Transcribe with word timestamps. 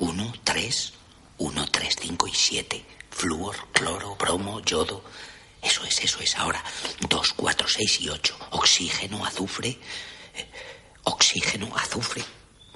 1, 0.00 0.32
3, 0.44 0.92
1, 1.38 1.66
3, 1.70 1.96
5 2.00 2.26
y 2.28 2.32
7. 2.34 2.84
Flúor, 3.10 3.56
cloro, 3.72 4.16
bromo, 4.16 4.60
yodo. 4.60 5.02
Eso 5.62 5.84
es, 5.84 6.00
eso 6.02 6.18
es. 6.20 6.36
Ahora, 6.36 6.62
2, 7.08 7.32
4, 7.36 7.68
6 7.68 8.00
y 8.02 8.08
8. 8.08 8.34
Oxígeno, 8.50 9.24
azufre. 9.24 9.68
eh, 10.34 10.48
Oxígeno, 11.04 11.68
azufre. 11.76 12.22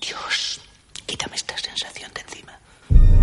Dios, 0.00 0.60
quítame 1.06 1.36
esta 1.36 1.56
sensación 1.58 2.10
de 2.14 2.20
encima. 2.20 2.58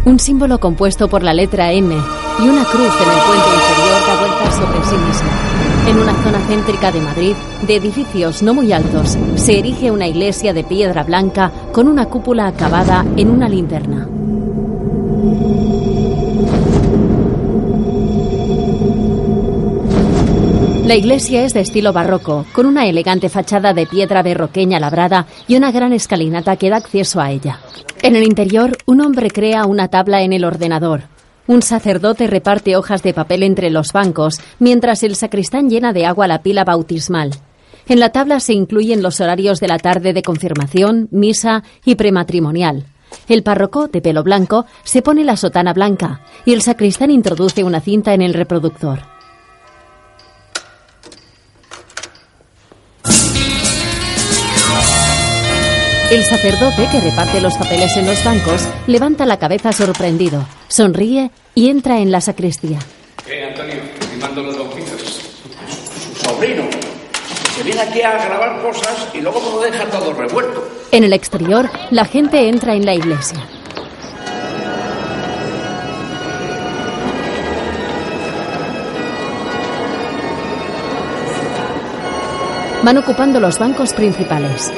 Un 0.05 0.19
símbolo 0.19 0.59
compuesto 0.59 1.07
por 1.07 1.21
la 1.23 1.33
letra 1.33 1.71
M 1.71 1.93
y 1.95 2.41
una 2.41 2.65
cruz 2.65 2.91
en 3.01 3.09
el 3.09 3.19
puente 3.23 3.49
inferior 3.53 4.07
da 4.07 4.19
vueltas 4.19 4.55
sobre 4.55 4.89
sí 4.89 4.95
mismo. 4.95 5.70
En 5.87 5.97
una 5.97 6.13
zona 6.23 6.39
céntrica 6.47 6.91
de 6.91 7.01
Madrid, 7.01 7.35
de 7.67 7.75
edificios 7.75 8.43
no 8.43 8.53
muy 8.53 8.71
altos, 8.71 9.17
se 9.35 9.59
erige 9.59 9.91
una 9.91 10.07
iglesia 10.07 10.53
de 10.53 10.63
piedra 10.63 11.03
blanca 11.03 11.51
con 11.71 11.87
una 11.87 12.05
cúpula 12.05 12.47
acabada 12.47 13.05
en 13.17 13.29
una 13.29 13.49
linterna. 13.49 14.07
La 20.85 20.95
iglesia 20.97 21.45
es 21.45 21.53
de 21.53 21.61
estilo 21.61 21.93
barroco, 21.93 22.45
con 22.51 22.65
una 22.65 22.85
elegante 22.85 23.29
fachada 23.29 23.73
de 23.73 23.85
piedra 23.85 24.23
berroqueña 24.23 24.79
labrada 24.79 25.25
y 25.47 25.55
una 25.55 25.71
gran 25.71 25.93
escalinata 25.93 26.57
que 26.57 26.69
da 26.69 26.77
acceso 26.77 27.21
a 27.21 27.31
ella. 27.31 27.59
En 28.01 28.15
el 28.15 28.23
interior, 28.23 28.77
un 28.85 28.99
hombre 28.99 29.29
crea 29.29 29.65
una 29.65 29.87
tabla 29.87 30.21
en 30.21 30.33
el 30.33 30.43
ordenador. 30.43 31.03
Un 31.51 31.61
sacerdote 31.61 32.27
reparte 32.27 32.77
hojas 32.77 33.03
de 33.03 33.13
papel 33.13 33.43
entre 33.43 33.69
los 33.71 33.91
bancos, 33.91 34.39
mientras 34.59 35.03
el 35.03 35.17
sacristán 35.17 35.69
llena 35.69 35.91
de 35.91 36.05
agua 36.05 36.25
la 36.25 36.43
pila 36.43 36.63
bautismal. 36.63 37.31
En 37.89 37.99
la 37.99 38.13
tabla 38.13 38.39
se 38.39 38.53
incluyen 38.53 39.03
los 39.03 39.19
horarios 39.19 39.59
de 39.59 39.67
la 39.67 39.77
tarde 39.77 40.13
de 40.13 40.23
confirmación, 40.23 41.09
misa 41.11 41.63
y 41.83 41.95
prematrimonial. 41.95 42.85
El 43.27 43.43
párroco, 43.43 43.89
de 43.89 43.99
pelo 43.99 44.23
blanco, 44.23 44.65
se 44.85 45.01
pone 45.01 45.25
la 45.25 45.35
sotana 45.35 45.73
blanca 45.73 46.21
y 46.45 46.53
el 46.53 46.61
sacristán 46.61 47.11
introduce 47.11 47.65
una 47.65 47.81
cinta 47.81 48.13
en 48.13 48.21
el 48.21 48.33
reproductor. 48.33 48.99
El 56.11 56.25
sacerdote, 56.25 56.89
que 56.91 56.99
reparte 56.99 57.39
los 57.39 57.53
papeles 57.55 57.95
en 57.95 58.05
los 58.05 58.21
bancos, 58.25 58.67
levanta 58.85 59.25
la 59.25 59.39
cabeza 59.39 59.71
sorprendido, 59.71 60.45
sonríe 60.67 61.31
y 61.55 61.69
entra 61.69 61.99
en 61.99 62.11
la 62.11 62.19
sacristía. 62.19 62.79
Eh, 63.29 63.45
Antonio, 63.47 63.75
mando 64.19 64.43
los 64.43 64.57
bautizos. 64.57 65.21
Su 65.69 66.27
sobrino. 66.27 66.63
Se 67.55 67.63
viene 67.63 67.79
aquí 67.79 68.01
a 68.01 68.25
grabar 68.25 68.61
cosas 68.61 69.07
y 69.13 69.21
luego 69.21 69.39
me 69.39 69.51
lo 69.51 69.61
deja 69.61 69.85
todo 69.85 70.11
revuelto. 70.11 70.67
En 70.91 71.05
el 71.05 71.13
exterior, 71.13 71.69
la 71.91 72.03
gente 72.03 72.49
entra 72.49 72.75
en 72.75 72.85
la 72.85 72.93
iglesia. 72.93 73.39
Van 82.83 82.97
ocupando 82.97 83.39
los 83.39 83.57
bancos 83.57 83.93
principales. 83.93 84.73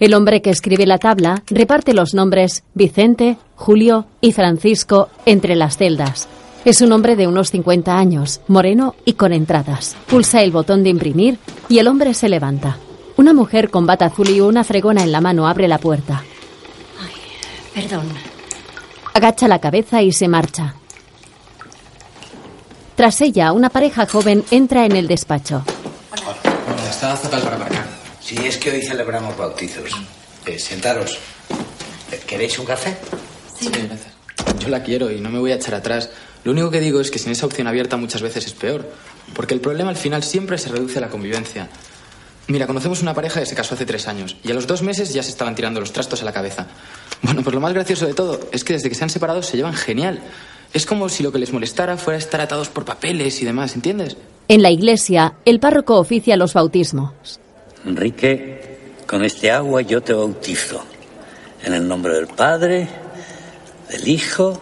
El 0.00 0.14
hombre 0.14 0.42
que 0.42 0.50
escribe 0.50 0.86
la 0.86 0.98
tabla 0.98 1.42
reparte 1.46 1.94
los 1.94 2.14
nombres 2.14 2.64
Vicente, 2.74 3.38
Julio 3.54 4.06
y 4.20 4.32
Francisco 4.32 5.08
entre 5.24 5.54
las 5.54 5.76
celdas. 5.76 6.28
Es 6.64 6.80
un 6.80 6.92
hombre 6.92 7.14
de 7.14 7.26
unos 7.26 7.50
50 7.50 7.96
años, 7.96 8.40
moreno 8.48 8.94
y 9.04 9.14
con 9.14 9.32
entradas. 9.32 9.96
Pulsa 10.06 10.42
el 10.42 10.50
botón 10.50 10.82
de 10.82 10.90
imprimir 10.90 11.38
y 11.68 11.78
el 11.78 11.88
hombre 11.88 12.14
se 12.14 12.28
levanta. 12.28 12.78
Una 13.16 13.32
mujer 13.32 13.70
con 13.70 13.86
bata 13.86 14.06
azul 14.06 14.30
y 14.30 14.40
una 14.40 14.64
fregona 14.64 15.02
en 15.02 15.12
la 15.12 15.20
mano 15.20 15.46
abre 15.46 15.68
la 15.68 15.78
puerta. 15.78 16.24
Perdón. 17.74 18.08
Agacha 19.12 19.46
la 19.46 19.60
cabeza 19.60 20.02
y 20.02 20.12
se 20.12 20.26
marcha. 20.26 20.74
Tras 22.96 23.20
ella, 23.20 23.52
una 23.52 23.70
pareja 23.70 24.06
joven 24.06 24.44
entra 24.50 24.86
en 24.86 24.96
el 24.96 25.06
despacho. 25.06 25.62
Está 26.88 27.16
fatal 27.16 27.42
para 27.42 27.58
marcar. 27.58 27.83
Si 28.34 28.46
es 28.48 28.56
que 28.56 28.72
hoy 28.72 28.82
celebramos 28.82 29.36
bautizos. 29.36 29.92
Eh, 30.44 30.58
sentaros. 30.58 31.18
Eh, 32.10 32.20
¿Queréis 32.26 32.58
un 32.58 32.66
café? 32.66 32.96
Sí, 33.56 33.68
gracias. 33.68 34.12
Yo 34.58 34.70
la 34.70 34.82
quiero 34.82 35.08
y 35.12 35.20
no 35.20 35.30
me 35.30 35.38
voy 35.38 35.52
a 35.52 35.54
echar 35.54 35.74
atrás. 35.74 36.10
Lo 36.42 36.50
único 36.50 36.68
que 36.68 36.80
digo 36.80 37.00
es 37.00 37.12
que 37.12 37.20
sin 37.20 37.30
esa 37.30 37.46
opción 37.46 37.68
abierta 37.68 37.96
muchas 37.96 38.22
veces 38.22 38.46
es 38.46 38.52
peor. 38.52 38.90
Porque 39.34 39.54
el 39.54 39.60
problema 39.60 39.90
al 39.90 39.96
final 39.96 40.24
siempre 40.24 40.58
se 40.58 40.68
reduce 40.68 40.98
a 40.98 41.02
la 41.02 41.10
convivencia. 41.10 41.68
Mira, 42.48 42.66
conocemos 42.66 43.02
una 43.02 43.14
pareja 43.14 43.38
que 43.38 43.46
se 43.46 43.54
casó 43.54 43.76
hace 43.76 43.86
tres 43.86 44.08
años 44.08 44.36
y 44.42 44.50
a 44.50 44.54
los 44.54 44.66
dos 44.66 44.82
meses 44.82 45.14
ya 45.14 45.22
se 45.22 45.30
estaban 45.30 45.54
tirando 45.54 45.78
los 45.78 45.92
trastos 45.92 46.20
a 46.22 46.24
la 46.24 46.32
cabeza. 46.32 46.66
Bueno, 47.22 47.42
pues 47.42 47.54
lo 47.54 47.60
más 47.60 47.72
gracioso 47.72 48.04
de 48.04 48.14
todo 48.14 48.40
es 48.50 48.64
que 48.64 48.72
desde 48.72 48.88
que 48.88 48.96
se 48.96 49.04
han 49.04 49.10
separado 49.10 49.44
se 49.44 49.56
llevan 49.56 49.74
genial. 49.74 50.20
Es 50.72 50.86
como 50.86 51.08
si 51.08 51.22
lo 51.22 51.30
que 51.30 51.38
les 51.38 51.52
molestara 51.52 51.96
fuera 51.96 52.18
estar 52.18 52.40
atados 52.40 52.68
por 52.68 52.84
papeles 52.84 53.40
y 53.40 53.44
demás, 53.44 53.76
¿entiendes? 53.76 54.16
En 54.48 54.60
la 54.60 54.72
iglesia, 54.72 55.34
el 55.44 55.60
párroco 55.60 55.98
oficia 55.98 56.36
los 56.36 56.52
bautismos. 56.52 57.38
Enrique, 57.86 58.78
con 59.06 59.24
este 59.24 59.50
agua 59.50 59.82
yo 59.82 60.02
te 60.02 60.14
bautizo. 60.14 60.84
En 61.62 61.74
el 61.74 61.86
nombre 61.86 62.14
del 62.14 62.26
Padre, 62.26 62.88
del 63.90 64.08
Hijo 64.08 64.58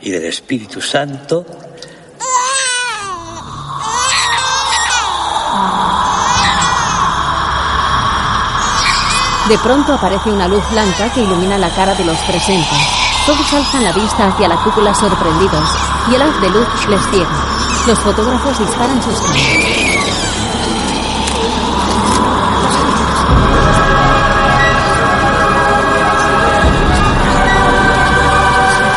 y 0.00 0.10
del 0.10 0.24
Espíritu 0.24 0.80
Santo. 0.80 1.44
De 9.48 9.56
pronto 9.58 9.94
aparece 9.94 10.30
una 10.30 10.46
luz 10.46 10.62
blanca 10.70 11.10
que 11.12 11.22
ilumina 11.22 11.56
la 11.56 11.70
cara 11.70 11.94
de 11.94 12.04
los 12.04 12.18
presentes. 12.18 12.78
Todos 13.24 13.52
alzan 13.54 13.84
la 13.84 13.92
vista 13.92 14.28
hacia 14.28 14.48
la 14.48 14.62
cúpula 14.62 14.94
sorprendidos 14.94 15.68
y 16.10 16.14
el 16.14 16.22
haz 16.22 16.40
de 16.42 16.50
luz 16.50 16.68
les 16.88 17.06
ciega. 17.08 17.30
Los 17.86 17.98
fotógrafos 17.98 18.58
disparan 18.58 19.02
sus 19.02 19.18
cámaras. 19.20 20.17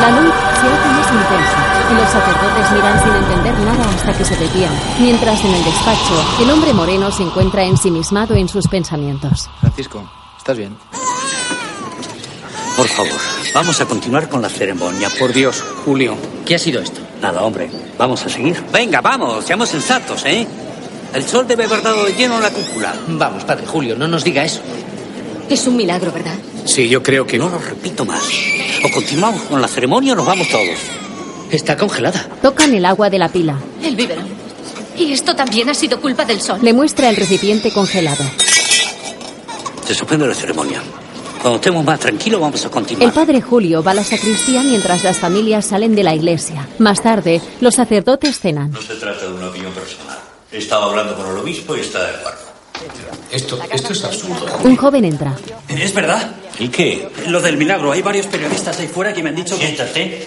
La 0.02 0.10
luz 0.10 0.34
se 0.34 0.66
hace 0.66 0.88
más 0.88 1.12
intensa 1.12 1.58
y 1.88 1.94
los 1.94 2.10
sacerdotes 2.10 2.72
miran 2.72 3.04
sin 3.04 3.14
entender 3.14 3.58
nada 3.60 3.88
hasta 3.94 4.18
que 4.18 4.24
se 4.24 4.36
detienen. 4.36 4.76
Mientras 4.98 5.44
en 5.44 5.54
el 5.54 5.64
despacho, 5.64 6.42
el 6.42 6.50
hombre 6.50 6.72
moreno 6.72 7.12
se 7.12 7.22
encuentra 7.22 7.62
ensimismado 7.62 8.34
en 8.34 8.48
sus 8.48 8.66
pensamientos. 8.66 9.48
Francisco, 9.60 10.02
¿estás 10.36 10.56
bien? 10.58 10.76
Por 12.76 12.88
favor, 12.88 13.20
vamos 13.54 13.80
a 13.80 13.86
continuar 13.86 14.28
con 14.28 14.42
la 14.42 14.48
ceremonia. 14.48 15.08
Por 15.20 15.32
Dios, 15.32 15.62
Julio. 15.84 16.16
¿Qué 16.44 16.56
ha 16.56 16.58
sido 16.58 16.82
esto? 16.82 17.00
Nada, 17.20 17.42
hombre. 17.42 17.70
Vamos 17.96 18.26
a 18.26 18.28
seguir. 18.28 18.60
Venga, 18.72 19.00
vamos, 19.00 19.44
seamos 19.44 19.68
sensatos, 19.68 20.24
¿eh? 20.24 20.44
El 21.14 21.22
sol 21.22 21.46
debe 21.46 21.66
haber 21.66 21.80
dado 21.80 22.06
de 22.06 22.14
lleno 22.14 22.38
en 22.38 22.42
la 22.42 22.50
cúpula. 22.50 22.92
Vamos, 23.06 23.44
padre 23.44 23.66
Julio, 23.68 23.94
no 23.94 24.08
nos 24.08 24.24
diga 24.24 24.42
eso. 24.42 24.62
Es 25.52 25.66
un 25.66 25.76
milagro, 25.76 26.10
¿verdad? 26.10 26.32
Sí, 26.64 26.88
yo 26.88 27.02
creo 27.02 27.26
que 27.26 27.36
no 27.36 27.50
lo 27.50 27.58
repito 27.58 28.06
más. 28.06 28.22
O 28.86 28.90
continuamos 28.90 29.42
con 29.42 29.60
la 29.60 29.68
ceremonia 29.68 30.14
o 30.14 30.16
nos 30.16 30.24
vamos 30.24 30.48
todos. 30.48 30.78
Está 31.50 31.76
congelada. 31.76 32.26
Tocan 32.40 32.74
el 32.74 32.86
agua 32.86 33.10
de 33.10 33.18
la 33.18 33.28
pila. 33.28 33.58
El 33.82 33.94
biberón. 33.94 34.24
Y 34.96 35.12
esto 35.12 35.36
también 35.36 35.68
ha 35.68 35.74
sido 35.74 36.00
culpa 36.00 36.24
del 36.24 36.40
sol. 36.40 36.58
Le 36.62 36.72
muestra 36.72 37.10
el 37.10 37.16
recipiente 37.16 37.70
congelado. 37.70 38.24
Se 39.86 39.94
suspende 39.94 40.26
la 40.26 40.34
ceremonia. 40.34 40.80
Cuando 41.42 41.56
estemos 41.56 41.84
más 41.84 42.00
tranquilos 42.00 42.40
vamos 42.40 42.64
a 42.64 42.70
continuar. 42.70 43.08
El 43.08 43.12
padre 43.12 43.42
Julio 43.42 43.82
va 43.82 43.90
a 43.90 43.94
la 43.96 44.04
sacristía 44.04 44.62
mientras 44.62 45.04
las 45.04 45.18
familias 45.18 45.66
salen 45.66 45.94
de 45.94 46.02
la 46.02 46.14
iglesia. 46.14 46.66
Más 46.78 47.02
tarde, 47.02 47.42
los 47.60 47.74
sacerdotes 47.74 48.40
cenan. 48.40 48.70
No 48.70 48.80
se 48.80 48.94
trata 48.94 49.26
de 49.26 49.34
una 49.34 49.48
opinión 49.48 49.72
personal. 49.72 50.18
He 50.50 50.56
estado 50.56 50.84
hablando 50.84 51.14
con 51.14 51.28
el 51.28 51.36
obispo 51.36 51.76
y 51.76 51.80
está 51.80 52.02
de 52.02 52.16
acuerdo. 52.16 52.51
Esto, 53.30 53.58
esto 53.70 53.92
es 53.92 54.04
absurdo. 54.04 54.46
Un 54.64 54.76
joven 54.76 55.04
entra. 55.04 55.34
¿Es 55.68 55.94
verdad? 55.94 56.32
¿Y 56.58 56.68
qué? 56.68 57.08
Lo 57.28 57.40
del 57.40 57.56
milagro. 57.56 57.92
Hay 57.92 58.02
varios 58.02 58.26
periodistas 58.26 58.78
ahí 58.78 58.86
fuera 58.88 59.12
que 59.12 59.22
me 59.22 59.30
han 59.30 59.36
dicho 59.36 59.58
que... 59.58 59.66
Siéntate. 59.66 60.26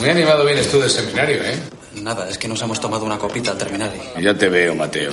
Muy 0.00 0.08
animado 0.10 0.44
vienes 0.44 0.70
tú 0.70 0.78
del 0.80 0.90
seminario, 0.90 1.42
¿eh? 1.42 1.58
Nada, 2.02 2.28
es 2.28 2.38
que 2.38 2.46
nos 2.46 2.62
hemos 2.62 2.80
tomado 2.80 3.04
una 3.04 3.18
copita 3.18 3.50
al 3.50 3.58
terminar. 3.58 3.90
y- 4.18 4.22
Ya 4.22 4.34
te 4.34 4.48
veo, 4.48 4.74
Mateo. 4.74 5.12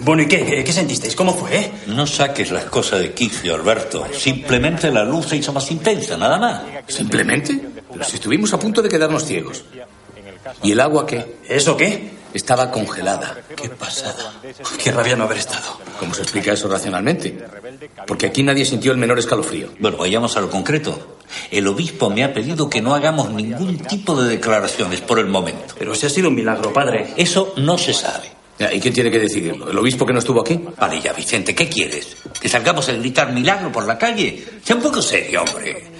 Bueno, 0.00 0.22
¿y 0.22 0.26
qué? 0.28 0.62
¿Qué 0.64 0.72
sentisteis? 0.72 1.14
¿Cómo 1.14 1.34
fue, 1.34 1.56
eh? 1.56 1.72
No 1.88 2.06
saques 2.06 2.50
las 2.50 2.64
cosas 2.64 3.00
de 3.00 3.12
quicio, 3.12 3.54
Alberto. 3.54 4.06
Simplemente 4.16 4.90
la 4.90 5.04
luz 5.04 5.26
se 5.28 5.36
hizo 5.36 5.52
más 5.52 5.70
intensa, 5.70 6.16
nada 6.16 6.38
más. 6.38 6.62
¿Simplemente? 6.86 7.60
Pero 7.92 8.04
si 8.04 8.14
estuvimos 8.16 8.52
a 8.54 8.58
punto 8.58 8.80
de 8.80 8.88
quedarnos 8.88 9.24
ciegos. 9.26 9.64
¿Y 10.62 10.72
el 10.72 10.80
agua 10.80 11.06
qué? 11.06 11.36
¿Eso 11.48 11.76
qué? 11.76 12.15
Estaba 12.34 12.70
congelada. 12.70 13.36
Qué 13.56 13.68
pasada. 13.70 14.32
Qué 14.82 14.92
rabia 14.92 15.16
no 15.16 15.24
haber 15.24 15.38
estado. 15.38 15.78
¿Cómo 15.98 16.14
se 16.14 16.22
explica 16.22 16.52
eso 16.52 16.68
racionalmente? 16.68 17.38
Porque 18.06 18.26
aquí 18.26 18.42
nadie 18.42 18.64
sintió 18.64 18.92
el 18.92 18.98
menor 18.98 19.18
escalofrío. 19.18 19.68
Bueno, 19.78 19.96
vayamos 19.96 20.36
a 20.36 20.40
lo 20.40 20.50
concreto. 20.50 21.18
El 21.50 21.66
obispo 21.66 22.10
me 22.10 22.24
ha 22.24 22.32
pedido 22.32 22.68
que 22.68 22.80
no 22.82 22.94
hagamos 22.94 23.30
ningún 23.30 23.78
tipo 23.78 24.20
de 24.20 24.28
declaraciones 24.28 25.00
por 25.00 25.18
el 25.18 25.26
momento. 25.26 25.74
Pero 25.78 25.94
si 25.94 26.06
ha 26.06 26.10
sido 26.10 26.28
un 26.28 26.34
milagro, 26.34 26.72
padre. 26.72 27.14
Eso 27.16 27.54
no 27.56 27.78
se 27.78 27.94
sabe. 27.94 28.30
¿Y 28.58 28.80
quién 28.80 28.94
tiene 28.94 29.10
que 29.10 29.18
decidirlo? 29.18 29.70
¿El 29.70 29.78
obispo 29.78 30.06
que 30.06 30.14
no 30.14 30.18
estuvo 30.18 30.40
aquí? 30.40 30.58
Vale, 30.78 31.00
ya, 31.00 31.12
Vicente, 31.12 31.54
¿qué 31.54 31.68
quieres? 31.68 32.16
¿Que 32.40 32.48
salgamos 32.48 32.88
a 32.88 32.92
gritar 32.92 33.32
milagro 33.32 33.70
por 33.70 33.86
la 33.86 33.98
calle? 33.98 34.42
Sea 34.64 34.76
un 34.76 34.82
poco 34.82 35.02
serio, 35.02 35.42
hombre. 35.42 35.95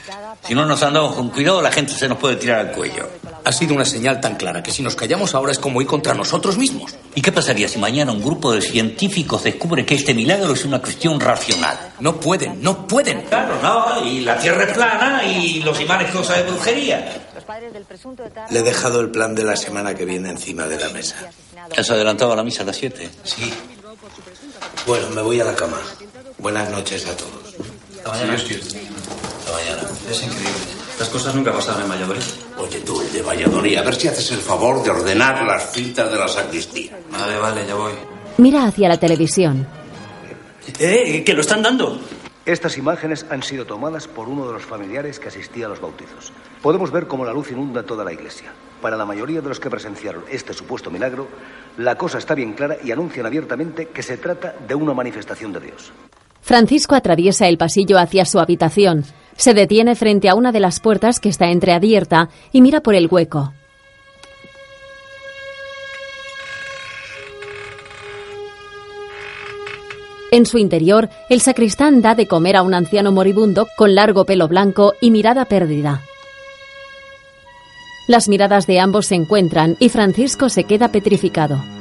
Si 0.46 0.54
no 0.54 0.64
nos 0.64 0.82
andamos 0.82 1.14
con 1.14 1.30
cuidado, 1.30 1.60
la 1.60 1.72
gente 1.72 1.92
se 1.92 2.08
nos 2.08 2.18
puede 2.18 2.36
tirar 2.36 2.60
al 2.60 2.72
cuello. 2.72 3.08
Ha 3.44 3.52
sido 3.52 3.74
una 3.74 3.84
señal 3.84 4.20
tan 4.20 4.36
clara 4.36 4.62
que 4.62 4.70
si 4.70 4.82
nos 4.82 4.94
callamos 4.94 5.34
ahora 5.34 5.52
es 5.52 5.58
como 5.58 5.80
ir 5.80 5.86
contra 5.86 6.14
nosotros 6.14 6.56
mismos. 6.56 6.94
¿Y 7.14 7.22
qué 7.22 7.32
pasaría 7.32 7.68
si 7.68 7.78
mañana 7.78 8.12
un 8.12 8.22
grupo 8.22 8.52
de 8.52 8.60
científicos 8.60 9.42
descubre 9.42 9.84
que 9.84 9.94
este 9.94 10.14
milagro 10.14 10.52
es 10.52 10.64
una 10.64 10.80
cuestión 10.80 11.18
racional? 11.20 11.76
No 12.00 12.20
pueden, 12.20 12.62
no 12.62 12.86
pueden. 12.86 13.22
Claro, 13.22 13.60
no, 13.62 14.04
y 14.04 14.20
la 14.20 14.38
tierra 14.38 14.64
es 14.64 14.72
plana 14.72 15.24
y 15.24 15.60
los 15.62 15.80
imanes 15.80 16.10
cosas 16.10 16.38
de 16.38 16.42
brujería. 16.44 17.26
Le 18.50 18.58
he 18.58 18.62
dejado 18.62 19.00
el 19.00 19.10
plan 19.10 19.34
de 19.34 19.44
la 19.44 19.56
semana 19.56 19.94
que 19.94 20.04
viene 20.04 20.30
encima 20.30 20.66
de 20.66 20.78
la 20.78 20.88
mesa. 20.90 21.16
¿Has 21.76 21.90
adelantado 21.90 22.32
a 22.32 22.36
la 22.36 22.44
misa 22.44 22.62
a 22.62 22.66
las 22.66 22.76
7? 22.76 23.10
Sí. 23.24 23.52
Bueno, 24.86 25.08
me 25.10 25.22
voy 25.22 25.40
a 25.40 25.44
la 25.44 25.54
cama. 25.54 25.78
Buenas 26.38 26.70
noches 26.70 27.06
a 27.06 27.16
todos. 27.16 27.54
Hasta 28.04 28.26
mañana. 28.26 28.38
Mañana. 29.56 29.88
Es 30.10 30.22
increíble. 30.22 30.76
Las 30.98 31.08
cosas 31.08 31.34
nunca 31.34 31.52
pasaban 31.52 31.82
en 31.82 31.90
Valladolid. 31.90 32.22
Oye, 32.58 32.80
tú, 32.80 33.00
el 33.00 33.12
de 33.12 33.22
Valladolid, 33.22 33.76
a 33.76 33.82
ver 33.82 33.94
si 33.94 34.08
haces 34.08 34.30
el 34.32 34.38
favor 34.38 34.82
de 34.82 34.90
ordenar 34.90 35.44
las 35.44 35.72
cintas 35.72 36.10
de 36.10 36.18
la 36.18 36.28
sacristía. 36.28 36.98
Vale, 37.10 37.38
vale, 37.38 37.66
ya 37.66 37.74
voy. 37.74 37.92
Mira 38.38 38.64
hacia 38.64 38.88
la 38.88 38.98
televisión. 38.98 39.66
¡Eh! 40.78 41.22
¡Que 41.24 41.34
lo 41.34 41.40
están 41.40 41.62
dando! 41.62 41.98
Estas 42.44 42.78
imágenes 42.78 43.26
han 43.28 43.42
sido 43.42 43.66
tomadas 43.66 44.06
por 44.06 44.28
uno 44.28 44.46
de 44.46 44.52
los 44.52 44.62
familiares 44.64 45.18
que 45.18 45.28
asistía 45.28 45.66
a 45.66 45.68
los 45.68 45.80
bautizos. 45.80 46.32
Podemos 46.62 46.92
ver 46.92 47.08
cómo 47.08 47.24
la 47.24 47.32
luz 47.32 47.50
inunda 47.50 47.82
toda 47.82 48.04
la 48.04 48.12
iglesia. 48.12 48.52
Para 48.80 48.96
la 48.96 49.04
mayoría 49.04 49.40
de 49.40 49.48
los 49.48 49.58
que 49.58 49.68
presenciaron 49.68 50.24
este 50.30 50.52
supuesto 50.52 50.90
milagro, 50.90 51.28
la 51.76 51.96
cosa 51.96 52.18
está 52.18 52.34
bien 52.34 52.52
clara 52.52 52.76
y 52.84 52.92
anuncian 52.92 53.26
abiertamente 53.26 53.88
que 53.88 54.02
se 54.02 54.16
trata 54.16 54.54
de 54.66 54.74
una 54.74 54.94
manifestación 54.94 55.52
de 55.52 55.60
Dios. 55.60 55.92
Francisco 56.40 56.94
atraviesa 56.94 57.48
el 57.48 57.58
pasillo 57.58 57.98
hacia 57.98 58.24
su 58.24 58.38
habitación. 58.38 59.04
Se 59.36 59.54
detiene 59.54 59.94
frente 59.94 60.28
a 60.28 60.34
una 60.34 60.52
de 60.52 60.60
las 60.60 60.80
puertas 60.80 61.20
que 61.20 61.28
está 61.28 61.50
entreabierta 61.50 62.28
y 62.52 62.62
mira 62.62 62.80
por 62.80 62.94
el 62.94 63.08
hueco. 63.10 63.52
En 70.32 70.44
su 70.44 70.58
interior, 70.58 71.08
el 71.30 71.40
sacristán 71.40 72.02
da 72.02 72.14
de 72.14 72.26
comer 72.26 72.56
a 72.56 72.62
un 72.62 72.74
anciano 72.74 73.12
moribundo 73.12 73.68
con 73.76 73.94
largo 73.94 74.24
pelo 74.24 74.48
blanco 74.48 74.94
y 75.00 75.10
mirada 75.10 75.44
perdida. 75.44 76.02
Las 78.08 78.28
miradas 78.28 78.66
de 78.66 78.80
ambos 78.80 79.06
se 79.06 79.14
encuentran 79.14 79.76
y 79.78 79.88
Francisco 79.88 80.48
se 80.48 80.64
queda 80.64 80.88
petrificado. 80.88 81.75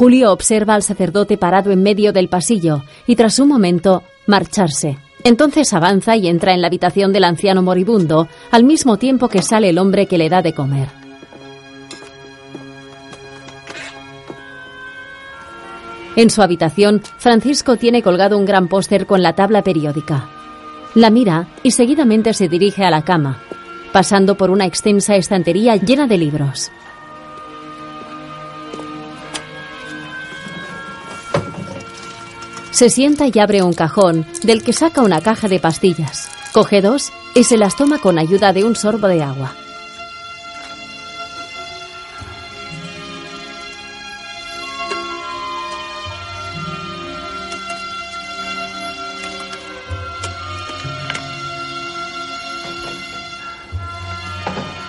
Julio 0.00 0.32
observa 0.32 0.76
al 0.76 0.82
sacerdote 0.82 1.36
parado 1.36 1.72
en 1.72 1.82
medio 1.82 2.14
del 2.14 2.30
pasillo 2.30 2.84
y 3.06 3.16
tras 3.16 3.38
un 3.38 3.48
momento 3.48 4.02
marcharse. 4.26 4.96
Entonces 5.24 5.74
avanza 5.74 6.16
y 6.16 6.26
entra 6.26 6.54
en 6.54 6.62
la 6.62 6.68
habitación 6.68 7.12
del 7.12 7.24
anciano 7.24 7.60
moribundo 7.60 8.26
al 8.50 8.64
mismo 8.64 8.96
tiempo 8.96 9.28
que 9.28 9.42
sale 9.42 9.68
el 9.68 9.76
hombre 9.76 10.06
que 10.06 10.16
le 10.16 10.30
da 10.30 10.40
de 10.40 10.54
comer. 10.54 10.88
En 16.16 16.30
su 16.30 16.40
habitación, 16.40 17.02
Francisco 17.18 17.76
tiene 17.76 18.02
colgado 18.02 18.38
un 18.38 18.46
gran 18.46 18.68
póster 18.68 19.04
con 19.04 19.22
la 19.22 19.34
tabla 19.34 19.60
periódica. 19.60 20.30
La 20.94 21.10
mira 21.10 21.48
y 21.62 21.72
seguidamente 21.72 22.32
se 22.32 22.48
dirige 22.48 22.84
a 22.84 22.90
la 22.90 23.02
cama, 23.02 23.42
pasando 23.92 24.34
por 24.38 24.48
una 24.48 24.64
extensa 24.64 25.16
estantería 25.16 25.76
llena 25.76 26.06
de 26.06 26.16
libros. 26.16 26.70
Se 32.70 32.88
sienta 32.88 33.26
y 33.26 33.38
abre 33.38 33.62
un 33.62 33.72
cajón, 33.72 34.24
del 34.42 34.62
que 34.62 34.72
saca 34.72 35.02
una 35.02 35.20
caja 35.20 35.48
de 35.48 35.58
pastillas. 35.58 36.28
Coge 36.52 36.80
dos 36.80 37.12
y 37.34 37.44
se 37.44 37.56
las 37.56 37.76
toma 37.76 37.98
con 37.98 38.18
ayuda 38.18 38.52
de 38.52 38.64
un 38.64 38.76
sorbo 38.76 39.06
de 39.08 39.22
agua. 39.22 39.54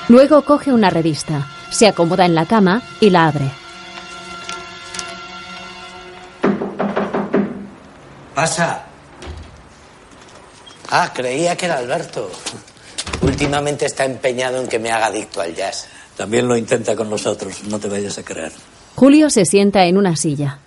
Luego 0.07 0.41
coge 0.41 0.73
una 0.73 0.89
revista, 0.89 1.47
se 1.69 1.87
acomoda 1.87 2.25
en 2.25 2.35
la 2.35 2.45
cama 2.45 2.81
y 2.99 3.11
la 3.11 3.27
abre. 3.27 3.60
Pasa. 8.41 8.81
Ah, 10.89 11.11
creía 11.13 11.55
que 11.55 11.67
era 11.67 11.77
Alberto. 11.77 12.31
Últimamente 13.21 13.85
está 13.85 14.03
empeñado 14.03 14.59
en 14.59 14.67
que 14.67 14.79
me 14.79 14.89
haga 14.89 15.05
adicto 15.05 15.41
al 15.41 15.53
jazz. 15.53 15.85
También 16.17 16.47
lo 16.47 16.57
intenta 16.57 16.95
con 16.95 17.07
nosotros, 17.07 17.63
no 17.65 17.77
te 17.77 17.87
vayas 17.87 18.17
a 18.17 18.23
creer. 18.23 18.51
Julio 18.95 19.29
se 19.29 19.45
sienta 19.45 19.85
en 19.85 19.95
una 19.95 20.15
silla. 20.15 20.57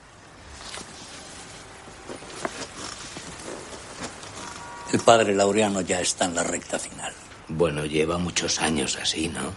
El 4.93 5.01
padre 5.01 5.35
Laureano 5.35 5.81
ya 5.81 6.01
está 6.01 6.27
en 6.27 6.37
la 6.37 6.45
recta 6.45 6.79
final. 6.79 7.13
Bueno, 7.49 7.85
lleva 7.87 8.19
muchos 8.19 8.61
años 8.61 8.97
así, 9.03 9.27
¿no? 9.27 9.53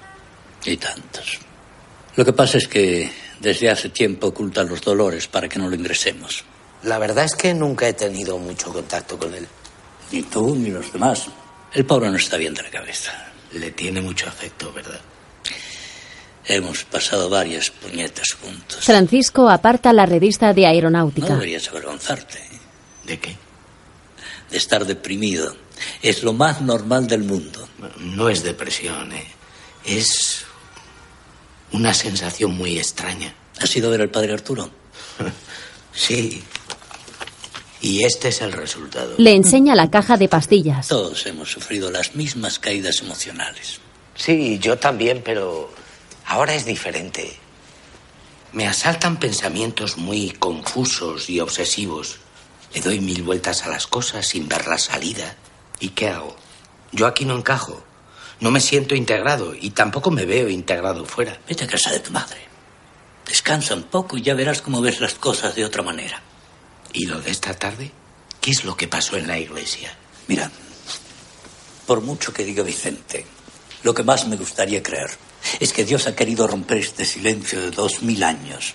Y 0.66 0.75
tantos. 0.78 1.38
Lo 2.16 2.25
que 2.25 2.34
pasa 2.34 2.58
es 2.58 2.68
que 2.68 3.12
desde 3.40 3.69
hace 3.69 3.90
tiempo 3.90 4.25
oculta 4.25 4.64
los 4.64 4.81
dolores 4.81 5.28
para 5.28 5.48
que 5.48 5.60
no 5.60 5.69
lo 5.69 5.75
ingresemos. 5.75 6.44
La 6.83 7.00
verdad 7.00 7.25
es 7.25 7.35
que 7.35 7.53
nunca 7.53 7.88
he 7.88 7.94
tenido 7.94 8.38
mucho 8.38 8.71
contacto 8.71 9.18
con 9.18 9.33
él. 9.33 9.47
Ni 10.12 10.24
tú 10.24 10.56
ni 10.56 10.69
los 10.69 10.91
demás. 10.94 11.27
El 11.74 11.85
pobre 11.85 12.09
no 12.09 12.18
está 12.18 12.38
bien 12.38 12.53
de 12.53 12.63
la 12.63 12.69
cabeza. 12.69 13.12
Le 13.53 13.71
tiene 13.71 14.01
mucho 14.01 14.27
afecto, 14.27 14.71
¿verdad? 14.71 15.00
Hemos 16.45 16.85
pasado 16.85 17.29
varias 17.29 17.71
puñetas 17.71 18.29
juntos. 18.41 18.85
Francisco 18.85 19.50
aparta 19.50 19.91
la 19.91 20.06
revista 20.06 20.53
de 20.53 20.65
aeronáutica. 20.65 21.27
No 21.29 21.35
deberías 21.35 21.68
avergonzarte. 21.68 22.39
¿De 23.06 23.19
qué? 23.19 23.35
De 24.50 24.57
estar 24.57 24.85
deprimido. 24.85 25.56
Es 26.01 26.23
lo 26.23 26.31
más 26.31 26.62
normal 26.62 27.07
del 27.07 27.23
mundo. 27.23 27.68
No 28.00 28.30
es 28.30 28.44
depresión, 28.44 29.12
¿eh? 29.12 29.27
Es 29.85 30.45
una 31.73 31.94
sensación 31.94 32.56
muy 32.56 32.77
extraña. 32.77 33.33
¿Has 33.59 33.75
ido 33.75 33.89
a 33.89 33.91
ver 33.91 34.01
al 34.01 34.09
padre 34.09 34.33
Arturo? 34.33 34.69
Sí. 35.97 36.44
Y 37.81 38.04
este 38.04 38.30
es 38.30 38.42
el 38.42 38.52
resultado. 38.52 39.14
Le 39.18 39.36
enseña 39.36 39.76
la 39.76 39.90
caja 39.90 40.18
de 40.18 40.28
pastillas. 40.28 40.88
Todos 40.88 41.26
hemos 41.26 41.52
sufrido 41.52 41.92
las 41.92 42.16
mismas 42.16 42.60
caídas 42.60 43.02
emocionales. 43.02 43.80
Sí, 44.16 44.57
yo 44.60 44.78
también, 44.78 45.22
pero 45.24 45.72
ahora 46.26 46.56
es 46.56 46.66
diferente. 46.66 47.38
Me 48.52 48.68
asaltan 48.68 49.18
pensamientos 49.18 49.98
muy 49.98 50.31
confusos 50.31 51.30
y 51.30 51.40
obsesivos. 51.40 52.18
Le 52.74 52.81
doy 52.81 53.00
mil 53.00 53.22
vueltas 53.24 53.64
a 53.64 53.69
las 53.69 53.86
cosas 53.86 54.28
sin 54.28 54.48
ver 54.48 54.68
la 54.68 54.80
salida. 54.80 55.36
¿Y 55.80 55.90
qué 55.90 56.10
hago? 56.10 56.36
Yo 56.92 57.06
aquí 57.06 57.26
no 57.26 57.38
encajo. 57.38 57.84
No 58.40 58.52
me 58.52 58.60
siento 58.60 58.96
integrado 58.96 59.54
y 59.54 59.72
tampoco 59.72 60.12
me 60.12 60.26
veo 60.26 60.50
integrado 60.50 61.06
fuera. 61.06 61.40
Vete 61.48 61.66
a 61.66 61.68
casa 61.68 61.92
de 61.92 62.00
tu 62.00 62.12
madre. 62.12 62.38
Descansa 63.28 63.76
un 63.76 63.84
poco 63.84 64.18
y 64.18 64.22
ya 64.22 64.34
verás 64.34 64.62
cómo 64.62 64.81
ves 64.81 65.02
las 65.02 65.16
cosas 65.16 65.56
de 65.56 65.66
otra 65.66 65.84
manera. 65.84 66.22
¿Y 66.97 67.06
lo 67.06 67.21
de 67.21 67.30
esta 67.30 67.54
tarde? 67.54 67.92
¿Qué 68.42 68.49
es 68.49 68.63
lo 68.63 68.75
que 68.75 68.87
pasó 68.87 69.18
en 69.18 69.27
la 69.27 69.37
iglesia? 69.37 69.95
Mira, 70.27 70.49
por 71.85 72.01
mucho 72.01 72.33
que 72.33 72.44
diga 72.44 72.63
Vicente, 72.63 73.23
lo 73.83 73.94
que 73.94 74.01
más 74.01 74.25
me 74.27 74.35
gustaría 74.35 74.81
creer 74.81 75.11
es 75.59 75.73
que 75.73 75.85
Dios 75.85 76.07
ha 76.07 76.16
querido 76.16 76.47
romper 76.47 76.80
este 76.80 77.06
silencio 77.06 77.61
de 77.61 77.69
dos 77.69 78.01
mil 78.01 78.23
años. 78.23 78.73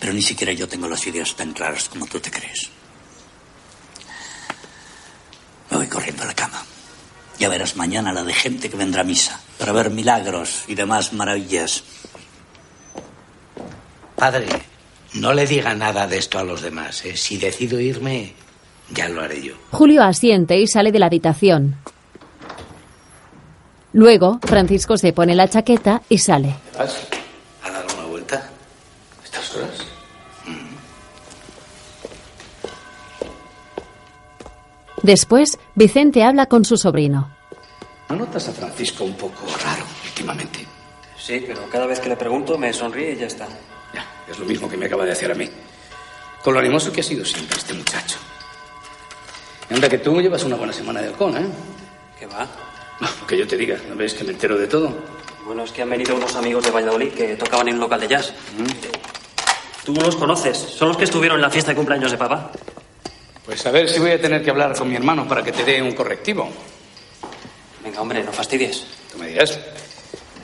Pero 0.00 0.14
ni 0.14 0.22
siquiera 0.22 0.54
yo 0.54 0.66
tengo 0.66 0.88
las 0.88 1.06
ideas 1.06 1.36
tan 1.36 1.52
claras 1.52 1.90
como 1.90 2.06
tú 2.06 2.20
te 2.20 2.30
crees. 2.30 2.70
Me 5.70 5.76
voy 5.76 5.88
corriendo 5.88 6.22
a 6.22 6.26
la 6.26 6.34
cama. 6.34 6.64
Ya 7.38 7.50
verás 7.50 7.76
mañana 7.76 8.14
la 8.14 8.24
de 8.24 8.32
gente 8.32 8.70
que 8.70 8.78
vendrá 8.78 9.02
a 9.02 9.04
misa 9.04 9.38
para 9.58 9.72
ver 9.72 9.90
milagros 9.90 10.64
y 10.68 10.74
demás 10.74 11.12
maravillas. 11.12 11.82
Padre, 14.16 14.48
no 15.20 15.32
le 15.32 15.46
diga 15.46 15.74
nada 15.74 16.06
de 16.06 16.18
esto 16.18 16.38
a 16.38 16.44
los 16.44 16.62
demás. 16.62 17.04
¿eh? 17.04 17.16
Si 17.16 17.38
decido 17.38 17.80
irme, 17.80 18.34
ya 18.90 19.08
lo 19.08 19.22
haré 19.22 19.42
yo. 19.42 19.54
Julio 19.70 20.02
asiente 20.02 20.58
y 20.58 20.66
sale 20.66 20.92
de 20.92 20.98
la 20.98 21.06
habitación. 21.06 21.76
Luego, 23.92 24.38
Francisco 24.42 24.96
se 24.98 25.12
pone 25.12 25.34
la 25.34 25.48
chaqueta 25.48 26.02
y 26.08 26.18
sale. 26.18 26.54
¿Vas 26.76 26.96
a 27.62 27.70
dar 27.70 27.84
una 27.94 28.06
vuelta? 28.06 28.50
¿Estas 29.24 29.56
horas? 29.56 29.86
Después, 35.02 35.58
Vicente 35.74 36.24
habla 36.24 36.46
con 36.46 36.64
su 36.64 36.76
sobrino. 36.76 37.30
¿No 38.08 38.16
notas 38.16 38.48
a 38.48 38.52
Francisco 38.52 39.04
un 39.04 39.14
poco 39.14 39.46
raro 39.64 39.84
últimamente? 40.04 40.66
Sí, 41.18 41.42
pero 41.46 41.68
cada 41.70 41.86
vez 41.86 42.00
que 42.00 42.08
le 42.08 42.16
pregunto 42.16 42.58
me 42.58 42.72
sonríe 42.72 43.12
y 43.12 43.16
ya 43.16 43.26
está. 43.26 43.48
Es 44.28 44.38
lo 44.38 44.44
mismo 44.44 44.68
que 44.68 44.76
me 44.76 44.86
acaba 44.86 45.04
de 45.04 45.12
hacer 45.12 45.30
a 45.30 45.34
mí. 45.34 45.48
Con 46.42 46.54
lo 46.54 46.60
animoso 46.60 46.92
que 46.92 47.00
ha 47.00 47.04
sido 47.04 47.24
siempre 47.24 47.58
este 47.58 47.74
muchacho. 47.74 48.18
Y 49.70 49.74
anda 49.74 49.88
que 49.88 49.98
tú 49.98 50.20
llevas 50.20 50.44
una 50.44 50.56
buena 50.56 50.72
semana 50.72 51.00
de 51.00 51.08
halcón, 51.08 51.36
¿eh? 51.36 51.46
¿Qué 52.18 52.26
va? 52.26 52.46
No, 53.00 53.08
lo 53.20 53.26
que 53.26 53.36
yo 53.36 53.46
te 53.46 53.56
diga, 53.56 53.78
¿no 53.88 53.96
ves 53.96 54.14
que 54.14 54.24
me 54.24 54.32
entero 54.32 54.56
de 54.56 54.66
todo? 54.66 54.92
Bueno, 55.44 55.64
es 55.64 55.72
que 55.72 55.82
han 55.82 55.90
venido 55.90 56.16
unos 56.16 56.34
amigos 56.34 56.64
de 56.64 56.70
Valladolid 56.70 57.12
que 57.12 57.36
tocaban 57.36 57.68
en 57.68 57.74
un 57.74 57.80
local 57.80 58.00
de 58.00 58.08
jazz. 58.08 58.32
Tú 59.84 59.94
los 59.94 60.16
conoces, 60.16 60.56
son 60.56 60.88
los 60.88 60.96
que 60.96 61.04
estuvieron 61.04 61.38
en 61.38 61.42
la 61.42 61.50
fiesta 61.50 61.70
de 61.70 61.76
cumpleaños 61.76 62.10
de 62.10 62.18
papá. 62.18 62.50
Pues 63.44 63.64
a 63.64 63.70
ver 63.70 63.88
si 63.88 64.00
voy 64.00 64.10
a 64.10 64.20
tener 64.20 64.42
que 64.42 64.50
hablar 64.50 64.76
con 64.76 64.88
mi 64.88 64.96
hermano 64.96 65.28
para 65.28 65.44
que 65.44 65.52
te 65.52 65.62
dé 65.62 65.80
un 65.80 65.92
correctivo. 65.92 66.48
Venga, 67.84 68.00
hombre, 68.00 68.24
no 68.24 68.32
fastidies. 68.32 68.84
Tú 69.12 69.18
me 69.18 69.28
dirás. 69.28 69.56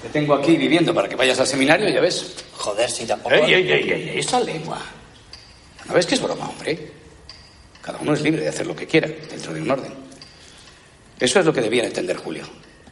Te 0.02 0.08
tengo 0.08 0.34
aquí 0.34 0.56
viviendo 0.56 0.92
para 0.92 1.08
que 1.08 1.14
vayas 1.14 1.38
al 1.38 1.46
seminario, 1.46 1.88
ya 1.88 2.00
ves. 2.00 2.34
Joder, 2.56 2.90
si 2.90 3.06
tampoco... 3.06 3.34
¡Ey, 3.34 3.54
ey, 3.54 3.70
ey, 3.70 3.90
ey! 3.90 4.18
Esa 4.18 4.40
lengua. 4.40 4.78
¿No 5.86 5.94
ves 5.94 6.06
que 6.06 6.16
es 6.16 6.22
broma, 6.22 6.48
hombre? 6.48 6.90
Cada 7.80 7.98
uno 7.98 8.12
es 8.12 8.20
libre 8.20 8.42
de 8.42 8.48
hacer 8.48 8.66
lo 8.66 8.74
que 8.74 8.86
quiera, 8.86 9.08
dentro 9.08 9.54
de 9.54 9.62
un 9.62 9.70
orden. 9.70 9.92
Eso 11.20 11.38
es 11.38 11.46
lo 11.46 11.52
que 11.52 11.60
debía 11.60 11.84
entender 11.84 12.16
Julio. 12.16 12.44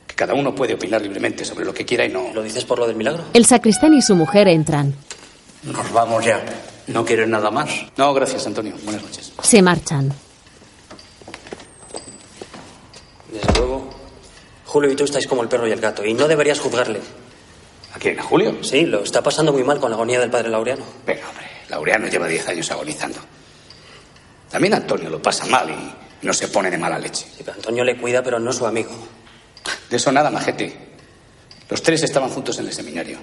Que 0.06 0.14
cada 0.14 0.34
uno 0.34 0.54
puede 0.54 0.74
opinar 0.74 1.02
libremente 1.02 1.44
sobre 1.44 1.64
lo 1.64 1.74
que 1.74 1.84
quiera 1.84 2.04
y 2.04 2.10
no... 2.10 2.32
¿Lo 2.32 2.42
dices 2.42 2.64
por 2.64 2.78
lo 2.78 2.86
del 2.86 2.94
milagro? 2.96 3.24
El 3.32 3.44
sacristán 3.44 3.92
y 3.94 4.02
su 4.02 4.14
mujer 4.14 4.46
entran. 4.46 4.94
Nos 5.64 5.92
vamos 5.92 6.24
ya. 6.24 6.42
¿No 6.86 7.04
quieres 7.04 7.28
nada 7.28 7.50
más? 7.50 7.70
No, 7.96 8.14
gracias, 8.14 8.46
Antonio. 8.46 8.74
Buenas 8.84 9.02
noches. 9.02 9.32
Se 9.42 9.62
marchan. 9.62 10.12
Desde 13.32 13.52
luego. 13.58 13.90
Julio 14.70 14.92
y 14.92 14.94
tú 14.94 15.02
estáis 15.02 15.26
como 15.26 15.42
el 15.42 15.48
perro 15.48 15.66
y 15.66 15.72
el 15.72 15.80
gato, 15.80 16.04
y 16.04 16.14
no 16.14 16.28
deberías 16.28 16.60
juzgarle. 16.60 17.00
¿A 17.92 17.98
quién? 17.98 18.20
¿A 18.20 18.22
Julio? 18.22 18.62
Sí, 18.62 18.86
lo 18.86 19.02
está 19.02 19.20
pasando 19.20 19.52
muy 19.52 19.64
mal 19.64 19.80
con 19.80 19.90
la 19.90 19.96
agonía 19.96 20.20
del 20.20 20.30
padre 20.30 20.48
Laureano. 20.48 20.84
Venga, 21.04 21.28
hombre. 21.28 21.44
Laureano 21.68 22.06
lleva 22.06 22.28
diez 22.28 22.46
años 22.46 22.70
agonizando. 22.70 23.18
También 24.48 24.74
Antonio 24.74 25.10
lo 25.10 25.20
pasa 25.20 25.44
mal 25.46 25.68
y 25.70 26.24
no 26.24 26.32
se 26.32 26.46
pone 26.46 26.70
de 26.70 26.78
mala 26.78 27.00
leche. 27.00 27.26
Sí, 27.36 27.38
pero 27.38 27.54
Antonio 27.54 27.82
le 27.82 27.96
cuida, 27.96 28.22
pero 28.22 28.38
no 28.38 28.50
es 28.50 28.56
su 28.58 28.64
amigo. 28.64 28.92
De 29.90 29.96
eso 29.96 30.12
nada, 30.12 30.30
majete. 30.30 30.72
Los 31.68 31.82
tres 31.82 32.04
estaban 32.04 32.30
juntos 32.30 32.56
en 32.60 32.66
el 32.68 32.72
seminario. 32.72 33.18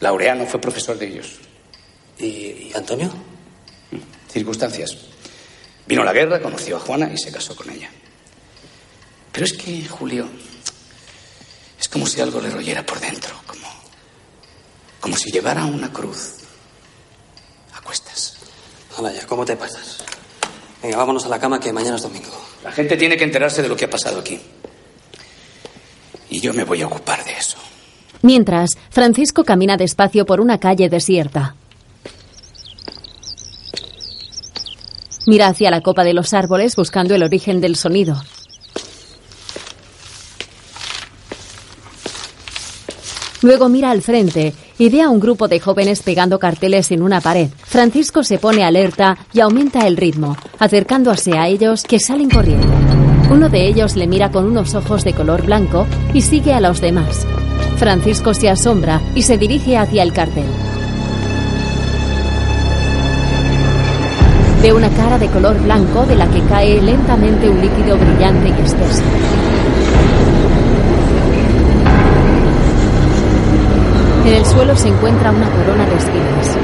Laureano 0.00 0.44
fue 0.44 0.60
profesor 0.60 0.98
de 0.98 1.06
ellos. 1.06 1.38
¿Y, 2.18 2.26
y 2.26 2.72
Antonio? 2.76 3.10
Circunstancias. 4.30 4.98
Vino 5.86 6.04
la 6.04 6.12
guerra, 6.12 6.42
conoció 6.42 6.76
a 6.76 6.80
Juana 6.80 7.10
y 7.10 7.16
se 7.16 7.32
casó 7.32 7.56
con 7.56 7.70
ella. 7.70 7.90
Pero 9.32 9.46
es 9.46 9.54
que, 9.54 9.86
Julio, 9.88 10.28
es 11.80 11.88
como 11.88 12.06
si 12.06 12.20
algo 12.20 12.40
le 12.40 12.50
royera 12.50 12.84
por 12.84 13.00
dentro, 13.00 13.34
como, 13.46 13.66
como 15.00 15.16
si 15.16 15.30
llevara 15.30 15.64
una 15.64 15.90
cruz 15.90 16.34
a 17.74 17.80
cuestas. 17.80 18.36
Hala 18.96 19.12
ya, 19.12 19.26
¿cómo 19.26 19.46
te 19.46 19.56
pasas? 19.56 20.04
Venga, 20.82 20.98
vámonos 20.98 21.24
a 21.24 21.28
la 21.28 21.38
cama 21.38 21.58
que 21.58 21.72
mañana 21.72 21.96
es 21.96 22.02
domingo. 22.02 22.30
La 22.62 22.70
gente 22.72 22.96
tiene 22.96 23.16
que 23.16 23.24
enterarse 23.24 23.62
de 23.62 23.68
lo 23.68 23.76
que 23.76 23.86
ha 23.86 23.90
pasado 23.90 24.20
aquí. 24.20 24.38
Y 26.28 26.40
yo 26.40 26.52
me 26.52 26.64
voy 26.64 26.82
a 26.82 26.86
ocupar 26.86 27.24
de 27.24 27.32
eso. 27.32 27.56
Mientras, 28.22 28.70
Francisco 28.90 29.44
camina 29.44 29.78
despacio 29.78 30.26
por 30.26 30.40
una 30.40 30.58
calle 30.58 30.90
desierta. 30.90 31.56
Mira 35.26 35.48
hacia 35.48 35.70
la 35.70 35.80
copa 35.80 36.04
de 36.04 36.12
los 36.12 36.34
árboles 36.34 36.76
buscando 36.76 37.14
el 37.14 37.22
origen 37.22 37.60
del 37.60 37.76
sonido. 37.76 38.22
Luego 43.42 43.68
mira 43.68 43.90
al 43.90 44.02
frente 44.02 44.52
y 44.78 44.88
ve 44.90 45.02
a 45.02 45.08
un 45.08 45.20
grupo 45.20 45.48
de 45.48 45.60
jóvenes 45.60 46.02
pegando 46.02 46.38
carteles 46.38 46.90
en 46.90 47.02
una 47.02 47.20
pared. 47.20 47.48
Francisco 47.62 48.22
se 48.22 48.38
pone 48.38 48.64
alerta 48.64 49.16
y 49.32 49.40
aumenta 49.40 49.86
el 49.86 49.96
ritmo, 49.96 50.36
acercándose 50.58 51.38
a 51.38 51.48
ellos 51.48 51.84
que 51.84 51.98
salen 51.98 52.28
corriendo. 52.28 52.68
Uno 53.30 53.48
de 53.48 53.66
ellos 53.66 53.96
le 53.96 54.06
mira 54.06 54.30
con 54.30 54.44
unos 54.44 54.74
ojos 54.74 55.04
de 55.04 55.14
color 55.14 55.46
blanco 55.46 55.86
y 56.12 56.22
sigue 56.22 56.52
a 56.52 56.60
los 56.60 56.80
demás. 56.80 57.26
Francisco 57.76 58.34
se 58.34 58.50
asombra 58.50 59.00
y 59.14 59.22
se 59.22 59.38
dirige 59.38 59.76
hacia 59.76 60.02
el 60.02 60.12
cartel. 60.12 60.44
Ve 64.62 64.74
una 64.74 64.90
cara 64.90 65.18
de 65.18 65.28
color 65.28 65.58
blanco 65.62 66.04
de 66.04 66.16
la 66.16 66.28
que 66.28 66.42
cae 66.42 66.82
lentamente 66.82 67.48
un 67.48 67.62
líquido 67.62 67.96
brillante 67.96 68.48
y 68.50 68.62
espeso. 68.62 69.02
En 74.30 74.36
el 74.36 74.46
suelo 74.46 74.76
se 74.76 74.86
encuentra 74.86 75.32
una 75.32 75.50
corona 75.50 75.84
de 75.86 75.96
espinas. 75.96 76.56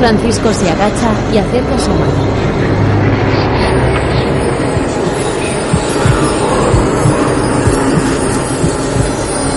Francisco 0.00 0.52
se 0.52 0.68
agacha 0.68 1.12
y 1.32 1.38
acerca 1.38 1.78
su 1.78 1.90
mano. 1.90 2.12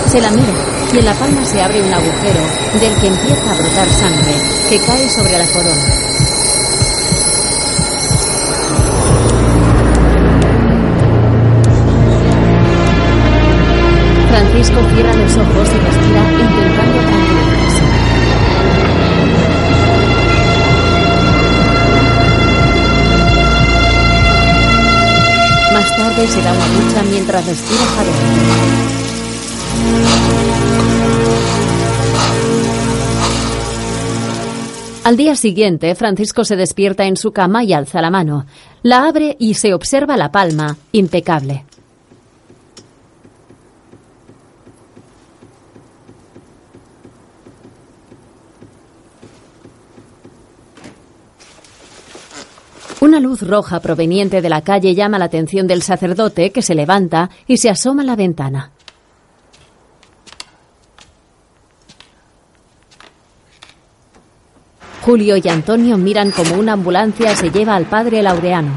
Se 0.06 0.20
la 0.20 0.30
mira 0.30 0.54
y 0.92 0.98
en 0.98 1.04
la 1.04 1.14
palma 1.14 1.44
se 1.44 1.60
abre 1.60 1.82
un 1.82 1.92
agujero 1.92 2.40
del 2.80 2.94
que 3.00 3.06
empieza 3.08 3.50
a 3.50 3.54
brotar 3.54 3.88
sangre 3.88 4.34
que 4.68 4.78
cae 4.86 5.10
sobre 5.10 5.36
la 5.36 5.46
corona. 5.46 6.27
Cierra 14.94 15.12
los 15.14 15.36
ojos 15.36 15.68
y 15.68 15.78
respira 15.78 16.22
intentando 16.32 16.98
tranquilizarse. 17.00 17.84
Más 25.72 25.96
tarde 25.96 26.26
se 26.28 26.42
da 26.42 26.52
una 26.52 26.66
ducha 26.68 27.02
mientras 27.10 27.46
respira 27.46 27.84
jadeante. 27.96 28.68
Al 35.04 35.16
día 35.16 35.36
siguiente, 35.36 35.94
Francisco 35.94 36.44
se 36.44 36.54
despierta 36.54 37.06
en 37.06 37.16
su 37.16 37.32
cama 37.32 37.64
y 37.64 37.72
alza 37.72 38.02
la 38.02 38.10
mano. 38.10 38.44
La 38.82 39.08
abre 39.08 39.36
y 39.38 39.54
se 39.54 39.72
observa 39.72 40.18
la 40.18 40.30
palma, 40.30 40.76
impecable. 40.92 41.64
Una 53.00 53.20
luz 53.20 53.42
roja 53.42 53.78
proveniente 53.80 54.42
de 54.42 54.48
la 54.48 54.62
calle 54.62 54.94
llama 54.94 55.18
la 55.18 55.26
atención 55.26 55.68
del 55.68 55.82
sacerdote 55.82 56.50
que 56.50 56.62
se 56.62 56.74
levanta 56.74 57.30
y 57.46 57.58
se 57.58 57.70
asoma 57.70 58.02
a 58.02 58.06
la 58.06 58.16
ventana. 58.16 58.72
Julio 65.02 65.36
y 65.36 65.48
Antonio 65.48 65.96
miran 65.96 66.32
como 66.32 66.56
una 66.56 66.72
ambulancia 66.72 67.34
se 67.36 67.50
lleva 67.50 67.76
al 67.76 67.86
padre 67.86 68.20
Laureano. 68.20 68.72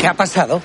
¿Qué 0.00 0.06
ha 0.06 0.14
pasado? 0.14 0.62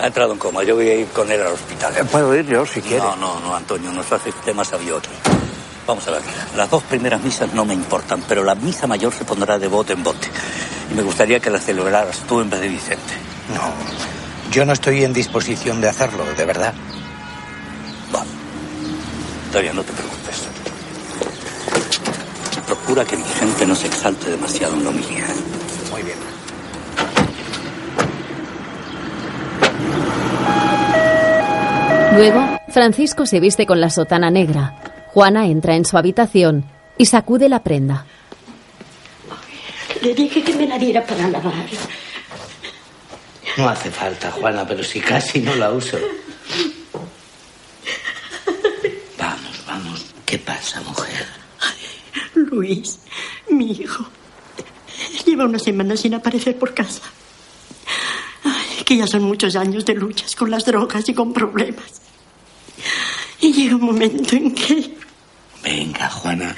Ha 0.00 0.06
entrado 0.06 0.32
en 0.32 0.38
coma. 0.38 0.64
Yo 0.64 0.74
voy 0.74 0.88
a 0.88 0.94
ir 0.94 1.06
con 1.08 1.30
él 1.30 1.40
al 1.40 1.52
hospital. 1.52 1.94
Puedo 2.10 2.34
ir 2.34 2.46
yo 2.46 2.64
si 2.64 2.80
quiere. 2.80 3.04
No, 3.04 3.16
no, 3.16 3.38
no, 3.40 3.54
Antonio. 3.54 3.92
Nuestro 3.92 4.18
sistema 4.18 4.62
había 4.72 4.96
otro. 4.96 5.12
Vamos 5.90 6.06
a 6.06 6.12
ver. 6.12 6.22
Las 6.56 6.70
dos 6.70 6.84
primeras 6.84 7.20
misas 7.20 7.52
no 7.52 7.64
me 7.64 7.74
importan, 7.74 8.22
pero 8.28 8.44
la 8.44 8.54
misa 8.54 8.86
mayor 8.86 9.12
se 9.12 9.24
pondrá 9.24 9.58
de 9.58 9.66
bote 9.66 9.92
en 9.92 10.04
bote. 10.04 10.28
Y 10.88 10.94
me 10.94 11.02
gustaría 11.02 11.40
que 11.40 11.50
la 11.50 11.58
celebraras 11.58 12.20
tú 12.28 12.40
en 12.40 12.48
vez 12.48 12.60
de 12.60 12.68
Vicente. 12.68 13.12
No. 13.52 13.72
Yo 14.52 14.64
no 14.64 14.72
estoy 14.72 15.02
en 15.02 15.12
disposición 15.12 15.80
de 15.80 15.88
hacerlo, 15.88 16.24
de 16.36 16.44
verdad. 16.44 16.72
Va. 18.14 18.22
Todavía 19.50 19.72
no 19.72 19.82
te 19.82 19.92
preocupes. 19.92 20.44
Procura 22.68 23.04
que 23.04 23.16
Vicente 23.16 23.66
no 23.66 23.74
se 23.74 23.88
exalte 23.88 24.30
demasiado 24.30 24.74
en 24.74 24.84
la 24.84 24.90
homilía. 24.90 25.26
Muy 25.90 26.02
bien. 26.04 26.18
Luego, 32.14 32.60
Francisco 32.68 33.26
se 33.26 33.40
viste 33.40 33.66
con 33.66 33.80
la 33.80 33.90
sotana 33.90 34.30
negra. 34.30 34.72
Juana 35.12 35.46
entra 35.46 35.74
en 35.74 35.84
su 35.84 35.98
habitación 35.98 36.64
y 36.96 37.06
sacude 37.06 37.48
la 37.48 37.62
prenda. 37.64 38.06
Le 40.02 40.14
dije 40.14 40.42
que 40.42 40.54
me 40.54 40.66
la 40.66 40.78
diera 40.78 41.04
para 41.04 41.28
lavar. 41.28 41.66
No 43.56 43.68
hace 43.68 43.90
falta, 43.90 44.30
Juana, 44.30 44.66
pero 44.66 44.84
si 44.84 45.00
casi 45.00 45.40
no 45.40 45.54
la 45.56 45.72
uso. 45.72 45.98
Vamos, 49.18 49.64
vamos. 49.66 50.06
¿Qué 50.24 50.38
pasa, 50.38 50.80
mujer? 50.82 51.26
Luis, 52.34 53.00
mi 53.50 53.72
hijo, 53.72 54.06
lleva 55.26 55.44
una 55.44 55.58
semana 55.58 55.96
sin 55.96 56.14
aparecer 56.14 56.56
por 56.56 56.72
casa. 56.72 57.02
que 58.84 58.96
ya 58.96 59.06
son 59.06 59.22
muchos 59.22 59.56
años 59.56 59.84
de 59.84 59.94
luchas 59.94 60.36
con 60.36 60.50
las 60.50 60.64
drogas 60.64 61.08
y 61.08 61.14
con 61.14 61.32
problemas. 61.32 62.00
Y 63.40 63.52
llega 63.52 63.76
un 63.76 63.82
momento 63.82 64.36
en 64.36 64.54
que... 64.54 64.96
Venga, 65.62 66.08
Juana. 66.08 66.54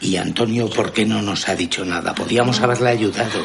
¿Y 0.00 0.16
Antonio 0.16 0.70
por 0.70 0.92
qué 0.92 1.04
no 1.04 1.22
nos 1.22 1.48
ha 1.48 1.56
dicho 1.56 1.84
nada? 1.84 2.14
Podíamos 2.14 2.60
haberle 2.60 2.90
ayudado. 2.90 3.44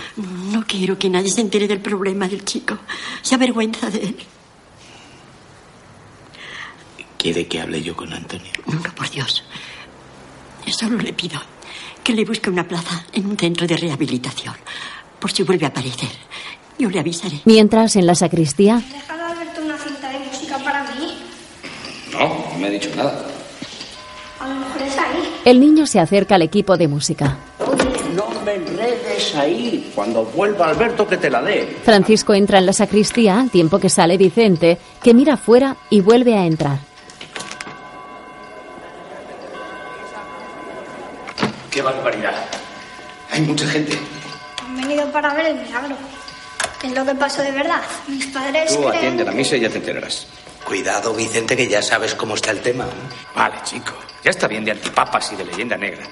No 0.52 0.64
quiero 0.68 0.98
que 0.98 1.10
nadie 1.10 1.32
se 1.32 1.42
entere 1.42 1.68
del 1.68 1.80
problema 1.82 2.28
del 2.28 2.46
chico. 2.46 2.78
Se 3.22 3.36
avergüenza 3.36 3.90
de 3.90 4.04
él. 4.04 4.16
¿Quiere 7.18 7.48
que 7.48 7.62
hable 7.62 7.82
yo 7.82 7.96
con 7.96 8.12
Antonio? 8.14 8.52
No, 8.68 8.76
no, 8.80 8.96
por 8.96 9.10
Dios. 9.10 9.44
Solo 10.68 10.98
le 10.98 11.14
pido 11.14 11.42
que 12.04 12.14
le 12.14 12.26
busque 12.26 12.50
una 12.50 12.68
plaza 12.68 13.06
en 13.14 13.26
un 13.28 13.38
centro 13.38 13.66
de 13.66 13.78
rehabilitación. 13.78 14.56
Por 15.20 15.32
si 15.32 15.44
vuelve 15.44 15.66
a 15.66 15.70
aparecer. 15.70 16.10
Yo 16.78 16.90
le 16.90 17.00
avisaré. 17.00 17.40
Mientras, 17.46 17.96
en 17.96 18.06
la 18.06 18.16
sacristía, 18.16 18.82
¿Dejado 18.92 19.26
Alberto 19.26 19.62
una 19.62 19.78
cinta 19.78 20.10
de 20.10 20.20
música 20.20 20.58
para 20.60 20.84
mí? 20.96 21.14
No, 22.54 22.60
me 22.60 22.68
ha 22.68 22.70
dicho 22.70 22.90
nada. 22.96 23.14
A 24.40 24.48
lo 24.48 24.56
mejor 24.56 24.82
es 24.82 24.98
ahí. 24.98 25.34
el 25.46 25.60
niño 25.60 25.86
se 25.88 26.00
acerca 26.00 26.36
al 26.36 26.42
equipo 26.42 26.78
de 26.78 26.88
música. 26.88 27.38
No 28.16 28.28
me 28.46 28.56
enredes 28.56 29.36
ahí. 29.36 29.92
Cuando 29.96 30.24
vuelva 30.26 30.68
Alberto, 30.68 31.08
que 31.08 31.18
te 31.18 31.30
la 31.30 31.42
dé. 31.42 31.78
Francisco 31.84 32.34
entra 32.34 32.58
en 32.60 32.66
la 32.66 32.74
sacristía 32.74 33.40
al 33.40 33.50
tiempo 33.50 33.80
que 33.80 33.90
sale 33.90 34.18
Vicente, 34.18 34.78
que 35.02 35.14
mira 35.14 35.38
fuera 35.38 35.76
y 35.90 36.02
vuelve 36.02 36.36
a 36.36 36.46
entrar. 36.46 36.78
¡Qué 41.72 41.82
barbaridad! 41.82 42.36
Hay 43.32 43.42
mucha 43.42 43.66
gente. 43.68 43.98
Han 44.60 44.76
venido 44.80 45.12
para 45.12 45.34
ver 45.34 45.48
el 45.48 45.56
milagro. 45.56 45.96
¿Qué 46.80 46.88
es 46.88 46.94
lo 46.94 47.06
que 47.06 47.16
pasó 47.16 47.42
de 47.42 47.52
verdad? 47.52 47.82
Mis 48.08 48.28
padres 48.28 48.76
Tú 48.76 48.82
creen... 48.84 48.96
atiende 48.98 49.24
la 49.24 49.32
misa 49.32 49.56
y 49.56 49.62
ya 49.62 49.70
te 49.70 49.78
enterarás. 49.78 50.28
Cuidado, 50.66 51.14
Vicente, 51.14 51.56
que 51.56 51.68
ya 51.68 51.82
sabes 51.82 52.16
cómo 52.16 52.36
está 52.36 52.52
el 52.52 52.62
tema. 52.62 52.86
Vale, 53.36 53.56
chico. 53.64 53.94
Ya 54.24 54.32
está 54.32 54.48
bien 54.48 54.64
de 54.64 54.72
antipapas 54.72 55.32
y 55.34 55.36
de 55.36 55.46
leyenda 55.46 55.78
negra. 55.78 56.04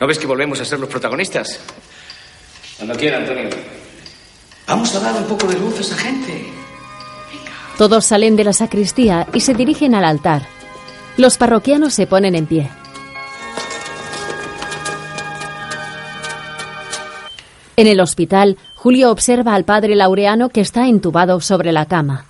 ¿No 0.00 0.06
ves 0.06 0.18
que 0.18 0.26
volvemos 0.26 0.60
a 0.60 0.64
ser 0.64 0.80
los 0.80 0.88
protagonistas? 0.88 1.60
Cuando 2.76 2.94
quiera, 2.96 3.18
Antonio. 3.18 3.48
Vamos 4.66 4.94
a 4.94 5.00
dar 5.00 5.14
un 5.14 5.24
poco 5.24 5.46
de 5.46 5.58
luz 5.58 5.78
a 5.78 5.80
esa 5.80 5.96
gente. 5.96 6.52
Todos 7.76 8.06
salen 8.06 8.36
de 8.36 8.44
la 8.44 8.52
sacristía 8.52 9.26
y 9.32 9.40
se 9.40 9.54
dirigen 9.54 9.94
al 9.94 10.04
altar. 10.04 10.42
Los 11.16 11.36
parroquianos 11.36 11.94
se 11.94 12.06
ponen 12.06 12.34
en 12.34 12.46
pie. 12.46 12.70
En 17.76 17.86
el 17.86 18.00
hospital, 18.00 18.56
Julio 18.74 19.10
observa 19.12 19.54
al 19.54 19.64
padre 19.64 19.94
Laureano 19.94 20.48
que 20.48 20.60
está 20.60 20.88
entubado 20.88 21.40
sobre 21.40 21.72
la 21.72 21.86
cama. 21.86 22.27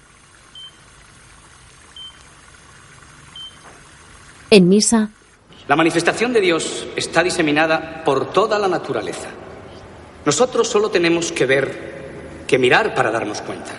En 4.50 4.68
misa, 4.68 5.10
La 5.68 5.76
manifestación 5.76 6.32
de 6.32 6.40
Dios 6.40 6.86
está 6.96 7.22
diseminada 7.22 8.02
por 8.02 8.32
toda 8.32 8.58
la 8.58 8.68
naturaleza. 8.68 9.28
Nosotros 10.24 10.66
solo 10.66 10.90
tenemos 10.90 11.30
que 11.30 11.44
ver, 11.44 12.44
que 12.46 12.58
mirar 12.58 12.94
para 12.94 13.10
darnos 13.10 13.42
cuenta. 13.42 13.72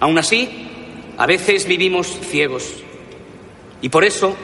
Aún 0.00 0.16
así, 0.16 0.68
a 1.18 1.26
veces 1.26 1.66
vivimos 1.66 2.06
ciegos. 2.06 2.64
Y 3.82 3.90
por 3.90 4.04
eso, 4.04 4.34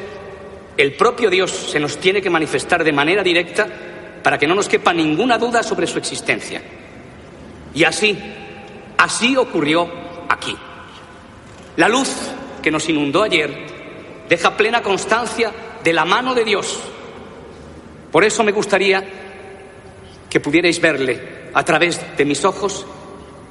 el 0.77 0.95
propio 0.95 1.31
Dios 1.31 1.51
se 1.51 1.81
nos 1.81 1.97
tiene 1.97 2.21
que 2.21 2.29
manifestar 2.29 2.85
de 2.85 2.93
manera 2.93 3.23
directa 3.23 3.67
para 4.23 4.39
que 4.39 4.47
no 4.47 4.55
nos 4.55 4.69
quepa 4.69 4.93
ninguna 4.93 5.39
duda 5.39 5.63
sobre 5.63 5.87
su 5.87 5.99
existencia. 5.99 6.61
Y 7.75 7.85
así, 7.85 8.19
así 8.99 9.37
ocurrió 9.37 9.89
aquí. 10.29 10.55
La 11.77 11.89
luz 11.89 12.11
que 12.63 12.71
nos 12.71 12.89
inundó 12.89 13.23
ayer 13.23 13.74
deja 14.29 14.57
plena 14.57 14.83
constancia 14.83 15.53
de 15.83 15.93
la 15.93 16.05
mano 16.05 16.35
de 16.35 16.45
Dios. 16.45 16.79
Por 18.11 18.25
eso 18.25 18.45
me 18.45 18.53
gustaría 18.53 19.05
que 20.31 20.41
pudierais 20.41 20.81
verle 20.81 21.51
a 21.53 21.65
través 21.65 22.01
de 22.17 22.25
mis 22.25 22.45
ojos 22.45 22.87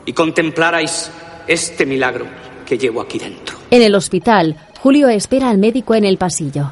y 0.06 0.14
contemplarais 0.14 1.12
este 1.48 1.86
milagro 1.86 2.26
que 2.66 2.78
llevo 2.78 3.02
aquí 3.02 3.20
dentro. 3.20 3.58
en 3.70 3.82
el 3.82 3.96
hospital, 3.96 4.58
Julio 4.80 5.10
espera 5.10 5.50
al 5.50 5.58
médico 5.58 5.96
en 5.96 6.06
el 6.06 6.18
pasillo. 6.18 6.72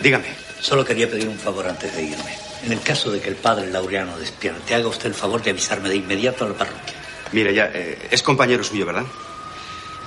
Dígame. 0.00 0.38
Solo 0.60 0.84
quería 0.84 1.08
pedir 1.08 1.28
un 1.28 1.38
favor 1.38 1.66
antes 1.66 1.94
de 1.94 2.02
irme. 2.02 2.34
En 2.64 2.72
el 2.72 2.80
caso 2.80 3.10
de 3.10 3.20
que 3.20 3.28
el 3.28 3.36
padre 3.36 3.70
Laureano 3.70 4.18
despierte, 4.18 4.74
haga 4.74 4.88
usted 4.88 5.06
el 5.06 5.14
favor 5.14 5.42
de 5.42 5.50
avisarme 5.50 5.88
de 5.88 5.96
inmediato 5.96 6.44
a 6.44 6.48
la 6.48 6.54
parroquia. 6.54 6.94
Mire, 7.32 7.54
ya, 7.54 7.70
eh, 7.72 8.08
es 8.10 8.22
compañero 8.22 8.64
suyo, 8.64 8.84
¿verdad? 8.84 9.04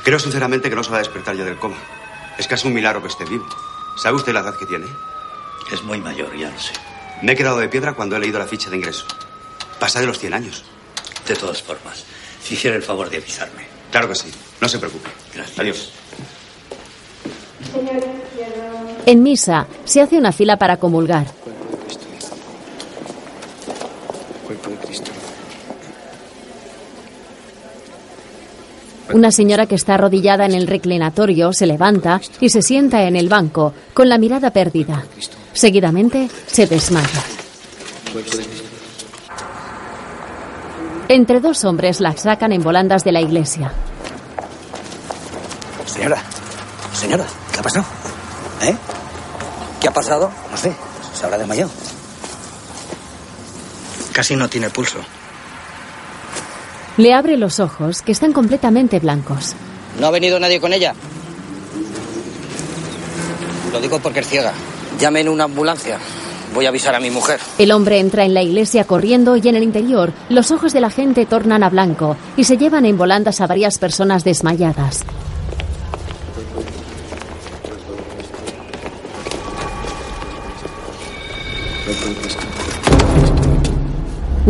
Creo 0.04 0.20
sinceramente 0.20 0.70
que 0.70 0.76
no 0.76 0.84
se 0.84 0.90
va 0.90 0.98
a 0.98 1.00
despertar 1.00 1.36
ya 1.36 1.46
del 1.46 1.58
coma. 1.58 1.78
Es 2.38 2.48
casi 2.48 2.68
un 2.68 2.74
milagro 2.74 3.02
que 3.02 3.08
esté 3.08 3.26
vivo. 3.26 3.48
¿Sabe 3.98 4.16
usted 4.16 4.34
la 4.34 4.40
edad 4.40 4.58
que 4.58 4.66
tiene? 4.66 4.88
Es 5.72 5.84
muy 5.84 6.00
mayor, 6.00 6.36
ya 6.36 6.50
lo 6.50 6.60
sé. 6.60 6.74
Me 7.22 7.34
he 7.34 7.36
quedado 7.36 7.60
de 7.60 7.70
piedra 7.70 7.94
cuando 7.94 8.16
he 8.16 8.20
leído 8.20 8.40
la 8.40 8.48
ficha 8.48 8.70
de 8.70 8.78
ingreso. 8.78 9.06
Pasa 9.80 10.00
de 10.00 10.08
los 10.08 10.18
100 10.18 10.34
años. 10.34 10.64
De 11.28 11.36
todas 11.36 11.62
formas, 11.62 12.04
si 12.44 12.56
hiciera 12.56 12.76
el 12.76 12.84
favor 12.84 13.10
de 13.10 13.18
avisarme. 13.18 13.68
Claro 13.92 14.08
que 14.08 14.16
sí. 14.16 14.32
No 14.60 14.68
se 14.68 14.80
preocupe. 14.80 15.10
Gracias. 15.34 15.60
Adiós. 15.60 15.92
En 19.06 19.24
misa, 19.24 19.68
se 19.86 20.02
hace 20.02 20.18
una 20.18 20.32
fila 20.32 20.58
para 20.58 20.78
comulgar. 20.78 21.28
Cuerpo 24.46 24.70
de 24.70 24.78
Cristo. 24.78 25.12
Una 29.14 29.32
señora 29.32 29.66
que 29.66 29.76
está 29.76 29.96
arrodillada 29.96 30.46
en 30.46 30.54
el 30.54 30.68
reclinatorio 30.68 31.54
se 31.54 31.66
levanta 31.66 32.22
y 32.40 32.50
se 32.50 32.62
sienta 32.62 33.04
en 33.04 33.16
el 33.16 33.30
banco, 33.30 33.74
con 33.94 34.10
la 34.10 34.18
mirada 34.18 34.52
perdida. 34.52 35.04
Seguidamente, 35.54 36.30
se 36.48 36.68
desmaya. 36.68 37.22
Entre 41.10 41.40
dos 41.42 41.66
hombres 41.66 42.00
la 42.00 42.16
sacan 42.16 42.54
en 42.54 42.64
volandas 42.64 43.04
de 43.04 43.12
la 43.12 43.22
iglesia. 43.22 43.74
Señora, 45.86 46.22
señora, 46.94 47.26
¿qué 47.52 47.60
ha 47.60 47.64
pasado? 47.64 47.86
¿Eh? 48.62 48.76
¿Qué 49.82 49.88
ha 49.90 49.92
pasado? 49.92 50.32
No 50.50 50.58
sé, 50.58 50.74
se 51.14 51.26
habrá 51.26 51.38
desmayado. 51.38 51.70
Casi 54.14 54.36
no 54.36 54.48
tiene 54.48 54.70
pulso. 54.70 55.00
Le 56.98 57.14
abre 57.14 57.38
los 57.38 57.60
ojos, 57.60 58.02
que 58.02 58.12
están 58.12 58.34
completamente 58.34 59.00
blancos. 59.00 59.56
¿No 60.00 60.08
ha 60.08 60.12
venido 60.12 60.40
nadie 60.40 60.60
con 60.60 60.74
ella? 60.74 60.94
Lo 63.72 63.80
digo 63.80 64.00
porque 64.00 64.20
es 64.20 64.28
ciega. 64.28 64.54
Llamen 65.00 65.30
una 65.30 65.46
ambulancia. 65.46 65.98
Voy 66.54 66.66
a 66.66 66.70
avisar 66.70 66.94
a 66.94 67.00
mi 67.00 67.10
mujer. 67.10 67.40
El 67.58 67.72
hombre 67.72 68.00
entra 68.00 68.26
en 68.26 68.34
la 68.34 68.42
iglesia 68.42 68.84
corriendo 68.84 69.38
y 69.38 69.48
en 69.48 69.56
el 69.56 69.64
interior 69.64 70.12
los 70.30 70.52
ojos 70.52 70.74
de 70.74 70.82
la 70.82 70.90
gente 70.90 71.26
tornan 71.26 71.64
a 71.64 71.70
blanco 71.70 72.18
y 72.36 72.44
se 72.44 72.58
llevan 72.58 72.86
en 72.86 72.98
volandas 72.98 73.40
a 73.40 73.48
varias 73.48 73.78
personas 73.78 74.26
desmayadas. 74.26 75.06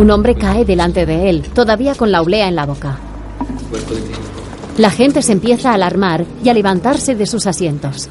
Un 0.02 0.10
hombre 0.10 0.34
cae 0.34 0.64
delante 0.64 1.06
de 1.06 1.30
él, 1.30 1.42
todavía 1.54 1.94
con 1.94 2.10
la 2.10 2.22
oblea 2.22 2.48
en 2.48 2.56
la 2.56 2.66
boca. 2.66 2.98
La 4.76 4.90
gente 4.90 5.22
se 5.22 5.30
empieza 5.30 5.70
a 5.70 5.74
alarmar 5.74 6.24
y 6.42 6.48
a 6.48 6.54
levantarse 6.54 7.14
de 7.14 7.24
sus 7.24 7.46
asientos. 7.46 8.08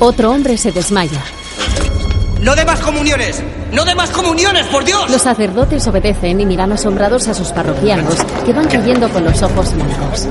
Otro 0.00 0.32
hombre 0.32 0.58
se 0.58 0.70
desmaya. 0.70 1.24
¡No 2.42 2.54
de 2.54 2.66
más 2.66 2.80
comuniones! 2.80 3.42
¡No 3.72 3.86
de 3.86 3.94
más 3.94 4.10
comuniones, 4.10 4.66
por 4.66 4.84
Dios! 4.84 5.10
Los 5.10 5.22
sacerdotes 5.22 5.86
obedecen 5.88 6.38
y 6.38 6.44
miran 6.44 6.72
asombrados 6.72 7.26
a 7.28 7.34
sus 7.34 7.48
parroquianos, 7.52 8.16
que 8.44 8.52
van 8.52 8.68
cayendo 8.68 9.08
con 9.08 9.24
los 9.24 9.42
ojos 9.42 9.72
blancos. 9.72 10.28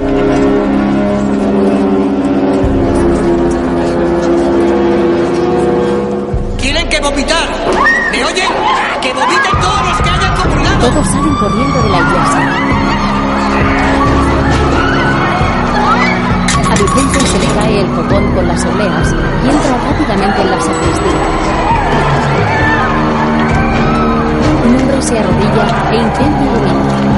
¡Tienen 6.59 6.87
que 6.87 6.99
vomitar! 6.99 7.49
¿Me 8.11 8.23
oyen? 8.25 8.47
¡Que 9.01 9.11
vomiten 9.11 9.51
todos 9.59 9.87
los 9.89 10.01
que 10.01 10.09
hayan 10.11 10.35
comulgado! 10.35 10.89
Todos 10.91 11.07
salen 11.07 11.35
corriendo 11.35 11.81
de 11.81 11.89
la 11.89 11.97
iglesia. 11.97 12.41
A 16.69 16.75
Vicente 16.75 17.19
se 17.25 17.39
le 17.39 17.47
cae 17.55 17.81
el 17.81 17.87
copón 17.87 18.35
con 18.35 18.47
las 18.47 18.65
obleas 18.65 19.15
y 19.43 19.49
entra 19.49 19.77
rápidamente 19.89 20.41
en 20.41 20.51
la 20.51 20.61
sacristía. 20.61 21.80
Se 25.01 25.17
arrodilla 25.17 25.65
e 25.91 25.95
intenta 25.95 26.45
dormir. 26.45 26.75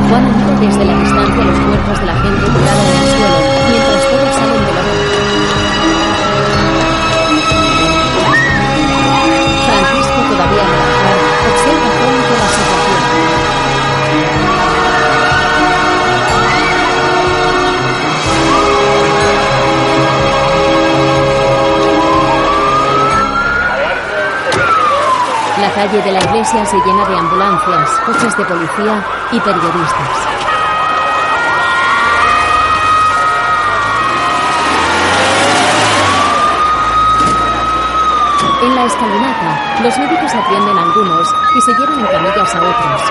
Juan 0.10 0.26
mira 0.38 0.60
desde 0.60 0.86
la 0.86 0.96
distancia 1.00 1.44
los 1.44 1.60
cuerpos 1.60 2.00
de 2.00 2.06
la 2.06 2.14
gente 2.14 2.46
tirada 2.46 2.84
en 2.84 2.98
el 3.00 3.08
suelo, 3.10 3.40
mientras 3.70 4.04
Todos 4.10 4.36
salen 4.36 4.66
de 4.66 4.74
la 4.74 4.82
boda. 4.82 5.13
La 25.76 25.86
calle 25.86 26.04
de 26.04 26.12
la 26.12 26.20
iglesia 26.20 26.64
se 26.68 26.78
llena 26.86 27.04
de 27.04 27.18
ambulancias, 27.18 27.90
coches 28.06 28.38
de 28.38 28.46
policía 28.46 29.04
y 29.32 29.40
periodistas. 29.40 30.10
En 38.62 38.76
la 38.76 38.86
escalinata, 38.86 39.82
los 39.82 39.98
médicos 39.98 40.36
atienden 40.36 40.78
a 40.78 40.84
algunos 40.84 41.36
y 41.58 41.62
se 41.62 41.72
llevan 41.74 42.00
en 42.00 42.06
camillas 42.06 42.56
a 42.56 42.60
otros. 42.60 43.02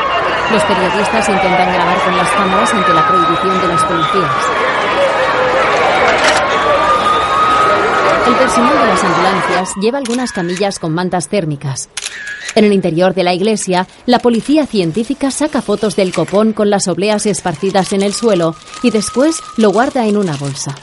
Los 0.52 0.62
periodistas 0.62 1.28
intentan 1.28 1.72
grabar 1.72 1.98
con 2.04 2.16
las 2.16 2.30
cámaras 2.30 2.74
ante 2.74 2.94
la 2.94 3.08
prohibición 3.08 3.60
de 3.60 3.68
los 3.68 3.82
policías. 3.82 4.46
El 8.28 8.34
personal 8.36 8.78
de 8.78 8.86
las 8.86 9.04
ambulancias 9.04 9.74
lleva 9.80 9.98
algunas 9.98 10.30
camillas 10.30 10.78
con 10.78 10.94
mantas 10.94 11.26
térmicas. 11.26 11.88
En 12.54 12.64
el 12.64 12.72
interior 12.72 13.14
de 13.14 13.24
la 13.24 13.34
iglesia, 13.34 13.86
la 14.06 14.18
policía 14.18 14.66
científica 14.66 15.30
saca 15.30 15.62
fotos 15.62 15.96
del 15.96 16.12
copón 16.12 16.52
con 16.52 16.68
las 16.70 16.88
obleas 16.88 17.26
esparcidas 17.26 17.92
en 17.92 18.02
el 18.02 18.12
suelo 18.12 18.54
y 18.82 18.90
después 18.90 19.36
lo 19.56 19.70
guarda 19.70 20.06
en 20.06 20.16
una 20.16 20.36
bolsa. 20.36 20.74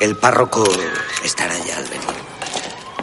El 0.00 0.16
párroco 0.16 0.64
estará 1.24 1.54
ya 1.66 1.78
al 1.78 1.84
venir. 1.84 2.06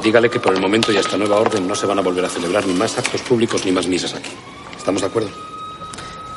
Dígale 0.04 0.30
que 0.30 0.40
por 0.40 0.54
el 0.54 0.62
momento 0.62 0.92
y 0.92 0.98
hasta 0.98 1.18
nueva 1.18 1.38
orden 1.38 1.68
no 1.68 1.76
se 1.76 1.86
van 1.86 1.98
a 1.98 2.02
volver 2.02 2.26
a 2.26 2.30
celebrar 2.30 2.68
ni 2.68 2.74
más 2.74 2.98
actos 2.98 3.22
públicos 3.22 3.66
ni 3.66 3.72
más 3.72 3.88
misas 3.88 4.14
aquí. 4.14 4.30
¿Estamos 4.78 5.02
de 5.02 5.08
acuerdo? 5.08 5.30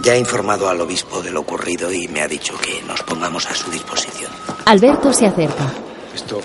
Ya 0.01 0.15
he 0.15 0.19
informado 0.19 0.69
al 0.69 0.81
obispo 0.81 1.23
de 1.23 1.31
lo 1.33 1.41
ocurrido 1.41 1.93
y 1.93 2.07
me 2.09 2.23
ha 2.23 2.29
dicho 2.29 2.55
que 2.59 2.83
nos 2.83 3.03
pongamos 3.03 3.47
a 3.47 3.55
su 3.55 3.71
disposición. 3.71 4.31
Alberto 4.67 5.13
se 5.13 5.27
acerca. 5.27 5.73
Esto. 6.15 6.41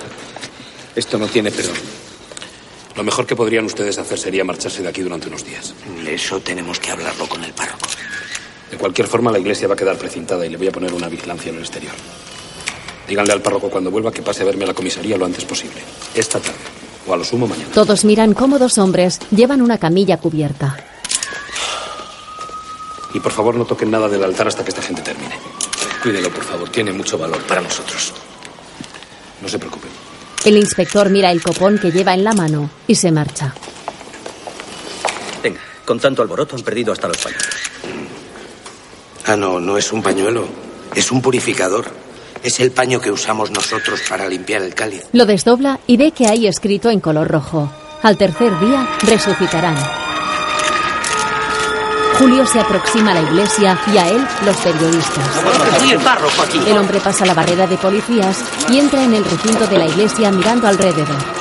Esto 0.95 1.17
no 1.19 1.27
tiene 1.27 1.51
perdón. 1.51 1.75
Lo 2.95 3.03
mejor 3.03 3.25
que 3.25 3.35
podrían 3.35 3.65
ustedes 3.65 3.97
hacer 3.97 4.19
sería 4.19 4.43
marcharse 4.43 4.81
de 4.83 4.89
aquí 4.89 5.01
durante 5.01 5.27
unos 5.27 5.45
días. 5.45 5.73
Eso 6.05 6.39
tenemos 6.41 6.79
que 6.79 6.91
hablarlo 6.91 7.27
con 7.27 7.43
el 7.43 7.53
párroco. 7.53 7.87
De 8.69 8.77
cualquier 8.77 9.07
forma, 9.07 9.31
la 9.31 9.39
iglesia 9.39 9.67
va 9.67 9.73
a 9.73 9.77
quedar 9.77 9.97
precintada 9.97 10.45
y 10.45 10.49
le 10.49 10.57
voy 10.57 10.67
a 10.67 10.71
poner 10.71 10.93
una 10.93 11.07
vigilancia 11.09 11.49
en 11.49 11.55
el 11.55 11.61
exterior. 11.61 11.93
Díganle 13.07 13.33
al 13.33 13.41
párroco 13.41 13.69
cuando 13.69 13.91
vuelva 13.91 14.11
que 14.11 14.21
pase 14.21 14.43
a 14.43 14.45
verme 14.45 14.63
a 14.63 14.67
la 14.67 14.73
comisaría 14.73 15.17
lo 15.17 15.25
antes 15.25 15.45
posible. 15.45 15.81
Esta 16.15 16.39
tarde. 16.39 16.57
O 17.07 17.13
a 17.13 17.17
lo 17.17 17.23
sumo 17.23 17.47
mañana. 17.47 17.71
Todos 17.73 18.05
miran 18.05 18.33
cómo 18.33 18.59
dos 18.59 18.77
hombres 18.77 19.19
llevan 19.31 19.61
una 19.61 19.77
camilla 19.77 20.17
cubierta. 20.17 20.77
Y 23.13 23.19
por 23.19 23.31
favor 23.31 23.55
no 23.55 23.65
toquen 23.65 23.91
nada 23.91 24.07
del 24.07 24.23
altar 24.23 24.47
hasta 24.47 24.63
que 24.63 24.69
esta 24.69 24.81
gente 24.81 25.01
termine. 25.01 25.35
Cuídelo, 26.01 26.29
por 26.29 26.43
favor. 26.43 26.69
Tiene 26.69 26.93
mucho 26.93 27.17
valor 27.17 27.41
para 27.43 27.61
nosotros. 27.61 28.13
No 29.41 29.49
se 29.49 29.59
preocupen. 29.59 30.00
El 30.43 30.57
inspector 30.57 31.09
mira 31.09 31.31
el 31.31 31.41
copón 31.41 31.77
que 31.77 31.91
lleva 31.91 32.13
en 32.13 32.23
la 32.23 32.33
mano 32.33 32.69
y 32.87 32.95
se 32.95 33.11
marcha. 33.11 33.53
Venga, 35.43 35.59
con 35.85 35.99
tanto 35.99 36.21
alboroto 36.23 36.55
han 36.55 36.63
perdido 36.63 36.91
hasta 36.91 37.07
los 37.07 37.17
pañuelos. 37.17 37.55
Ah, 39.27 39.35
no, 39.35 39.59
no 39.59 39.77
es 39.77 39.91
un 39.91 40.01
pañuelo. 40.01 40.47
Es 40.95 41.11
un 41.11 41.21
purificador. 41.21 41.85
Es 42.43 42.59
el 42.59 42.71
paño 42.71 42.99
que 42.99 43.11
usamos 43.11 43.51
nosotros 43.51 44.01
para 44.09 44.27
limpiar 44.27 44.63
el 44.63 44.73
cáliz. 44.73 45.03
Lo 45.13 45.27
desdobla 45.27 45.79
y 45.85 45.97
ve 45.97 46.11
que 46.11 46.25
hay 46.25 46.47
escrito 46.47 46.89
en 46.89 46.99
color 46.99 47.27
rojo. 47.27 47.71
Al 48.01 48.17
tercer 48.17 48.59
día 48.59 48.89
resucitarán. 49.03 50.00
Julio 52.21 52.45
se 52.45 52.59
aproxima 52.59 53.13
a 53.13 53.13
la 53.15 53.21
iglesia 53.21 53.75
y 53.91 53.97
a 53.97 54.07
él 54.07 54.23
los 54.45 54.55
periodistas. 54.57 55.25
Soy 55.79 55.89
el 55.93 55.99
párroco 56.01 56.43
aquí. 56.43 56.59
El 56.67 56.77
hombre 56.77 56.99
pasa 56.99 57.25
la 57.25 57.33
barrera 57.33 57.65
de 57.65 57.77
policías 57.77 58.45
y 58.69 58.77
entra 58.77 59.03
en 59.03 59.15
el 59.15 59.25
recinto 59.25 59.65
de 59.65 59.79
la 59.79 59.87
iglesia 59.87 60.31
mirando 60.31 60.67
alrededor. 60.67 61.40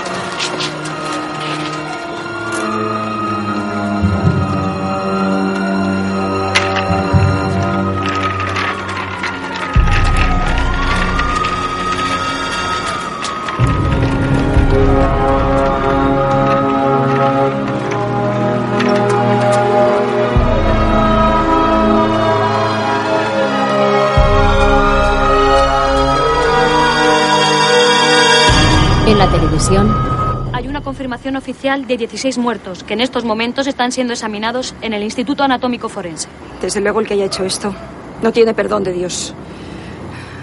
Una 31.30 31.40
confirmación 31.40 31.50
oficial 31.50 31.86
de 31.86 31.96
16 31.96 32.38
muertos 32.38 32.82
que 32.82 32.94
en 32.94 33.00
estos 33.00 33.24
momentos 33.24 33.66
están 33.66 33.92
siendo 33.92 34.12
examinados 34.12 34.74
en 34.82 34.92
el 34.92 35.02
Instituto 35.02 35.44
Anatómico 35.44 35.88
Forense. 35.88 36.28
Desde 36.60 36.80
luego 36.80 37.00
el 37.00 37.06
que 37.06 37.14
haya 37.14 37.26
hecho 37.26 37.44
esto 37.44 37.74
no 38.22 38.32
tiene 38.32 38.52
perdón 38.52 38.82
de 38.82 38.92
Dios. 38.92 39.32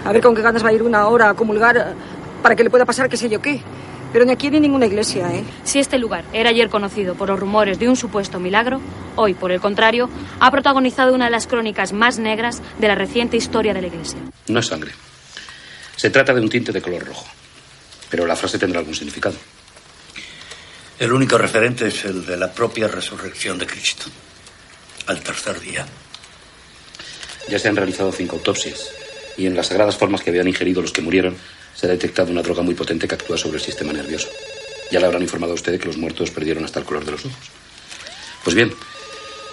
A 0.04 0.12
ver 0.12 0.22
con 0.22 0.34
qué 0.34 0.42
ganas 0.42 0.64
va 0.64 0.68
a 0.68 0.72
ir 0.72 0.82
una 0.82 1.06
hora 1.08 1.30
a 1.30 1.34
comulgar 1.34 1.76
eh, 1.76 1.82
para 2.42 2.56
que 2.56 2.64
le 2.64 2.70
pueda 2.70 2.84
pasar 2.84 3.08
qué 3.08 3.16
sé 3.16 3.28
yo 3.28 3.40
qué. 3.40 3.60
Pero 4.12 4.24
ni 4.24 4.32
aquí 4.32 4.48
ni 4.50 4.56
en 4.56 4.62
ninguna 4.62 4.86
iglesia, 4.86 5.30
¿eh? 5.34 5.44
Si 5.64 5.78
este 5.78 5.98
lugar 5.98 6.24
era 6.32 6.48
ayer 6.48 6.70
conocido 6.70 7.14
por 7.14 7.28
los 7.28 7.38
rumores 7.38 7.78
de 7.78 7.88
un 7.88 7.96
supuesto 7.96 8.40
milagro, 8.40 8.80
hoy, 9.16 9.34
por 9.34 9.52
el 9.52 9.60
contrario, 9.60 10.08
ha 10.40 10.50
protagonizado 10.50 11.14
una 11.14 11.26
de 11.26 11.30
las 11.30 11.46
crónicas 11.46 11.92
más 11.92 12.18
negras 12.18 12.62
de 12.78 12.88
la 12.88 12.94
reciente 12.94 13.36
historia 13.36 13.74
de 13.74 13.82
la 13.82 13.88
Iglesia. 13.88 14.18
No 14.48 14.60
es 14.60 14.66
sangre. 14.66 14.92
Se 15.96 16.08
trata 16.08 16.32
de 16.32 16.40
un 16.40 16.48
tinte 16.48 16.72
de 16.72 16.80
color 16.80 17.04
rojo. 17.04 17.26
Pero 18.08 18.24
la 18.24 18.34
frase 18.34 18.58
tendrá 18.58 18.78
algún 18.80 18.94
significado. 18.94 19.36
El 20.98 21.12
único 21.12 21.38
referente 21.38 21.86
es 21.86 22.04
el 22.06 22.26
de 22.26 22.36
la 22.36 22.52
propia 22.52 22.88
resurrección 22.88 23.56
de 23.56 23.68
Cristo. 23.68 24.06
Al 25.06 25.22
tercer 25.22 25.60
día. 25.60 25.86
Ya 27.48 27.58
se 27.60 27.68
han 27.68 27.76
realizado 27.76 28.10
cinco 28.10 28.34
autopsias. 28.34 28.90
Y 29.36 29.46
en 29.46 29.54
las 29.54 29.68
sagradas 29.68 29.96
formas 29.96 30.22
que 30.22 30.30
habían 30.30 30.48
ingerido 30.48 30.82
los 30.82 30.90
que 30.90 31.00
murieron, 31.00 31.36
se 31.76 31.86
ha 31.86 31.90
detectado 31.90 32.32
una 32.32 32.42
droga 32.42 32.62
muy 32.62 32.74
potente 32.74 33.06
que 33.06 33.14
actúa 33.14 33.38
sobre 33.38 33.58
el 33.58 33.62
sistema 33.62 33.92
nervioso. 33.92 34.28
Ya 34.90 34.98
le 34.98 35.06
habrán 35.06 35.22
informado 35.22 35.52
a 35.52 35.54
usted 35.54 35.78
que 35.78 35.86
los 35.86 35.98
muertos 35.98 36.32
perdieron 36.32 36.64
hasta 36.64 36.80
el 36.80 36.84
color 36.84 37.04
de 37.04 37.12
los 37.12 37.24
ojos. 37.24 37.50
Pues 38.42 38.56
bien, 38.56 38.74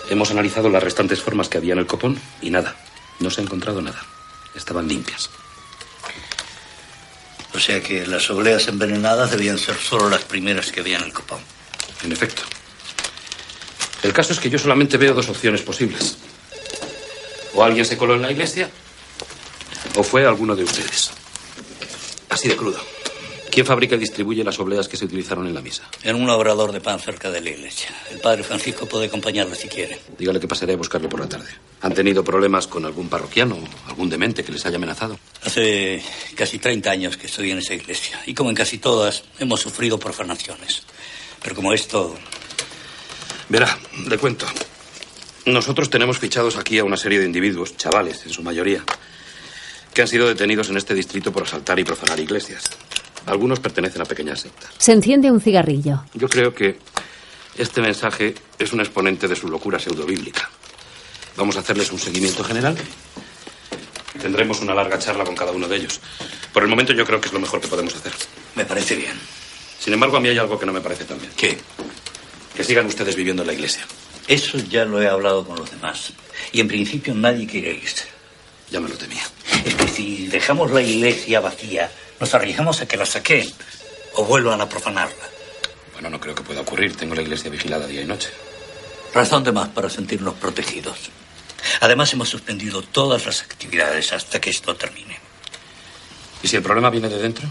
hemos 0.09 0.31
analizado 0.31 0.67
las 0.69 0.81
restantes 0.81 1.21
formas 1.21 1.47
que 1.47 1.59
había 1.59 1.73
en 1.73 1.79
el 1.79 1.85
copón 1.85 2.19
y 2.41 2.49
nada. 2.49 2.75
No 3.19 3.29
se 3.29 3.41
ha 3.41 3.43
encontrado 3.43 3.83
nada. 3.83 4.03
Estaban 4.55 4.87
limpias. 4.87 5.29
O 7.55 7.59
sea 7.59 7.81
que 7.81 8.05
las 8.05 8.29
obleas 8.29 8.67
envenenadas 8.67 9.31
debían 9.31 9.57
ser 9.57 9.75
solo 9.77 10.09
las 10.09 10.23
primeras 10.23 10.71
que 10.71 10.81
en 10.81 11.01
el 11.01 11.13
copón. 11.13 11.39
En 12.03 12.11
efecto. 12.11 12.43
El 14.03 14.11
caso 14.11 14.33
es 14.33 14.39
que 14.39 14.49
yo 14.49 14.59
solamente 14.59 14.97
veo 14.97 15.13
dos 15.13 15.29
opciones 15.29 15.61
posibles. 15.61 16.17
O 17.53 17.63
alguien 17.63 17.85
se 17.85 17.97
coló 17.97 18.15
en 18.15 18.23
la 18.23 18.31
iglesia, 18.31 18.69
o 19.95 20.03
fue 20.03 20.25
alguno 20.25 20.55
de 20.55 20.65
ustedes. 20.65 21.11
Así 22.29 22.49
de 22.49 22.57
crudo. 22.57 22.94
¿Quién 23.55 23.65
fabrica 23.65 23.95
y 23.95 23.99
distribuye 23.99 24.43
las 24.43 24.59
obleas 24.59 24.89
que 24.89 24.97
se 24.97 25.05
utilizaron 25.05 25.47
en 25.47 25.53
la 25.53 25.61
misa? 25.61 25.83
En 26.03 26.17
un 26.17 26.29
obrador 26.29 26.73
de 26.73 26.81
pan 26.81 26.99
cerca 26.99 27.31
de 27.31 27.39
la 27.39 27.51
iglesia. 27.51 27.87
El 28.11 28.19
padre 28.19 28.43
Francisco 28.43 28.85
puede 28.85 29.05
acompañarle 29.05 29.55
si 29.55 29.69
quiere. 29.69 29.97
Dígale 30.19 30.41
que 30.41 30.47
pasaré 30.49 30.73
a 30.73 30.75
buscarle 30.75 31.07
por 31.07 31.21
la 31.21 31.29
tarde. 31.29 31.47
¿Han 31.79 31.93
tenido 31.93 32.21
problemas 32.21 32.67
con 32.67 32.83
algún 32.83 33.07
parroquiano 33.07 33.55
o 33.55 33.89
algún 33.89 34.09
demente 34.09 34.43
que 34.43 34.51
les 34.51 34.65
haya 34.65 34.75
amenazado? 34.75 35.17
Hace 35.41 36.03
casi 36.35 36.59
30 36.59 36.91
años 36.91 37.15
que 37.15 37.27
estoy 37.27 37.51
en 37.51 37.59
esa 37.59 37.73
iglesia. 37.75 38.21
Y 38.25 38.33
como 38.33 38.49
en 38.49 38.57
casi 38.57 38.77
todas, 38.77 39.23
hemos 39.39 39.61
sufrido 39.61 39.97
profanaciones. 39.97 40.83
Pero 41.41 41.55
como 41.55 41.71
esto. 41.71 42.13
Verá, 43.47 43.79
le 44.05 44.17
cuento. 44.17 44.47
Nosotros 45.45 45.89
tenemos 45.89 46.19
fichados 46.19 46.57
aquí 46.57 46.77
a 46.77 46.83
una 46.83 46.97
serie 46.97 47.19
de 47.19 47.25
individuos, 47.25 47.77
chavales 47.77 48.25
en 48.25 48.33
su 48.33 48.43
mayoría, 48.43 48.83
que 49.93 50.01
han 50.01 50.09
sido 50.09 50.27
detenidos 50.27 50.69
en 50.69 50.75
este 50.75 50.93
distrito 50.93 51.31
por 51.31 51.43
asaltar 51.43 51.79
y 51.79 51.85
profanar 51.85 52.19
iglesias. 52.19 52.69
Algunos 53.25 53.59
pertenecen 53.59 54.01
a 54.01 54.05
pequeñas 54.05 54.41
sectas. 54.41 54.71
se 54.77 54.91
enciende 54.91 55.31
un 55.31 55.41
cigarrillo. 55.41 56.03
Yo 56.13 56.27
creo 56.29 56.53
que 56.53 56.77
este 57.57 57.81
mensaje 57.81 58.35
es 58.59 58.73
un 58.73 58.79
exponente 58.81 59.27
de 59.27 59.35
su 59.35 59.47
locura 59.47 59.79
pseudobíblica. 59.79 60.49
Vamos 61.37 61.57
a 61.57 61.59
hacerles 61.59 61.91
un 61.91 61.99
seguimiento 61.99 62.43
general. 62.43 62.77
Tendremos 64.21 64.61
una 64.61 64.73
larga 64.73 64.97
charla 64.99 65.23
con 65.23 65.35
cada 65.35 65.51
uno 65.51 65.67
de 65.67 65.75
ellos. 65.77 65.99
Por 66.53 66.63
el 66.63 66.69
momento 66.69 66.93
yo 66.93 67.05
creo 67.05 67.19
que 67.19 67.27
es 67.27 67.33
lo 67.33 67.39
mejor 67.39 67.59
que 67.59 67.67
podemos 67.67 67.95
hacer. 67.95 68.13
Me 68.55 68.65
parece 68.65 68.95
bien. 68.95 69.19
Sin 69.79 69.93
embargo, 69.93 70.17
a 70.17 70.19
mí 70.19 70.29
hay 70.29 70.37
algo 70.37 70.57
que 70.57 70.65
no 70.65 70.73
me 70.73 70.81
parece 70.81 71.03
tan 71.03 71.19
bien. 71.19 71.31
¿Qué? 71.35 71.57
Que 72.55 72.63
sigan 72.63 72.85
ustedes 72.85 73.15
viviendo 73.15 73.43
en 73.43 73.47
la 73.47 73.53
iglesia. 73.53 73.85
Eso 74.27 74.57
ya 74.57 74.85
lo 74.85 75.01
he 75.01 75.07
hablado 75.07 75.45
con 75.45 75.57
los 75.57 75.69
demás. 75.69 76.13
Y 76.53 76.61
en 76.61 76.67
principio 76.67 77.13
nadie 77.13 77.45
quiere 77.45 77.73
irse. 77.73 78.05
Ya 78.71 78.79
me 78.79 78.89
lo 78.89 78.95
temía. 78.95 79.23
Es 79.65 79.75
que 79.75 79.87
Si 79.87 80.27
dejamos 80.27 80.71
la 80.71 80.81
iglesia 80.81 81.39
vacía, 81.41 81.91
nos 82.19 82.33
arriesgamos 82.33 82.81
a 82.81 82.87
que 82.87 82.97
la 82.97 83.05
saquen 83.05 83.51
o 84.15 84.23
vuelvan 84.25 84.61
a 84.61 84.69
profanarla. 84.69 85.25
Bueno, 85.93 86.09
no 86.09 86.19
creo 86.19 86.35
que 86.35 86.43
pueda 86.43 86.61
ocurrir. 86.61 86.95
Tengo 86.95 87.15
la 87.15 87.21
iglesia 87.21 87.49
vigilada 87.49 87.87
día 87.87 88.01
y 88.01 88.05
noche. 88.05 88.29
Razón 89.13 89.43
de 89.43 89.51
más 89.51 89.69
para 89.69 89.89
sentirnos 89.89 90.33
protegidos. 90.35 90.97
Además, 91.81 92.13
hemos 92.13 92.29
suspendido 92.29 92.81
todas 92.81 93.25
las 93.25 93.41
actividades 93.41 94.11
hasta 94.13 94.39
que 94.39 94.49
esto 94.49 94.75
termine. 94.75 95.17
¿Y 96.43 96.47
si 96.47 96.57
el 96.57 96.61
problema 96.61 96.89
viene 96.89 97.09
de 97.09 97.17
dentro? 97.17 97.47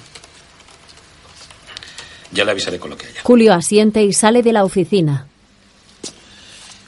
Ya 2.32 2.44
le 2.44 2.50
avisaré 2.50 2.78
con 2.78 2.90
lo 2.90 2.98
que 2.98 3.06
haya. 3.06 3.22
Julio 3.22 3.54
asiente 3.54 4.02
y 4.02 4.12
sale 4.12 4.42
de 4.42 4.52
la 4.52 4.64
oficina. 4.64 5.26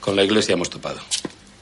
Con 0.00 0.14
la 0.14 0.24
iglesia 0.24 0.52
hemos 0.52 0.70
topado. 0.70 1.00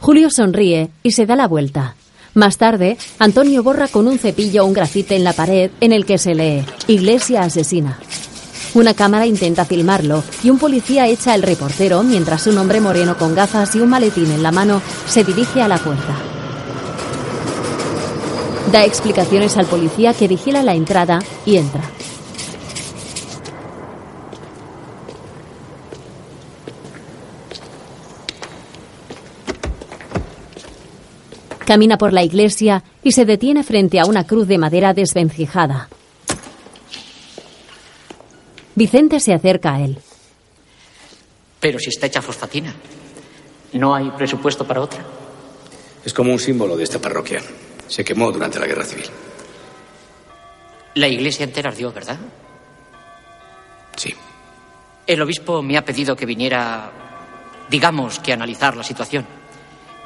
Julio 0.00 0.29
sonríe 0.31 0.90
y 1.03 1.12
se 1.12 1.24
da 1.24 1.37
la 1.37 1.48
vuelta. 1.48 1.96
Más 2.35 2.59
tarde, 2.59 2.99
Antonio 3.20 3.62
borra 3.62 3.87
con 3.87 4.09
un 4.09 4.18
cepillo 4.18 4.66
un 4.66 4.73
grafite 4.73 5.14
en 5.14 5.23
la 5.23 5.33
pared 5.33 5.70
en 5.81 5.92
el 5.92 6.05
que 6.05 6.18
se 6.18 6.35
lee 6.35 6.64
Iglesia 6.88 7.42
asesina. 7.42 8.01
Una 8.75 8.92
cámara 8.92 9.25
intenta 9.25 9.64
filmarlo 9.64 10.25
y 10.42 10.51
un 10.51 10.59
policía 10.59 11.07
echa 11.07 11.33
al 11.33 11.42
reportero 11.42 12.03
mientras 12.03 12.49
un 12.49 12.59
hombre 12.59 12.81
moreno 12.81 13.16
con 13.16 13.37
gafas 13.37 13.77
y 13.77 13.81
un 13.81 13.88
maletín 13.88 14.33
en 14.33 14.42
la 14.42 14.51
mano 14.51 14.83
se 15.07 15.23
dirige 15.23 15.62
a 15.62 15.68
la 15.68 15.79
puerta. 15.79 16.18
Da 18.73 18.85
explicaciones 18.85 19.57
al 19.57 19.66
policía 19.66 20.12
que 20.12 20.27
vigila 20.27 20.64
la 20.64 20.75
entrada 20.75 21.20
y 21.47 21.57
entra. 21.57 21.83
Camina 31.75 31.99
por 31.99 32.13
la 32.13 32.23
iglesia 32.23 32.85
y 33.03 33.11
se 33.11 33.25
detiene 33.25 33.65
frente 33.65 33.99
a 33.99 34.05
una 34.05 34.25
cruz 34.25 34.47
de 34.47 34.59
madera 34.59 34.95
desvencijada. 34.95 35.89
Vicente 38.77 39.19
se 39.19 39.35
acerca 39.35 39.75
a 39.75 39.81
él. 39.81 39.99
Pero 41.59 41.81
si 41.81 41.89
está 41.89 42.07
hecha 42.07 42.23
fosfatina, 42.23 42.73
¿no 43.73 43.93
hay 43.93 44.09
presupuesto 44.13 44.65
para 44.65 44.83
otra? 44.83 45.05
Es 46.05 46.15
como 46.15 46.31
un 46.31 46.39
símbolo 46.39 46.77
de 46.77 46.85
esta 46.85 47.01
parroquia. 47.01 47.43
Se 47.89 48.05
quemó 48.05 48.31
durante 48.31 48.61
la 48.61 48.69
guerra 48.69 48.85
civil. 48.85 49.07
La 50.95 51.09
iglesia 51.09 51.43
entera 51.43 51.71
ardió, 51.71 51.93
¿verdad? 51.93 52.19
Sí. 53.97 54.15
El 55.09 55.21
obispo 55.21 55.61
me 55.61 55.77
ha 55.77 55.85
pedido 55.85 56.15
que 56.15 56.25
viniera, 56.25 56.93
digamos, 57.69 58.21
que 58.21 58.31
a 58.31 58.37
analizar 58.37 58.77
la 58.77 58.85
situación. 58.85 59.27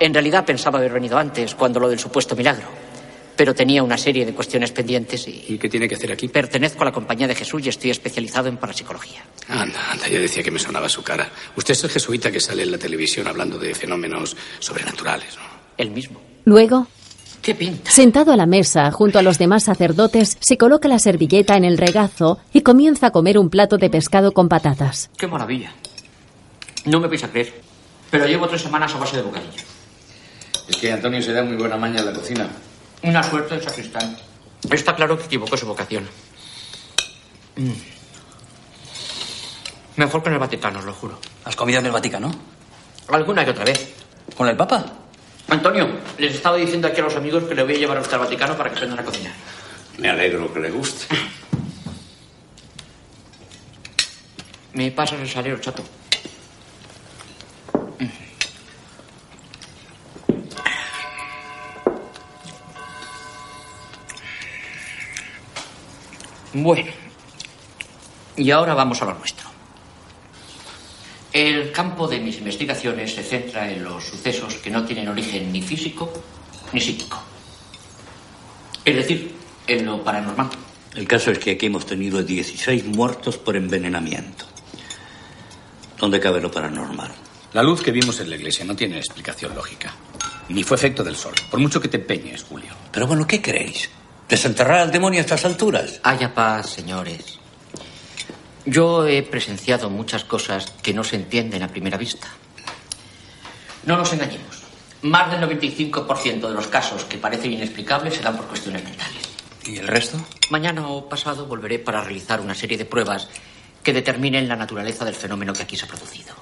En 0.00 0.14
realidad 0.14 0.44
pensaba 0.44 0.78
haber 0.78 0.92
venido 0.92 1.18
antes, 1.18 1.54
cuando 1.54 1.80
lo 1.80 1.88
del 1.88 1.98
supuesto 1.98 2.36
milagro. 2.36 2.66
Pero 3.36 3.54
tenía 3.54 3.82
una 3.82 3.96
serie 3.96 4.26
de 4.26 4.32
cuestiones 4.34 4.72
pendientes 4.72 5.28
y... 5.28 5.44
¿Y 5.48 5.58
qué 5.58 5.68
tiene 5.68 5.88
que 5.88 5.94
hacer 5.94 6.10
aquí? 6.12 6.26
Pertenezco 6.28 6.82
a 6.82 6.86
la 6.86 6.92
Compañía 6.92 7.28
de 7.28 7.34
Jesús 7.36 7.64
y 7.64 7.68
estoy 7.68 7.90
especializado 7.90 8.48
en 8.48 8.56
parapsicología. 8.56 9.24
Anda, 9.48 9.92
anda, 9.92 10.08
ya 10.08 10.18
decía 10.18 10.42
que 10.42 10.50
me 10.50 10.58
sonaba 10.58 10.88
su 10.88 11.02
cara. 11.02 11.28
Usted 11.56 11.72
es 11.72 11.84
el 11.84 11.90
jesuita 11.90 12.30
que 12.32 12.40
sale 12.40 12.64
en 12.64 12.72
la 12.72 12.78
televisión 12.78 13.28
hablando 13.28 13.58
de 13.58 13.74
fenómenos 13.74 14.36
sobrenaturales, 14.58 15.36
¿no? 15.36 15.42
El 15.76 15.90
mismo. 15.92 16.20
Luego, 16.44 16.88
¿Qué 17.40 17.54
pinta? 17.54 17.90
sentado 17.92 18.32
a 18.32 18.36
la 18.36 18.46
mesa 18.46 18.90
junto 18.90 19.20
a 19.20 19.22
los 19.22 19.38
demás 19.38 19.62
sacerdotes, 19.64 20.36
se 20.40 20.58
coloca 20.58 20.88
la 20.88 20.98
servilleta 20.98 21.56
en 21.56 21.64
el 21.64 21.78
regazo 21.78 22.38
y 22.52 22.62
comienza 22.62 23.06
a 23.08 23.10
comer 23.12 23.38
un 23.38 23.50
plato 23.50 23.78
de 23.78 23.88
pescado 23.88 24.32
con 24.32 24.48
patatas. 24.48 25.10
¡Qué 25.16 25.28
maravilla! 25.28 25.72
No 26.86 26.98
me 26.98 27.06
vais 27.06 27.22
a 27.22 27.28
creer, 27.30 27.54
pero 28.10 28.26
llevo 28.26 28.48
tres 28.48 28.62
semanas 28.62 28.92
a 28.94 28.98
base 28.98 29.16
de 29.16 29.22
bocadillo. 29.22 29.62
Es 30.68 30.76
que 30.76 30.92
Antonio 30.92 31.22
se 31.22 31.32
da 31.32 31.42
muy 31.42 31.56
buena 31.56 31.76
maña 31.76 32.00
en 32.00 32.06
la 32.06 32.12
cocina. 32.12 32.48
Una 33.02 33.22
suerte 33.22 33.54
el 33.54 33.62
sacristán. 33.62 34.16
Está 34.70 34.94
claro 34.94 35.16
que 35.16 35.24
equivocó 35.24 35.56
su 35.56 35.66
vocación. 35.66 36.06
Mm. 37.56 37.72
Mejor 39.96 40.22
que 40.22 40.28
en 40.28 40.34
el 40.34 40.38
Vaticano, 40.38 40.78
os 40.78 40.84
lo 40.84 40.92
juro. 40.92 41.18
¿Has 41.44 41.56
comido 41.56 41.80
en 41.80 41.86
el 41.86 41.92
Vaticano? 41.92 42.30
Alguna 43.08 43.44
que 43.44 43.50
otra 43.50 43.64
vez. 43.64 43.94
¿Con 44.36 44.48
el 44.48 44.56
Papa? 44.56 44.84
Antonio, 45.48 45.88
les 46.18 46.34
estaba 46.34 46.56
diciendo 46.56 46.86
aquí 46.86 47.00
a 47.00 47.04
los 47.04 47.16
amigos 47.16 47.44
que 47.44 47.54
le 47.54 47.62
voy 47.62 47.74
a 47.74 47.78
llevar 47.78 47.96
a 47.96 48.00
usted 48.02 48.14
al 48.14 48.20
Vaticano 48.20 48.56
para 48.56 48.68
que 48.70 48.76
aprendan 48.76 48.98
a 48.98 49.04
cocinar. 49.04 49.32
Me 49.96 50.10
alegro 50.10 50.52
que 50.52 50.60
le 50.60 50.70
guste. 50.70 51.06
Me 54.74 54.90
pasas 54.90 55.20
el 55.20 55.28
salero, 55.28 55.58
chato. 55.58 55.82
Bueno, 66.52 66.90
y 68.36 68.50
ahora 68.50 68.74
vamos 68.74 69.02
a 69.02 69.04
lo 69.04 69.14
nuestro. 69.14 69.48
El 71.32 71.70
campo 71.72 72.08
de 72.08 72.20
mis 72.20 72.38
investigaciones 72.38 73.14
se 73.14 73.22
centra 73.22 73.70
en 73.70 73.84
los 73.84 74.04
sucesos 74.04 74.54
que 74.54 74.70
no 74.70 74.84
tienen 74.84 75.08
origen 75.08 75.52
ni 75.52 75.60
físico 75.60 76.10
ni 76.72 76.80
psíquico. 76.80 77.22
Es 78.84 78.96
decir, 78.96 79.34
en 79.66 79.84
lo 79.84 80.02
paranormal. 80.02 80.48
El 80.94 81.06
caso 81.06 81.30
es 81.30 81.38
que 81.38 81.52
aquí 81.52 81.66
hemos 81.66 81.84
tenido 81.84 82.22
16 82.22 82.86
muertos 82.86 83.36
por 83.36 83.56
envenenamiento. 83.56 84.46
¿Dónde 85.98 86.18
cabe 86.18 86.40
lo 86.40 86.50
paranormal? 86.50 87.12
La 87.52 87.62
luz 87.62 87.82
que 87.82 87.90
vimos 87.90 88.20
en 88.20 88.30
la 88.30 88.36
iglesia 88.36 88.64
no 88.64 88.74
tiene 88.74 88.96
explicación 88.98 89.54
lógica. 89.54 89.92
Ni 90.48 90.62
fue 90.62 90.76
efecto 90.76 91.04
del 91.04 91.16
sol, 91.16 91.34
por 91.50 91.60
mucho 91.60 91.80
que 91.80 91.88
te 91.88 91.98
empeñes, 91.98 92.42
Julio. 92.42 92.72
Pero 92.90 93.06
bueno, 93.06 93.26
¿qué 93.26 93.42
creéis? 93.42 93.90
¿Desenterrar 94.28 94.80
al 94.80 94.92
demonio 94.92 95.20
a 95.20 95.22
estas 95.22 95.46
alturas? 95.46 96.00
Haya 96.02 96.34
paz, 96.34 96.68
señores. 96.68 97.38
Yo 98.66 99.06
he 99.06 99.22
presenciado 99.22 99.88
muchas 99.88 100.24
cosas 100.24 100.70
que 100.82 100.92
no 100.92 101.02
se 101.02 101.16
entienden 101.16 101.62
a 101.62 101.68
primera 101.68 101.96
vista. 101.96 102.28
No 103.84 103.96
nos 103.96 104.12
engañemos. 104.12 104.62
Más 105.00 105.30
del 105.30 105.40
95% 105.40 106.46
de 106.46 106.54
los 106.54 106.66
casos 106.66 107.04
que 107.04 107.16
parecen 107.16 107.52
inexplicables 107.52 108.16
se 108.16 108.22
dan 108.22 108.36
por 108.36 108.46
cuestiones 108.48 108.84
mentales. 108.84 109.22
¿Y 109.64 109.78
el 109.78 109.88
resto? 109.88 110.18
Mañana 110.50 110.86
o 110.88 111.08
pasado 111.08 111.46
volveré 111.46 111.78
para 111.78 112.02
realizar 112.02 112.42
una 112.42 112.54
serie 112.54 112.76
de 112.76 112.84
pruebas 112.84 113.28
que 113.82 113.94
determinen 113.94 114.46
la 114.46 114.56
naturaleza 114.56 115.06
del 115.06 115.14
fenómeno 115.14 115.54
que 115.54 115.62
aquí 115.62 115.76
se 115.76 115.86
ha 115.86 115.88
producido. 115.88 116.34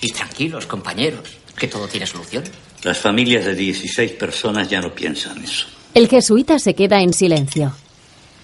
Y 0.00 0.12
tranquilos, 0.12 0.66
compañeros, 0.66 1.38
que 1.56 1.68
todo 1.68 1.88
tiene 1.88 2.06
solución. 2.06 2.44
Las 2.82 2.98
familias 2.98 3.44
de 3.44 3.54
16 3.54 4.12
personas 4.12 4.68
ya 4.68 4.80
no 4.80 4.94
piensan 4.94 5.42
eso. 5.42 5.66
El 5.94 6.08
jesuita 6.08 6.58
se 6.58 6.74
queda 6.74 7.00
en 7.00 7.12
silencio. 7.12 7.72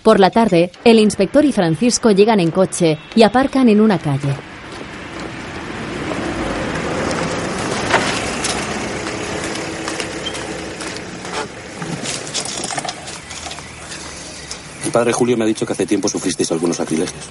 Por 0.03 0.19
la 0.19 0.31
tarde, 0.31 0.71
el 0.85 0.99
inspector 0.99 1.45
y 1.45 1.53
Francisco 1.53 2.11
llegan 2.11 2.41
en 2.41 2.51
coche 2.51 2.99
y 3.15 3.23
aparcan 3.23 3.69
en 3.69 3.81
una 3.81 3.99
calle. 3.99 4.35
El 14.85 14.93
padre 14.93 15.13
Julio 15.13 15.37
me 15.37 15.45
ha 15.45 15.47
dicho 15.47 15.67
que 15.67 15.73
hace 15.73 15.87
tiempo 15.87 16.09
sufristeis 16.09 16.51
algunos 16.51 16.79
sacrilegios. 16.79 17.25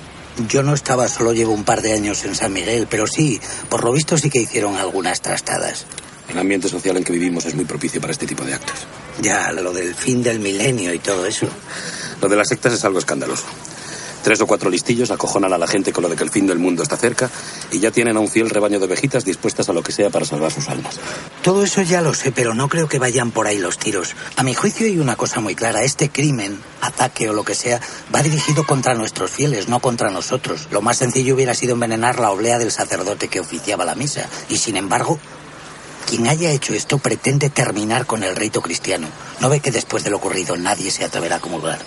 Yo 0.47 0.63
no 0.63 0.73
estaba, 0.73 1.07
solo 1.07 1.33
llevo 1.33 1.53
un 1.53 1.65
par 1.65 1.81
de 1.81 1.93
años 1.93 2.23
en 2.23 2.33
San 2.33 2.53
Miguel, 2.53 2.87
pero 2.89 3.05
sí, 3.07 3.41
por 3.67 3.83
lo 3.83 3.91
visto 3.91 4.17
sí 4.17 4.29
que 4.29 4.39
hicieron 4.39 4.77
algunas 4.77 5.21
trastadas. 5.21 5.85
El 6.29 6.37
ambiente 6.37 6.69
social 6.69 6.95
en 6.95 7.03
que 7.03 7.11
vivimos 7.11 7.45
es 7.45 7.55
muy 7.55 7.65
propicio 7.65 7.99
para 7.99 8.13
este 8.13 8.25
tipo 8.25 8.45
de 8.45 8.53
actos. 8.53 8.85
Ya, 9.21 9.51
lo 9.51 9.73
del 9.73 9.93
fin 9.95 10.23
del 10.23 10.39
milenio 10.39 10.93
y 10.93 10.99
todo 10.99 11.25
eso. 11.25 11.47
Lo 12.21 12.29
de 12.29 12.35
las 12.35 12.47
sectas 12.47 12.73
es 12.73 12.85
algo 12.85 12.99
escandaloso. 12.99 13.45
Tres 14.29 14.41
o 14.41 14.45
cuatro 14.45 14.69
listillos 14.69 15.09
acojonan 15.09 15.53
a 15.53 15.57
la 15.57 15.65
gente 15.65 15.91
con 15.91 16.03
lo 16.03 16.07
de 16.07 16.15
que 16.15 16.23
el 16.23 16.29
fin 16.29 16.45
del 16.45 16.59
mundo 16.59 16.83
está 16.83 16.95
cerca 16.95 17.31
y 17.71 17.79
ya 17.79 17.89
tienen 17.89 18.15
a 18.15 18.19
un 18.19 18.27
fiel 18.27 18.51
rebaño 18.51 18.77
de 18.77 18.85
ovejitas 18.85 19.25
dispuestas 19.25 19.69
a 19.69 19.73
lo 19.73 19.81
que 19.81 19.91
sea 19.91 20.11
para 20.11 20.23
salvar 20.23 20.51
sus 20.51 20.69
almas. 20.69 20.99
Todo 21.41 21.63
eso 21.63 21.81
ya 21.81 22.03
lo 22.03 22.13
sé, 22.13 22.31
pero 22.31 22.53
no 22.53 22.69
creo 22.69 22.87
que 22.87 22.99
vayan 22.99 23.31
por 23.31 23.47
ahí 23.47 23.57
los 23.57 23.79
tiros. 23.79 24.15
A 24.35 24.43
mi 24.43 24.53
juicio 24.53 24.85
hay 24.85 24.99
una 24.99 25.15
cosa 25.15 25.39
muy 25.39 25.55
clara. 25.55 25.81
Este 25.81 26.09
crimen, 26.09 26.59
ataque 26.79 27.27
o 27.27 27.33
lo 27.33 27.43
que 27.43 27.55
sea, 27.55 27.81
va 28.13 28.21
dirigido 28.21 28.67
contra 28.67 28.93
nuestros 28.93 29.31
fieles, 29.31 29.67
no 29.67 29.79
contra 29.79 30.11
nosotros. 30.11 30.67
Lo 30.69 30.83
más 30.83 30.97
sencillo 30.99 31.33
hubiera 31.33 31.55
sido 31.55 31.73
envenenar 31.73 32.19
la 32.19 32.29
oblea 32.29 32.59
del 32.59 32.69
sacerdote 32.69 33.29
que 33.29 33.39
oficiaba 33.39 33.83
la 33.83 33.95
misa. 33.95 34.29
Y 34.47 34.57
sin 34.57 34.77
embargo, 34.77 35.17
quien 36.07 36.27
haya 36.27 36.51
hecho 36.51 36.75
esto 36.75 36.99
pretende 36.99 37.49
terminar 37.49 38.05
con 38.05 38.23
el 38.23 38.35
rito 38.35 38.61
cristiano. 38.61 39.07
¿No 39.39 39.49
ve 39.49 39.59
que 39.59 39.71
después 39.71 40.03
de 40.03 40.11
lo 40.11 40.17
ocurrido 40.17 40.55
nadie 40.55 40.91
se 40.91 41.03
atreverá 41.03 41.37
a 41.37 41.41
comulgar? 41.41 41.79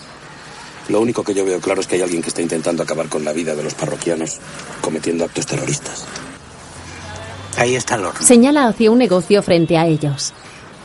Lo 0.89 1.01
único 1.01 1.23
que 1.23 1.35
yo 1.35 1.45
veo 1.45 1.61
claro 1.61 1.81
es 1.81 1.87
que 1.87 1.97
hay 1.97 2.03
alguien 2.03 2.23
que 2.23 2.29
está 2.29 2.43
intentando 2.43 2.83
acabar 2.83 3.09
con 3.09 3.25
la 3.25 3.33
vida 3.33 3.55
de 3.55 3.63
los 3.63 3.75
parroquianos 3.75 4.39
cometiendo 4.81 5.25
actos 5.25 5.47
terroristas. 5.47 6.05
Ahí 7.57 7.77
está 7.77 7.95
el 7.95 8.05
horno. 8.07 8.27
Señala 8.27 8.67
hacia 8.67 8.91
un 8.91 8.99
negocio 8.99 9.43
frente 9.43 9.79
a 9.79 9.87
ellos. 9.87 10.33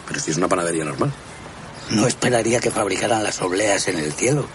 Pero 0.08 0.20
si 0.20 0.32
es 0.32 0.38
una 0.38 0.48
panadería 0.48 0.86
normal. 0.86 1.12
No 1.92 2.06
esperaría 2.06 2.60
que 2.60 2.70
fabricaran 2.70 3.24
las 3.24 3.42
obleas 3.42 3.88
en 3.88 3.98
el 3.98 4.12
cielo. 4.12 4.46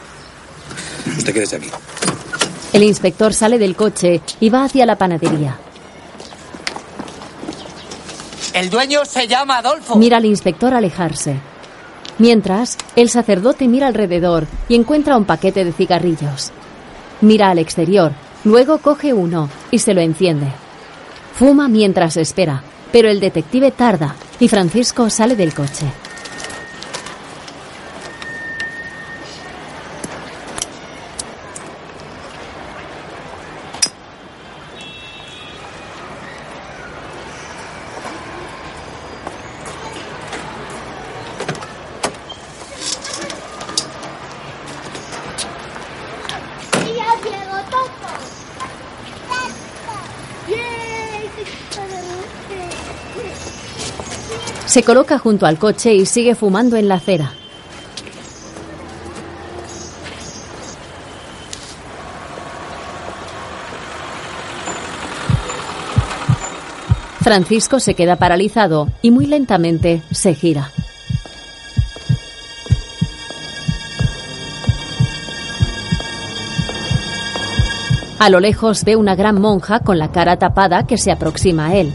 Usted 1.17 1.33
quédese 1.33 1.57
aquí. 1.57 1.71
El 2.73 2.83
inspector 2.83 3.35
sale 3.35 3.59
del 3.59 3.77
coche 3.77 4.21
y 4.41 4.51
va 4.51 4.65
hacia 4.65 4.87
la 4.87 4.97
panadería. 4.97 5.59
El 8.55 8.71
dueño 8.71 9.05
se 9.05 9.27
llama 9.27 9.59
Adolfo. 9.59 9.97
Mira 9.97 10.19
al 10.19 10.27
inspector 10.27 10.75
alejarse. 10.75 11.52
Mientras, 12.23 12.79
el 12.95 13.09
sacerdote 13.09 13.67
mira 13.67 13.89
alrededor 13.89 14.47
y 14.69 14.77
encuentra 14.77 15.17
un 15.17 15.25
paquete 15.25 15.65
de 15.65 15.73
cigarrillos. 15.73 16.53
Mira 17.21 17.51
al 17.51 17.59
exterior, 17.59 18.13
luego 18.45 18.79
coge 18.79 19.13
uno 19.13 19.49
y 19.73 19.81
se 19.81 19.93
lo 19.93 20.01
enciende. 20.01 20.47
Fuma 21.35 21.67
mientras 21.67 22.17
espera, 22.17 22.63
pero 22.93 23.11
el 23.11 23.19
detective 23.19 23.73
tarda 23.73 24.15
y 24.39 24.47
Francisco 24.47 25.11
sale 25.11 25.35
del 25.35 25.53
coche. 25.53 25.87
Se 54.73 54.83
coloca 54.83 55.19
junto 55.19 55.45
al 55.45 55.59
coche 55.59 55.93
y 55.93 56.07
sigue 56.07 56.35
fumando 56.35 56.77
en 56.77 56.89
la 56.89 56.95
acera. 56.95 57.31
Francisco 67.21 67.81
se 67.81 67.93
queda 67.93 68.17
paralizado 68.17 68.89
y 69.03 69.11
muy 69.11 69.27
lentamente 69.27 70.01
se 70.11 70.35
gira. 70.35 70.71
A 78.19 78.31
lo 78.31 78.41
lejos 78.41 78.85
ve 78.85 78.97
una 78.97 79.15
gran 79.15 79.39
monja 79.39 79.81
con 79.81 79.99
la 79.99 80.11
cara 80.11 80.39
tapada 80.39 80.87
que 80.87 80.97
se 80.97 81.13
aproxima 81.13 81.67
a 81.67 81.75
él. 81.75 81.93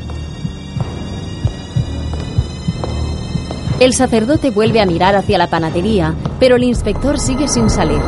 El 3.79 3.93
sacerdote 3.93 4.49
vuelve 4.49 4.81
a 4.81 4.87
mirar 4.87 5.15
hacia 5.15 5.37
la 5.37 5.51
panadería, 5.51 6.15
pero 6.39 6.55
el 6.55 6.63
inspector 6.63 7.19
sigue 7.19 7.47
sin 7.47 7.69
salir. 7.69 8.01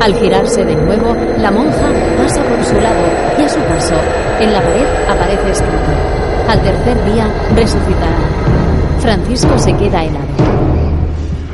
Al 0.00 0.12
girarse 0.14 0.64
de 0.64 0.74
nuevo, 0.74 1.14
la 1.38 1.52
monja 1.52 1.92
pasa 2.16 2.42
por 2.42 2.64
su 2.64 2.74
lado 2.74 3.06
y 3.38 3.42
a 3.42 3.48
su 3.48 3.60
paso, 3.60 3.94
en 4.40 4.52
la 4.52 4.60
pared 4.60 4.86
aparece 5.08 5.50
escrito: 5.50 6.48
Al 6.48 6.62
tercer 6.62 7.12
día 7.12 7.28
resucitará. 7.54 8.18
Francisco 9.00 9.56
se 9.60 9.76
queda 9.76 10.02
helado. 10.02 10.26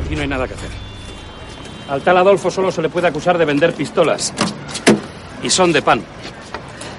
Aquí 0.03 0.15
no 0.15 0.21
hay 0.23 0.27
nada 0.27 0.47
que 0.47 0.55
hacer. 0.55 0.69
Al 1.87 2.01
tal 2.01 2.17
Adolfo 2.17 2.49
solo 2.49 2.71
se 2.71 2.81
le 2.81 2.89
puede 2.89 3.07
acusar 3.07 3.37
de 3.37 3.45
vender 3.45 3.73
pistolas. 3.73 4.33
Y 5.43 5.51
son 5.51 5.71
de 5.71 5.83
pan. 5.83 6.01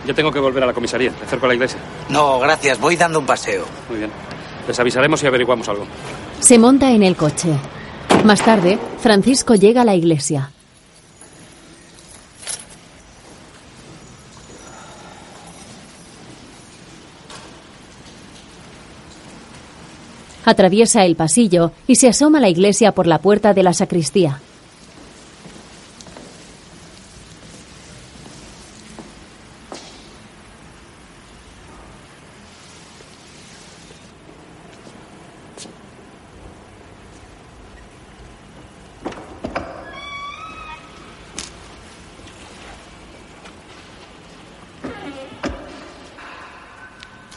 Yo 0.06 0.14
tengo 0.14 0.30
que 0.30 0.38
volver 0.38 0.62
a 0.62 0.66
la 0.66 0.72
comisaría, 0.72 1.10
me 1.10 1.26
acerco 1.26 1.46
a 1.46 1.48
la 1.48 1.54
iglesia. 1.54 1.80
No, 2.08 2.38
gracias, 2.38 2.78
voy 2.78 2.94
dando 2.94 3.18
un 3.18 3.26
paseo. 3.26 3.64
Muy 3.88 3.98
bien. 3.98 4.10
Les 4.68 4.78
avisaremos 4.78 5.20
y 5.24 5.26
averiguamos 5.26 5.68
algo. 5.68 5.86
Se 6.40 6.58
monta 6.58 6.92
en 6.92 7.02
el 7.02 7.16
coche. 7.16 7.48
Más 8.24 8.44
tarde, 8.44 8.78
Francisco 8.98 9.54
llega 9.54 9.82
a 9.82 9.84
la 9.84 9.94
iglesia. 9.94 10.50
Atraviesa 20.44 21.04
el 21.04 21.16
pasillo 21.16 21.72
y 21.88 21.96
se 21.96 22.08
asoma 22.08 22.38
a 22.38 22.40
la 22.40 22.48
iglesia 22.48 22.92
por 22.92 23.08
la 23.08 23.18
puerta 23.18 23.52
de 23.52 23.64
la 23.64 23.72
sacristía. 23.72 24.40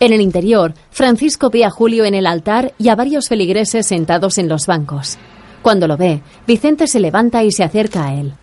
En 0.02 0.14
el 0.14 0.22
interior, 0.22 0.74
Francisco 0.92 1.50
ve 1.50 1.66
a 1.66 1.70
Julio 1.70 2.06
en 2.06 2.14
el 2.16 2.26
altar 2.26 2.74
y 2.78 2.88
a 2.88 2.96
varios 2.96 3.28
feligreses 3.28 3.86
sentados 3.86 4.38
en 4.38 4.48
los 4.48 4.66
bancos. 4.66 5.18
Cuando 5.62 5.88
lo 5.88 5.98
ve, 5.98 6.22
Vicente 6.48 6.88
se 6.88 7.02
levanta 7.02 7.44
y 7.44 7.52
se 7.52 7.66
acerca 7.66 8.06
a 8.06 8.14
él. 8.14 8.34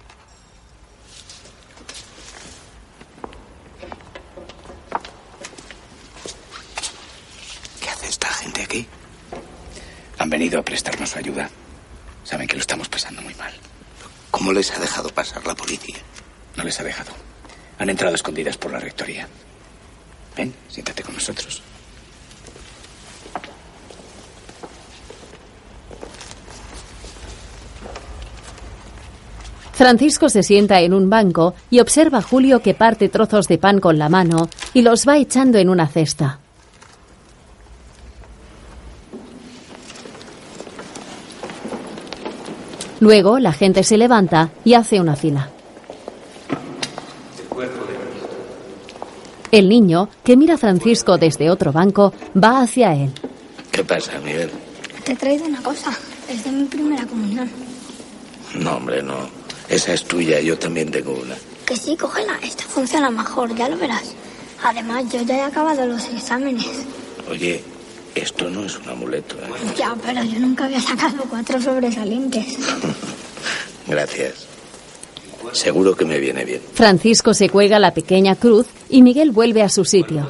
¿Qué 7.81 7.89
hace 7.89 8.07
esta 8.09 8.29
gente 8.29 8.63
aquí? 8.63 8.87
Han 10.19 10.29
venido 10.29 10.61
a 10.61 10.63
prestarnos 10.63 11.09
su 11.09 11.19
ayuda. 11.19 11.49
Saben 12.23 12.47
que 12.47 12.57
lo 12.57 12.61
estamos 12.61 12.89
pasando 12.91 13.23
muy 13.23 13.35
mal. 13.37 13.53
¿Cómo 14.31 14.53
les 14.53 14.71
ha 14.73 14.79
dejado 14.79 15.09
pasar 15.09 15.47
la 15.47 15.55
policía? 15.55 15.97
No 16.55 16.65
les 16.65 16.79
ha 16.81 16.85
dejado. 16.85 17.13
Han 17.79 17.89
entrado 17.89 18.15
escondidas 18.15 18.59
por 18.59 18.73
la 18.73 18.79
rectoría. 18.79 19.27
Ven, 20.37 20.55
siéntate 20.69 21.03
con 21.03 21.15
nosotros. 21.15 21.63
Francisco 29.87 30.29
se 30.29 30.43
sienta 30.43 30.81
en 30.81 30.93
un 30.93 31.09
banco 31.09 31.55
y 31.71 31.79
observa 31.79 32.19
a 32.19 32.23
Julio 32.23 32.61
que 32.61 32.75
parte 32.75 33.09
trozos 33.09 33.47
de 33.47 33.57
pan 33.57 33.79
con 33.79 34.01
la 34.01 34.09
mano 34.09 34.49
y 34.75 34.83
los 34.83 35.07
va 35.07 35.17
echando 35.17 35.59
en 35.59 35.69
una 35.69 35.87
cesta. 35.87 36.41
Luego 42.99 43.39
la 43.39 43.53
gente 43.53 43.85
se 43.85 43.97
levanta 43.97 44.51
y 44.65 44.75
hace 44.75 45.01
una 45.01 45.15
fila. 45.15 45.51
El 49.53 49.69
niño, 49.69 50.09
que 50.25 50.37
mira 50.37 50.55
a 50.55 50.59
Francisco 50.59 51.17
desde 51.17 51.49
otro 51.49 51.71
banco, 51.71 52.13
va 52.37 52.61
hacia 52.63 52.93
él. 52.93 53.13
¿Qué 53.71 53.85
pasa, 53.85 54.19
Miguel? 54.19 54.51
Te 55.05 55.13
he 55.13 55.17
traído 55.17 55.45
una 55.45 55.63
cosa. 55.63 55.97
Es 56.29 56.43
de 56.43 56.51
mi 56.51 56.65
primera 56.65 57.07
comunión. 57.07 57.49
No, 58.57 58.79
hombre, 58.79 59.01
no. 59.01 59.36
Esa 59.69 59.95
es 59.95 60.05
tuya, 60.05 60.41
yo 60.41 60.59
también 60.59 60.91
tengo 60.91 61.13
una. 61.13 61.35
Que 61.67 61.77
sí, 61.77 61.97
cógela. 61.97 62.39
Esta 62.43 62.65
funciona 62.65 63.11
mejor, 63.11 63.55
ya 63.55 63.69
lo 63.69 63.77
verás. 63.77 64.15
Además, 64.63 65.05
yo 65.13 65.23
ya 65.23 65.39
he 65.39 65.43
acabado 65.43 65.85
los 65.87 66.05
exámenes. 66.07 66.67
Oye, 67.31 67.63
esto 68.15 68.49
no 68.49 68.65
es 68.65 68.79
un 68.79 68.89
amuleto, 68.89 69.37
¿eh? 69.37 69.73
Ya, 69.77 69.95
pero 70.05 70.23
yo 70.23 70.39
nunca 70.39 70.65
había 70.65 70.81
sacado 70.81 71.25
cuatro 71.29 71.61
sobresalientes. 71.61 72.57
Gracias. 73.87 74.47
Seguro 75.53 75.95
que 75.95 76.05
me 76.05 76.19
viene 76.19 76.45
bien. 76.45 76.61
Francisco 76.73 77.35
se 77.35 77.49
cuelga 77.49 77.79
la 77.79 77.95
pequeña 77.95 78.37
cruz 78.37 78.67
y 78.89 79.03
Miguel 79.03 79.31
vuelve 79.31 79.63
a 79.63 79.69
su 79.69 79.85
sitio. 79.85 80.29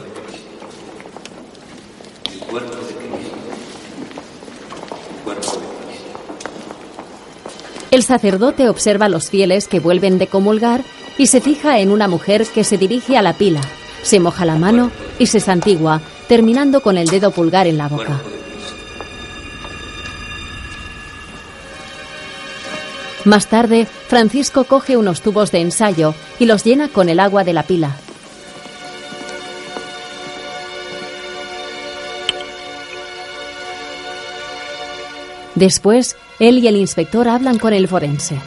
El 7.91 8.03
sacerdote 8.03 8.69
observa 8.69 9.07
a 9.07 9.09
los 9.09 9.31
fieles 9.31 9.69
que 9.69 9.81
vuelven 9.81 10.19
de 10.19 10.27
comulgar 10.27 10.83
y 11.19 11.29
se 11.29 11.41
fija 11.41 11.79
en 11.79 11.91
una 11.91 12.09
mujer 12.09 12.47
que 12.47 12.65
se 12.65 12.77
dirige 12.77 13.17
a 13.17 13.23
la 13.23 13.35
pila, 13.35 13.61
se 14.03 14.21
moja 14.21 14.45
la 14.45 14.57
mano 14.57 14.91
y 15.19 15.27
se 15.27 15.41
santigua, 15.41 16.01
terminando 16.29 16.81
con 16.81 16.99
el 16.99 17.09
dedo 17.09 17.31
pulgar 17.31 17.67
en 17.67 17.79
la 17.79 17.89
boca. 17.89 18.21
Más 23.25 23.49
tarde, 23.49 23.87
Francisco 24.07 24.65
coge 24.65 24.97
unos 24.97 25.21
tubos 25.21 25.51
de 25.51 25.61
ensayo 25.61 26.15
y 26.39 26.45
los 26.45 26.63
llena 26.63 26.89
con 26.89 27.09
el 27.09 27.19
agua 27.19 27.43
de 27.43 27.53
la 27.53 27.65
pila. 27.65 27.97
Después, 35.57 36.17
él 36.39 36.59
y 36.59 36.69
el 36.69 36.77
inspector 36.77 37.29
hablan 37.29 37.59
con 37.59 37.73
el 37.73 37.89
forense. 37.89 38.39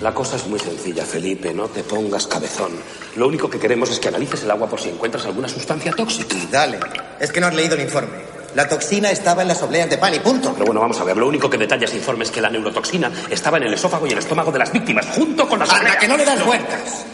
La 0.00 0.12
cosa 0.12 0.34
es 0.34 0.46
muy 0.48 0.58
sencilla, 0.58 1.04
Felipe. 1.04 1.54
No 1.54 1.68
te 1.68 1.84
pongas 1.84 2.26
cabezón. 2.26 2.72
Lo 3.16 3.28
único 3.28 3.48
que 3.48 3.60
queremos 3.60 3.88
es 3.90 4.00
que 4.00 4.08
analices 4.08 4.42
el 4.42 4.50
agua 4.50 4.68
por 4.68 4.80
si 4.80 4.88
encuentras 4.88 5.24
alguna 5.26 5.48
sustancia 5.48 5.92
tóxica. 5.92 6.34
Dale. 6.50 6.80
Es 7.20 7.30
que 7.30 7.40
no 7.40 7.46
has 7.46 7.54
leído 7.54 7.76
el 7.76 7.82
informe. 7.82 8.32
La 8.56 8.68
toxina 8.68 9.10
estaba 9.10 9.42
en 9.42 9.48
las 9.48 9.62
obleas 9.62 9.88
de 9.88 9.98
pan 9.98 10.12
y 10.12 10.18
punto. 10.18 10.52
Pero 10.54 10.66
bueno, 10.66 10.80
vamos 10.80 11.00
a 11.00 11.04
ver. 11.04 11.16
Lo 11.16 11.28
único 11.28 11.48
que 11.48 11.56
detalla 11.56 11.84
ese 11.86 11.98
informe 11.98 12.24
es 12.24 12.32
que 12.32 12.40
la 12.40 12.50
neurotoxina 12.50 13.12
estaba 13.30 13.58
en 13.58 13.62
el 13.62 13.74
esófago 13.74 14.06
y 14.06 14.10
el 14.10 14.18
estómago 14.18 14.50
de 14.50 14.58
las 14.58 14.72
víctimas, 14.72 15.06
junto 15.14 15.48
con 15.48 15.60
las 15.60 15.70
Anda, 15.70 15.96
que 15.96 16.08
no 16.08 16.16
le 16.16 16.24
das 16.24 16.44
vueltas. 16.44 17.06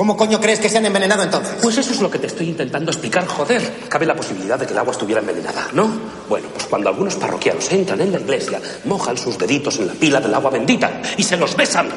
¿Cómo 0.00 0.16
coño 0.16 0.40
crees 0.40 0.58
que 0.58 0.70
se 0.70 0.78
han 0.78 0.86
envenenado 0.86 1.24
entonces? 1.24 1.56
Pues 1.60 1.76
eso 1.76 1.92
es 1.92 2.00
lo 2.00 2.10
que 2.10 2.18
te 2.18 2.26
estoy 2.26 2.48
intentando 2.48 2.90
explicar, 2.90 3.26
joder. 3.26 3.60
Cabe 3.86 4.06
la 4.06 4.16
posibilidad 4.16 4.58
de 4.58 4.64
que 4.64 4.72
el 4.72 4.78
agua 4.78 4.92
estuviera 4.92 5.20
envenenada, 5.20 5.68
¿no? 5.74 5.90
Bueno, 6.26 6.48
pues 6.54 6.64
cuando 6.64 6.88
algunos 6.88 7.16
parroquianos 7.16 7.70
entran 7.70 8.00
en 8.00 8.12
la 8.12 8.18
iglesia, 8.18 8.62
mojan 8.86 9.18
sus 9.18 9.36
deditos 9.36 9.78
en 9.78 9.88
la 9.88 9.92
pila 9.92 10.18
del 10.18 10.32
agua 10.32 10.52
bendita 10.52 11.02
y 11.18 11.22
se 11.22 11.36
los 11.36 11.54
besan. 11.54 11.90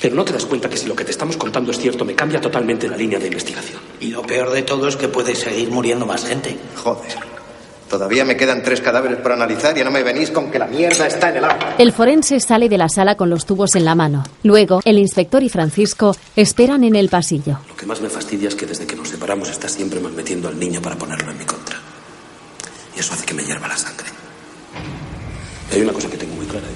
Pero 0.00 0.14
no 0.14 0.24
te 0.24 0.34
das 0.34 0.46
cuenta 0.46 0.70
que 0.70 0.76
si 0.76 0.86
lo 0.86 0.94
que 0.94 1.04
te 1.04 1.10
estamos 1.10 1.36
contando 1.36 1.72
es 1.72 1.80
cierto, 1.80 2.04
me 2.04 2.14
cambia 2.14 2.40
totalmente 2.40 2.88
la 2.88 2.96
línea 2.96 3.18
de 3.18 3.26
investigación. 3.26 3.80
Y 3.98 4.10
lo 4.10 4.22
peor 4.22 4.52
de 4.52 4.62
todo 4.62 4.86
es 4.86 4.94
que 4.94 5.08
puede 5.08 5.34
seguir 5.34 5.72
muriendo 5.72 6.06
más 6.06 6.26
gente. 6.26 6.56
Joder. 6.76 7.35
Todavía 7.88 8.24
me 8.24 8.36
quedan 8.36 8.62
tres 8.62 8.80
cadáveres 8.80 9.18
por 9.18 9.32
analizar 9.32 9.76
y 9.78 9.84
no 9.84 9.92
me 9.92 10.02
venís 10.02 10.30
con 10.30 10.50
que 10.50 10.58
la 10.58 10.66
mierda 10.66 11.06
está 11.06 11.30
en 11.30 11.36
el 11.36 11.44
agua. 11.44 11.74
El 11.78 11.92
forense 11.92 12.40
sale 12.40 12.68
de 12.68 12.78
la 12.78 12.88
sala 12.88 13.14
con 13.14 13.30
los 13.30 13.46
tubos 13.46 13.76
en 13.76 13.84
la 13.84 13.94
mano. 13.94 14.24
Luego, 14.42 14.80
el 14.84 14.98
inspector 14.98 15.42
y 15.44 15.48
Francisco 15.48 16.16
esperan 16.34 16.82
en 16.82 16.96
el 16.96 17.08
pasillo. 17.08 17.60
Lo 17.68 17.76
que 17.76 17.86
más 17.86 18.00
me 18.00 18.08
fastidia 18.08 18.48
es 18.48 18.56
que 18.56 18.66
desde 18.66 18.86
que 18.86 18.96
nos 18.96 19.08
separamos 19.08 19.50
estás 19.50 19.72
siempre 19.72 20.00
malmetiendo 20.00 20.48
al 20.48 20.58
niño 20.58 20.82
para 20.82 20.96
ponerlo 20.96 21.30
en 21.30 21.38
mi 21.38 21.44
contra. 21.44 21.76
Y 22.96 23.00
eso 23.00 23.14
hace 23.14 23.24
que 23.24 23.34
me 23.34 23.44
hierva 23.44 23.68
la 23.68 23.76
sangre. 23.76 24.06
Y 25.70 25.74
hay 25.76 25.82
una 25.82 25.92
cosa 25.92 26.10
que 26.10 26.16
tengo 26.16 26.34
muy 26.34 26.46
clara. 26.46 26.66
¿eh? 26.66 26.70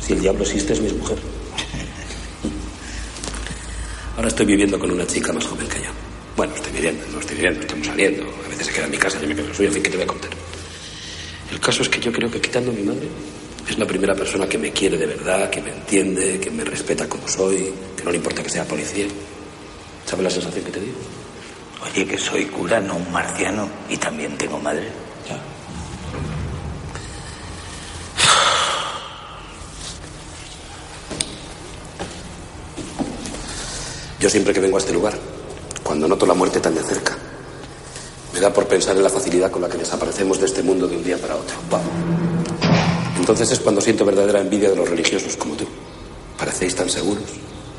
Si 0.00 0.12
el 0.12 0.20
diablo 0.20 0.42
existe 0.42 0.74
es 0.74 0.80
mi 0.80 0.92
mujer. 0.92 1.18
Ahora 4.16 4.28
estoy 4.28 4.46
viviendo 4.46 4.78
con 4.78 4.90
una 4.90 5.06
chica 5.06 5.32
más 5.32 5.46
joven 5.46 5.66
que 5.66 5.78
yo. 5.78 5.90
Bueno, 6.36 6.52
estoy 6.56 6.72
viviendo, 6.72 7.06
no 7.12 7.20
estoy 7.20 7.36
viviendo, 7.36 7.60
estamos 7.60 7.86
saliendo. 7.86 8.24
A 8.44 8.48
veces 8.48 8.66
se 8.66 8.72
queda 8.72 8.86
en 8.86 8.90
mi 8.90 8.98
casa, 8.98 9.20
yo 9.20 9.28
me 9.28 9.34
quedo 9.34 9.44
en 9.44 9.50
la 9.50 9.56
suya, 9.56 9.68
en 9.68 9.74
fin, 9.74 9.82
¿qué 9.84 9.90
te 9.90 9.96
voy 9.96 10.04
a 10.04 10.08
contar? 10.08 10.30
El 11.52 11.60
caso 11.60 11.82
es 11.82 11.88
que 11.88 12.00
yo 12.00 12.12
creo 12.12 12.28
que 12.28 12.40
quitando 12.40 12.72
a 12.72 12.74
mi 12.74 12.82
madre, 12.82 13.08
es 13.68 13.78
la 13.78 13.86
primera 13.86 14.16
persona 14.16 14.48
que 14.48 14.58
me 14.58 14.72
quiere 14.72 14.96
de 14.96 15.06
verdad, 15.06 15.48
que 15.48 15.62
me 15.62 15.70
entiende, 15.70 16.40
que 16.40 16.50
me 16.50 16.64
respeta 16.64 17.08
como 17.08 17.28
soy, 17.28 17.72
que 17.96 18.02
no 18.02 18.10
le 18.10 18.16
importa 18.16 18.42
que 18.42 18.50
sea 18.50 18.64
policía. 18.64 19.06
¿Sabes 20.04 20.24
la 20.24 20.30
sensación 20.30 20.64
que 20.64 20.72
te 20.72 20.80
digo? 20.80 20.98
Oye, 21.84 22.04
que 22.04 22.18
soy 22.18 22.46
cura, 22.46 22.80
no 22.80 22.96
un 22.96 23.12
marciano, 23.12 23.68
y 23.88 23.96
también 23.96 24.36
tengo 24.36 24.58
madre. 24.58 24.88
Ya. 25.28 25.40
Yo 34.18 34.28
siempre 34.28 34.52
que 34.52 34.60
vengo 34.60 34.78
a 34.78 34.80
este 34.80 34.92
lugar, 34.92 35.16
cuando 35.84 36.08
noto 36.08 36.26
la 36.26 36.34
muerte 36.34 36.58
tan 36.58 36.74
de 36.74 36.82
cerca, 36.82 37.16
me 38.32 38.40
da 38.40 38.52
por 38.52 38.66
pensar 38.66 38.96
en 38.96 39.04
la 39.04 39.10
facilidad 39.10 39.50
con 39.50 39.62
la 39.62 39.68
que 39.68 39.78
desaparecemos 39.78 40.40
de 40.40 40.46
este 40.46 40.62
mundo 40.62 40.88
de 40.88 40.96
un 40.96 41.04
día 41.04 41.16
para 41.18 41.36
otro. 41.36 41.54
Wow. 41.70 41.80
Entonces 43.18 43.52
es 43.52 43.60
cuando 43.60 43.80
siento 43.80 44.04
verdadera 44.04 44.40
envidia 44.40 44.70
de 44.70 44.76
los 44.76 44.88
religiosos 44.88 45.36
como 45.36 45.54
tú. 45.54 45.64
Parecéis 46.36 46.74
tan 46.74 46.90
seguros. 46.90 47.24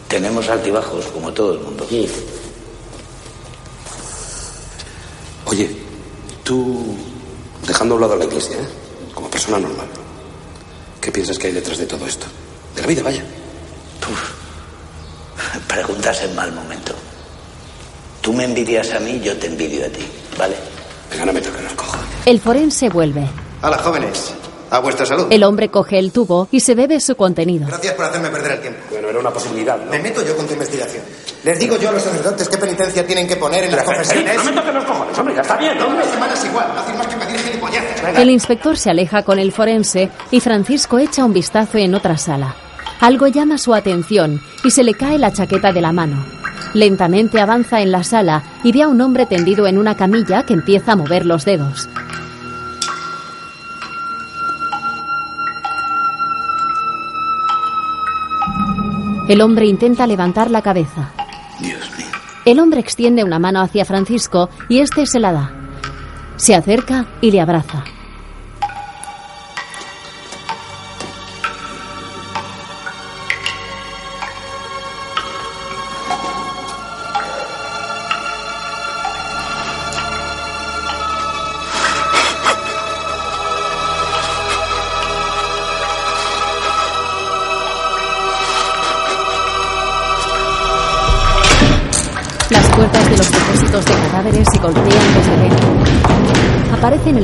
Tenemos 0.07 0.47
altibajos, 0.47 1.07
como 1.07 1.33
todo 1.33 1.53
el 1.53 1.59
mundo. 1.59 1.85
Oye, 5.45 5.69
tú, 6.43 6.95
dejando 7.67 7.93
a 7.93 7.97
un 7.97 8.01
lado 8.01 8.13
a 8.13 8.17
la 8.17 8.25
iglesia, 8.25 8.55
¿eh? 8.55 8.67
como 9.13 9.29
persona 9.29 9.59
normal, 9.59 9.87
¿qué 11.01 11.11
piensas 11.11 11.37
que 11.37 11.47
hay 11.47 11.53
detrás 11.53 11.77
de 11.77 11.85
todo 11.85 12.05
esto? 12.07 12.27
De 12.75 12.81
la 12.81 12.87
vida, 12.87 13.03
vaya. 13.03 13.25
Preguntas 15.67 16.21
en 16.23 16.35
mal 16.35 16.51
momento. 16.53 16.93
Tú 18.25 18.33
me 18.33 18.43
envidias 18.45 18.91
a 18.91 18.99
mí, 18.99 19.21
yo 19.23 19.37
te 19.37 19.45
envidio 19.45 19.85
a 19.85 19.89
ti, 19.89 20.03
¿vale? 20.35 20.55
Venga, 21.11 21.27
no 21.27 21.33
me 21.33 21.41
toques 21.41 21.61
los 21.61 21.73
cojones. 21.73 22.07
El 22.25 22.39
forense 22.39 22.89
vuelve. 22.89 23.23
Hola, 23.61 23.77
jóvenes. 23.77 24.33
A 24.71 24.79
vuestra 24.79 25.05
salud. 25.05 25.27
El 25.29 25.43
hombre 25.43 25.69
coge 25.69 25.99
el 25.99 26.11
tubo 26.11 26.47
y 26.49 26.61
se 26.61 26.73
bebe 26.73 26.99
su 26.99 27.15
contenido. 27.15 27.67
Gracias 27.67 27.93
por 27.93 28.05
hacerme 28.05 28.29
perder 28.29 28.53
el 28.53 28.61
tiempo. 28.61 28.79
Bueno, 28.89 29.09
era 29.09 29.19
una 29.19 29.29
posibilidad, 29.29 29.77
¿no? 29.77 29.91
Me 29.91 29.99
meto 29.99 30.25
yo 30.25 30.35
con 30.35 30.47
tu 30.47 30.53
investigación. 30.53 31.03
Les 31.43 31.59
digo 31.59 31.77
yo 31.77 31.89
a 31.89 31.91
los 31.91 32.01
sacerdotes 32.01 32.49
qué 32.49 32.57
penitencia 32.57 33.05
tienen 33.05 33.27
que 33.27 33.35
poner 33.35 33.65
en 33.65 33.75
las 33.75 33.83
confesiones. 33.83 34.37
No 34.37 34.43
me 34.45 34.51
toques 34.53 34.73
los 34.73 34.85
cojones, 34.85 35.19
hombre, 35.19 35.35
ya 35.35 35.41
está 35.41 35.57
bien, 35.57 35.79
hombre. 35.79 36.05
semanas 36.05 36.45
igual. 36.45 36.67
No 36.73 36.81
hacen 36.81 36.97
más 36.97 37.05
que 37.05 37.15
pedir 37.17 37.39
gilipolleces. 37.41 38.17
El 38.17 38.31
inspector 38.31 38.75
se 38.75 38.89
aleja 38.89 39.21
con 39.21 39.37
el 39.37 39.51
forense 39.51 40.09
y 40.31 40.39
Francisco 40.39 40.97
echa 40.97 41.23
un 41.23 41.33
vistazo 41.33 41.77
en 41.77 41.93
otra 41.93 42.17
sala. 42.17 42.55
Algo 43.01 43.27
llama 43.27 43.59
su 43.59 43.75
atención 43.75 44.41
y 44.63 44.71
se 44.71 44.83
le 44.83 44.95
cae 44.95 45.19
la 45.19 45.31
chaqueta 45.31 45.71
de 45.71 45.81
la 45.81 45.91
mano. 45.91 46.44
Lentamente 46.75 47.39
avanza 47.39 47.79
en 47.79 47.89
la 47.93 48.03
sala 48.03 48.43
y 48.61 48.73
ve 48.73 48.83
a 48.83 48.89
un 48.89 48.99
hombre 48.99 49.25
tendido 49.25 49.65
en 49.65 49.77
una 49.77 49.95
camilla 49.95 50.43
que 50.43 50.53
empieza 50.53 50.91
a 50.91 50.95
mover 50.97 51.25
los 51.25 51.45
dedos. 51.45 51.87
El 59.29 59.39
hombre 59.39 59.67
intenta 59.67 60.05
levantar 60.05 60.51
la 60.51 60.61
cabeza. 60.61 61.13
Dios 61.61 61.79
mío. 61.97 62.07
El 62.43 62.59
hombre 62.59 62.81
extiende 62.81 63.23
una 63.23 63.39
mano 63.39 63.61
hacia 63.61 63.85
Francisco 63.85 64.49
y 64.67 64.79
este 64.79 65.05
se 65.05 65.21
la 65.21 65.31
da. 65.31 65.51
Se 66.35 66.55
acerca 66.55 67.05
y 67.21 67.31
le 67.31 67.39
abraza. 67.39 67.85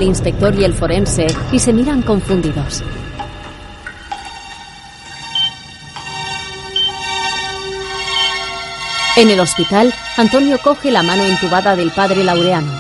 El 0.02 0.08
inspector 0.08 0.54
y 0.60 0.64
el 0.64 0.74
forense 0.74 1.28
y 1.52 1.60
se 1.60 1.74
miran 1.74 2.02
confundidos. 2.02 2.84
En 9.18 9.30
el 9.30 9.39
hospital, 9.39 9.93
Antonio 10.18 10.58
coge 10.64 10.89
la 10.89 11.04
mano 11.04 11.24
entubada 11.26 11.76
del 11.76 11.91
padre 11.91 12.24
Laureano. 12.24 12.72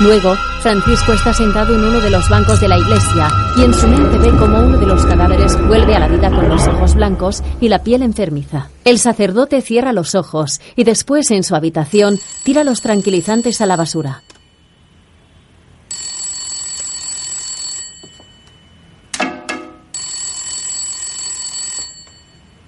Luego, 0.00 0.36
Francisco 0.62 1.12
está 1.12 1.32
sentado 1.32 1.74
en 1.74 1.84
uno 1.84 2.00
de 2.00 2.10
los 2.10 2.28
bancos 2.28 2.60
de 2.60 2.68
la 2.68 2.78
iglesia 2.78 3.28
y 3.56 3.62
en 3.62 3.72
su 3.72 3.86
mente 3.86 4.18
ve 4.18 4.30
como 4.36 4.58
uno 4.58 4.78
de 4.78 4.86
los 4.86 5.06
cadáveres 5.06 5.56
vuelve 5.68 5.94
a 5.94 6.00
la 6.00 6.08
vida 6.08 6.30
con 6.30 6.48
los 6.48 6.66
ojos 6.66 6.94
blancos 6.94 7.42
y 7.60 7.68
la 7.68 7.82
piel 7.82 8.02
enfermiza. 8.02 8.68
El 8.84 8.98
sacerdote 8.98 9.60
cierra 9.60 9.92
los 9.92 10.14
ojos 10.14 10.60
y 10.74 10.84
después 10.84 11.30
en 11.30 11.44
su 11.44 11.54
habitación 11.54 12.18
tira 12.44 12.64
los 12.64 12.80
tranquilizantes 12.80 13.60
a 13.60 13.66
la 13.66 13.76
basura. 13.76 14.22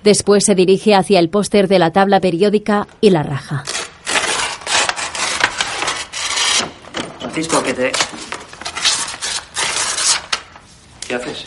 Después 0.04 0.44
se 0.44 0.54
dirige 0.54 0.94
hacia 0.94 1.18
el 1.18 1.28
póster 1.28 1.68
de 1.68 1.78
la 1.78 1.92
tabla 1.92 2.20
periódica 2.20 2.86
y 3.00 3.10
la 3.10 3.22
raja. 3.22 3.64
Francisco, 7.38 7.62
que 7.62 7.72
te... 7.72 7.92
¿Qué 11.06 11.14
haces? 11.14 11.44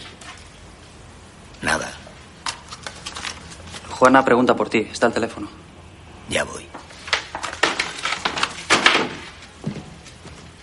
Nada, 1.61 1.91
Juana 3.89 4.23
pregunta 4.23 4.55
por 4.55 4.69
ti. 4.69 4.87
Está 4.89 5.07
al 5.07 5.13
teléfono. 5.13 5.49
ya 6.29 6.45
voy. 6.45 6.65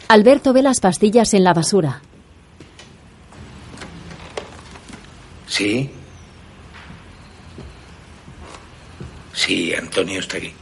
Alberto 0.09 0.55
ve 0.55 0.63
las 0.63 0.81
pastillas 0.81 1.35
en 1.35 1.45
la 1.45 1.53
basura. 1.53 2.01
¿Sí? 5.47 5.91
Sí, 9.35 9.75
Antonio 9.75 10.21
está 10.21 10.39
aquí. 10.39 10.55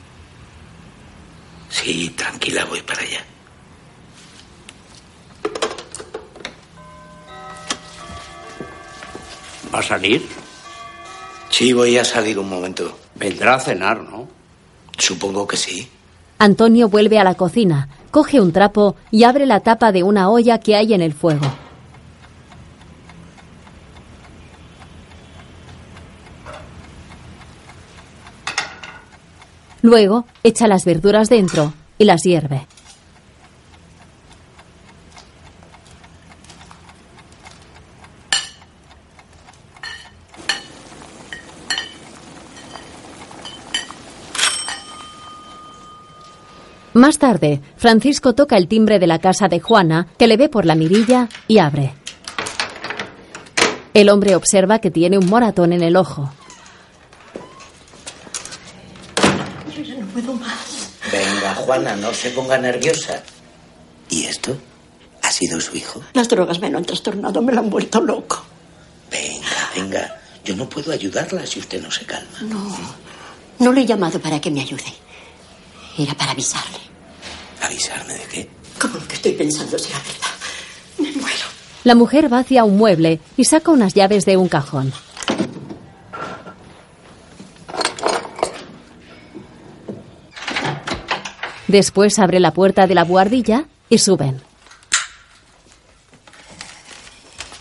Sí, 1.71 2.11
tranquila, 2.11 2.65
voy 2.65 2.83
para 2.83 3.03
allá. 3.03 3.36
¿Va 9.77 9.81
a 9.81 9.83
salir? 9.83 10.27
Sí, 11.51 11.75
voy 11.75 11.99
a 11.99 12.05
salir 12.05 12.39
un 12.39 12.49
momento. 12.49 12.99
Vendrá 13.15 13.57
a 13.57 13.61
cenar, 13.61 14.03
¿no? 14.05 14.27
Supongo 14.97 15.47
que 15.47 15.59
sí. 15.59 15.87
Antonio 16.39 16.89
vuelve 16.89 17.19
a 17.19 17.25
la 17.25 17.35
cocina, 17.35 17.91
coge 18.11 18.41
un 18.41 18.53
trapo 18.53 18.97
y 19.11 19.25
abre 19.25 19.45
la 19.45 19.61
tapa 19.61 19.93
de 19.93 20.03
una 20.03 20.31
olla 20.31 20.61
que 20.61 20.77
hay 20.77 20.95
en 20.95 21.03
el 21.03 21.13
fuego. 21.13 21.45
Luego 29.83 30.25
echa 30.43 30.69
las 30.69 30.87
verduras 30.87 31.29
dentro 31.29 31.75
y 31.99 32.07
las 32.07 32.23
hierve. 32.23 32.67
Más 46.97 47.19
tarde, 47.19 47.61
Francisco 47.77 48.35
toca 48.35 48.57
el 48.57 48.69
timbre 48.69 48.99
de 48.99 49.07
la 49.07 49.19
casa 49.19 49.49
de 49.49 49.61
Juana, 49.61 50.07
que 50.17 50.27
le 50.27 50.39
ve 50.39 50.49
por 50.49 50.65
la 50.65 50.75
mirilla 50.75 51.29
y 51.47 51.59
abre. 51.59 51.93
El 53.93 54.09
hombre 54.09 54.35
observa 54.35 54.79
que 54.79 54.91
tiene 54.91 55.19
un 55.19 55.27
moratón 55.27 55.75
en 55.75 55.83
el 55.83 55.95
ojo. 55.95 56.33
Yo 59.77 59.83
ya 59.83 59.95
no 59.97 60.07
puedo 60.07 60.33
más. 60.37 60.89
Venga, 61.13 61.55
Juana, 61.57 61.97
no 61.97 62.15
se 62.15 62.31
ponga 62.31 62.57
nerviosa. 62.57 63.23
¿Y 64.09 64.25
esto? 64.25 64.57
¿Ha 65.21 65.31
sido 65.31 65.61
su 65.61 65.77
hijo? 65.77 66.03
Las 66.15 66.31
drogas 66.31 66.61
me 66.61 66.71
lo 66.71 66.79
han 66.79 66.87
trastornado, 66.87 67.43
me 67.43 67.53
lo 67.53 67.61
han 67.61 67.69
vuelto 67.69 68.01
loco. 68.01 68.43
Venga, 69.11 69.71
venga. 69.77 70.17
Yo 70.47 70.57
no 70.57 70.67
puedo 70.67 70.93
ayudarla 70.93 71.45
si 71.45 71.59
usted 71.59 71.83
no 71.83 71.91
se 71.91 72.07
calma. 72.07 72.39
No, 72.41 72.75
no 73.59 73.73
le 73.75 73.83
he 73.83 73.87
llamado 73.87 74.19
para 74.19 74.41
que 74.41 74.51
me 74.51 74.63
ayude. 74.63 74.95
Era 75.99 76.15
para 76.15 76.33
avisarle. 76.33 76.86
¿Avisarme 77.77 78.15
de 78.15 78.25
qué? 78.25 78.49
Como 78.81 78.95
lo 78.95 79.07
que 79.07 79.17
estoy 79.17 79.33
pensando 79.33 79.79
sea 79.79 79.99
verdad. 79.99 80.31
Me 80.97 81.13
muero. 81.13 81.45
La 81.85 81.95
mujer 81.95 82.33
va 82.33 82.39
hacia 82.39 82.65
un 82.65 82.79
mueble 82.79 83.21
y 83.37 83.45
saca 83.45 83.71
unas 83.71 83.93
llaves 83.93 84.25
de 84.25 84.39
un 84.39 84.49
cajón. 84.49 84.95
Después 91.69 92.19
abre 92.19 92.41
la 92.41 92.55
puerta 92.55 92.87
de 92.87 92.95
la 92.95 93.05
buhardilla 93.05 93.67
y 93.91 93.99
suben. 93.99 94.41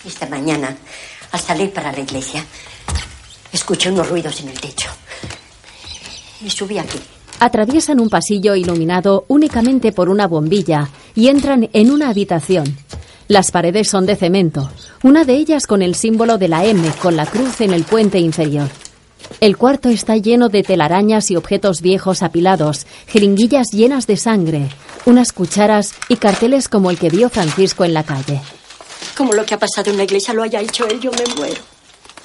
Esta 0.06 0.28
mañana, 0.28 0.78
al 1.34 1.40
salir 1.42 1.74
para 1.74 1.92
la 1.92 2.00
iglesia, 2.00 2.46
escuché 3.52 3.92
unos 3.92 4.08
ruidos 4.08 4.40
en 4.40 4.48
el 4.48 4.62
techo. 4.62 4.90
Y 6.40 6.50
subí 6.50 6.78
aquí. 6.78 7.02
Atraviesan 7.46 8.00
un 8.00 8.10
pasillo 8.10 8.56
iluminado 8.56 9.26
únicamente 9.28 9.92
por 9.92 10.10
una 10.10 10.26
bombilla 10.26 10.90
y 11.14 11.28
entran 11.28 11.70
en 11.74 11.92
una 11.92 12.10
habitación. 12.10 12.76
Las 13.28 13.52
paredes 13.52 13.88
son 13.88 14.08
de 14.08 14.16
cemento, 14.16 14.72
una 15.04 15.26
de 15.26 15.36
ellas 15.36 15.68
con 15.68 15.84
el 15.84 15.94
símbolo 15.94 16.40
de 16.40 16.48
la 16.48 16.66
M 16.66 16.82
con 17.04 17.16
la 17.16 17.28
cruz 17.28 17.62
en 17.62 17.72
el 17.74 17.84
puente 17.84 18.18
inferior. 18.18 18.68
El 19.42 19.58
cuarto 19.58 19.90
está 19.90 20.18
lleno 20.18 20.50
de 20.50 20.64
telarañas 20.64 21.30
y 21.30 21.36
objetos 21.36 21.82
viejos 21.82 22.24
apilados, 22.24 22.88
jeringuillas 23.06 23.68
llenas 23.72 24.08
de 24.08 24.18
sangre, 24.18 24.68
unas 25.06 25.32
cucharas 25.32 25.94
y 26.10 26.16
carteles 26.16 26.68
como 26.68 26.90
el 26.90 26.98
que 26.98 27.10
vio 27.10 27.30
Francisco 27.30 27.86
en 27.86 27.94
la 27.94 28.02
calle. 28.02 28.42
Como 29.16 29.34
lo 29.34 29.46
que 29.46 29.54
ha 29.54 29.60
pasado 29.60 29.92
en 29.92 29.98
la 29.98 30.06
iglesia 30.06 30.34
lo 30.34 30.42
haya 30.42 30.62
hecho 30.62 30.88
él, 30.88 31.00
yo 31.00 31.12
me 31.12 31.36
muero. 31.38 31.75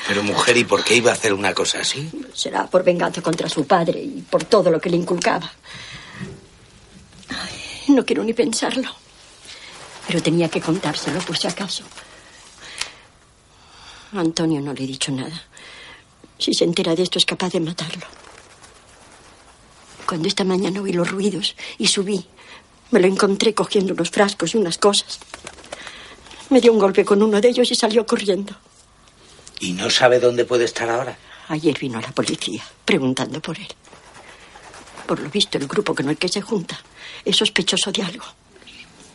Pero 0.07 0.23
mujer, 0.23 0.57
¿y 0.57 0.65
por 0.65 0.83
qué 0.83 0.97
iba 0.97 1.11
a 1.11 1.15
hacer 1.15 1.33
una 1.33 1.55
cosa 1.55 1.81
así? 1.81 2.11
Será 2.35 2.67
por 2.67 2.83
venganza 2.83 3.23
contra 3.23 3.49
su 3.49 3.67
padre 3.67 4.01
y 4.01 4.23
por 4.23 4.45
todo 4.45 4.71
lo 4.71 4.81
que 4.81 4.91
le 4.91 4.97
inculcaba. 4.97 5.51
No 7.89 8.05
quiero 8.05 8.25
ni 8.25 8.33
pensarlo. 8.33 8.89
Pero 10.07 10.23
tenía 10.23 10.49
que 10.49 10.61
contárselo 10.61 11.21
por 11.21 11.37
si 11.37 11.47
acaso. 11.47 11.85
A 14.13 14.21
Antonio 14.21 14.61
no 14.61 14.73
le 14.73 14.85
he 14.85 14.87
dicho 14.87 15.13
nada. 15.13 15.43
Si 16.39 16.55
se 16.55 16.65
entera 16.65 16.95
de 16.95 17.03
esto 17.03 17.19
es 17.19 17.27
capaz 17.27 17.51
de 17.53 17.61
matarlo. 17.61 18.07
Cuando 20.07 20.27
esta 20.27 20.43
mañana 20.43 20.81
oí 20.81 20.93
los 20.93 21.11
ruidos 21.11 21.55
y 21.79 21.87
subí, 21.87 22.27
me 22.91 22.99
lo 22.99 23.07
encontré 23.07 23.55
cogiendo 23.55 23.95
unos 23.95 24.11
frascos 24.11 24.55
y 24.55 24.57
unas 24.57 24.79
cosas. 24.79 25.21
Me 26.49 26.61
dio 26.61 26.73
un 26.73 26.81
golpe 26.81 27.05
con 27.05 27.23
uno 27.23 27.41
de 27.41 27.49
ellos 27.49 27.71
y 27.71 27.77
salió 27.77 28.05
corriendo. 28.07 28.57
¿Y 29.61 29.73
no 29.73 29.91
sabe 29.91 30.19
dónde 30.19 30.45
puede 30.45 30.65
estar 30.65 30.89
ahora? 30.89 31.17
Ayer 31.49 31.79
vino 31.79 32.01
la 32.01 32.11
policía 32.13 32.65
preguntando 32.85 33.41
por 33.41 33.59
él. 33.59 33.69
Por 35.07 35.21
lo 35.21 35.29
visto, 35.29 35.59
el 35.59 35.67
grupo 35.67 35.95
con 35.95 36.09
el 36.09 36.17
que 36.17 36.29
se 36.29 36.41
junta 36.41 36.79
es 37.25 37.37
sospechoso 37.37 37.93
de 37.93 38.03
algo. 38.03 38.25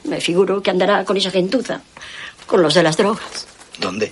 Me 0.04 0.22
figuro 0.22 0.62
que 0.62 0.70
andará 0.70 1.04
con 1.04 1.18
esa 1.18 1.32
gentuza, 1.32 1.82
con 2.46 2.62
los 2.62 2.74
de 2.74 2.84
las 2.84 2.98
drogas. 2.98 3.48
¿Dónde? 3.80 4.12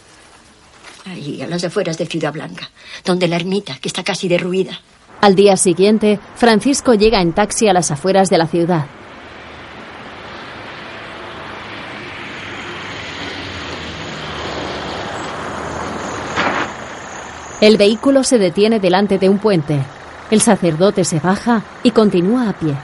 Ahí, 1.06 1.42
a 1.42 1.48
las 1.48 1.64
afueras 1.64 1.98
de 1.98 2.06
Ciudad 2.06 2.34
Blanca, 2.34 2.70
donde 3.04 3.28
la 3.28 3.36
ermita, 3.36 3.78
que 3.78 3.90
está 3.90 4.04
casi 4.04 4.28
derruida. 4.28 4.80
Al 5.22 5.36
día 5.36 5.56
siguiente, 5.58 6.20
Francisco 6.36 6.94
llega 6.96 7.22
en 7.22 7.34
taxi 7.34 7.68
a 7.68 7.74
las 7.74 7.92
afueras 7.92 8.30
de 8.30 8.38
la 8.38 8.48
ciudad. 8.48 8.88
El 17.64 17.78
vehículo 17.78 18.26
se 18.26 18.40
detiene 18.40 18.82
delante 18.82 19.18
de 19.18 19.30
un 19.30 19.38
puente. 19.38 19.80
El 20.30 20.42
sacerdote 20.42 21.06
se 21.06 21.22
baja 21.22 21.64
y 21.82 21.92
continúa 21.92 22.50
a 22.50 22.60
pie. 22.60 22.76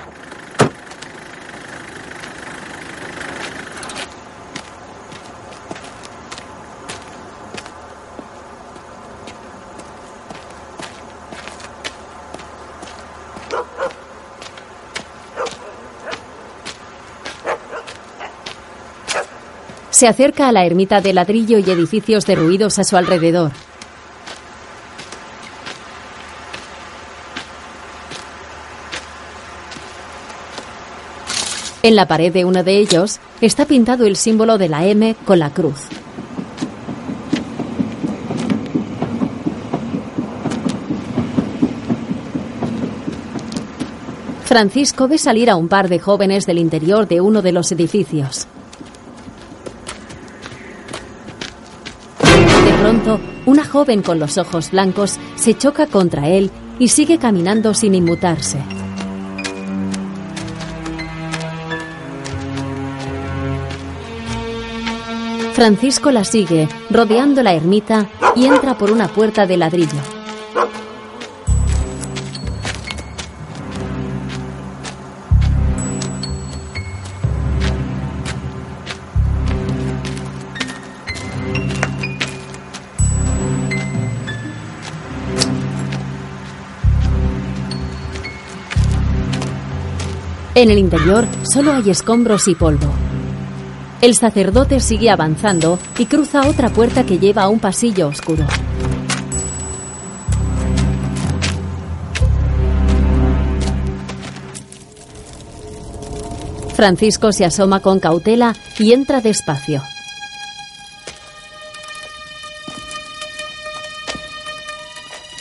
Se 19.89 20.07
acerca 20.07 20.47
a 20.47 20.53
la 20.53 20.63
ermita 20.65 21.01
de 21.01 21.11
ladrillo 21.11 21.57
y 21.57 21.69
edificios 21.69 22.25
derruidos 22.25 22.79
a 22.79 22.85
su 22.85 22.95
alrededor. 22.95 23.51
En 31.81 31.95
la 31.95 32.07
pared 32.07 32.33
de 32.33 32.43
uno 32.43 32.63
de 32.63 32.77
ellos 32.77 33.19
está 33.39 33.65
pintado 33.65 34.05
el 34.05 34.17
símbolo 34.17 34.57
de 34.57 34.67
la 34.67 34.85
M 34.85 35.15
con 35.25 35.39
la 35.39 35.49
cruz. 35.51 35.87
Francisco 44.43 45.07
ve 45.07 45.19
salir 45.19 45.49
a 45.49 45.55
un 45.55 45.67
par 45.67 45.89
de 45.89 45.99
jóvenes 45.99 46.47
del 46.47 46.57
interior 46.57 47.07
de 47.07 47.21
uno 47.21 47.43
de 47.43 47.51
los 47.51 47.71
edificios. 47.71 48.47
De 52.65 52.73
pronto, 52.81 53.19
una 53.45 53.63
joven 53.63 54.01
con 54.01 54.17
los 54.17 54.39
ojos 54.39 54.71
blancos 54.71 55.19
se 55.35 55.55
choca 55.55 55.85
contra 55.85 56.27
él 56.29 56.49
y 56.79 56.87
sigue 56.87 57.19
caminando 57.19 57.75
sin 57.75 57.93
inmutarse. 57.93 58.57
Francisco 65.59 66.09
la 66.09 66.23
sigue, 66.23 66.69
rodeando 66.89 67.43
la 67.43 67.51
ermita, 67.51 68.07
y 68.33 68.45
entra 68.45 68.77
por 68.77 68.91
una 68.91 69.09
puerta 69.09 69.45
de 69.45 69.57
ladrillo. 69.57 69.89
En 90.55 90.69
el 90.69 90.77
interior 90.77 91.27
solo 91.43 91.73
hay 91.73 91.89
escombros 91.89 92.47
y 92.47 92.55
polvo. 92.55 93.08
El 94.01 94.15
sacerdote 94.15 94.79
sigue 94.79 95.09
avanzando 95.09 95.77
y 95.97 96.05
cruza 96.05 96.47
otra 96.47 96.69
puerta 96.69 97.05
que 97.05 97.19
lleva 97.19 97.43
a 97.43 97.49
un 97.49 97.59
pasillo 97.59 98.07
oscuro. 98.07 98.45
Francisco 106.75 107.33
se 107.33 107.43
asoma 107.43 107.81
con 107.81 107.99
cautela 107.99 108.55
y 108.77 108.93
entra 108.93 109.19
despacio. 109.19 109.83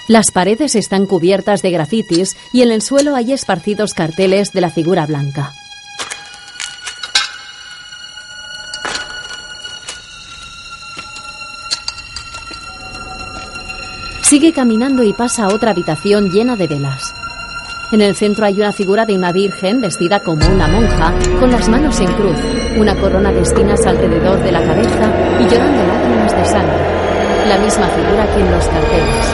Las 0.08 0.32
paredes 0.32 0.74
están 0.74 1.06
cubiertas 1.06 1.62
de 1.62 1.70
grafitis 1.70 2.36
y 2.52 2.62
en 2.62 2.72
el 2.72 2.82
suelo 2.82 3.14
hay 3.14 3.32
esparcidos 3.32 3.94
carteles 3.94 4.52
de 4.52 4.62
la 4.62 4.70
figura 4.70 5.06
blanca. 5.06 5.52
Sigue 14.28 14.52
caminando 14.52 15.02
y 15.02 15.14
pasa 15.14 15.44
a 15.44 15.48
otra 15.48 15.70
habitación 15.70 16.30
llena 16.30 16.54
de 16.54 16.66
velas. 16.66 17.14
En 17.92 18.02
el 18.02 18.14
centro 18.14 18.44
hay 18.44 18.60
una 18.60 18.74
figura 18.74 19.06
de 19.06 19.16
una 19.16 19.32
virgen 19.32 19.80
vestida 19.80 20.20
como 20.20 20.46
una 20.46 20.68
monja, 20.68 21.14
con 21.40 21.50
las 21.50 21.66
manos 21.70 21.98
en 21.98 22.12
cruz, 22.12 22.36
una 22.76 22.94
corona 22.94 23.32
de 23.32 23.40
espinas 23.40 23.86
alrededor 23.86 24.38
de 24.42 24.52
la 24.52 24.62
cabeza 24.62 25.10
y 25.40 25.44
llorando 25.44 25.82
lágrimas 25.82 26.36
de 26.36 26.44
sangre. 26.44 26.76
La 27.48 27.56
misma 27.56 27.86
figura 27.86 28.26
que 28.34 28.40
en 28.40 28.50
los 28.50 28.66
carteles. 28.66 29.26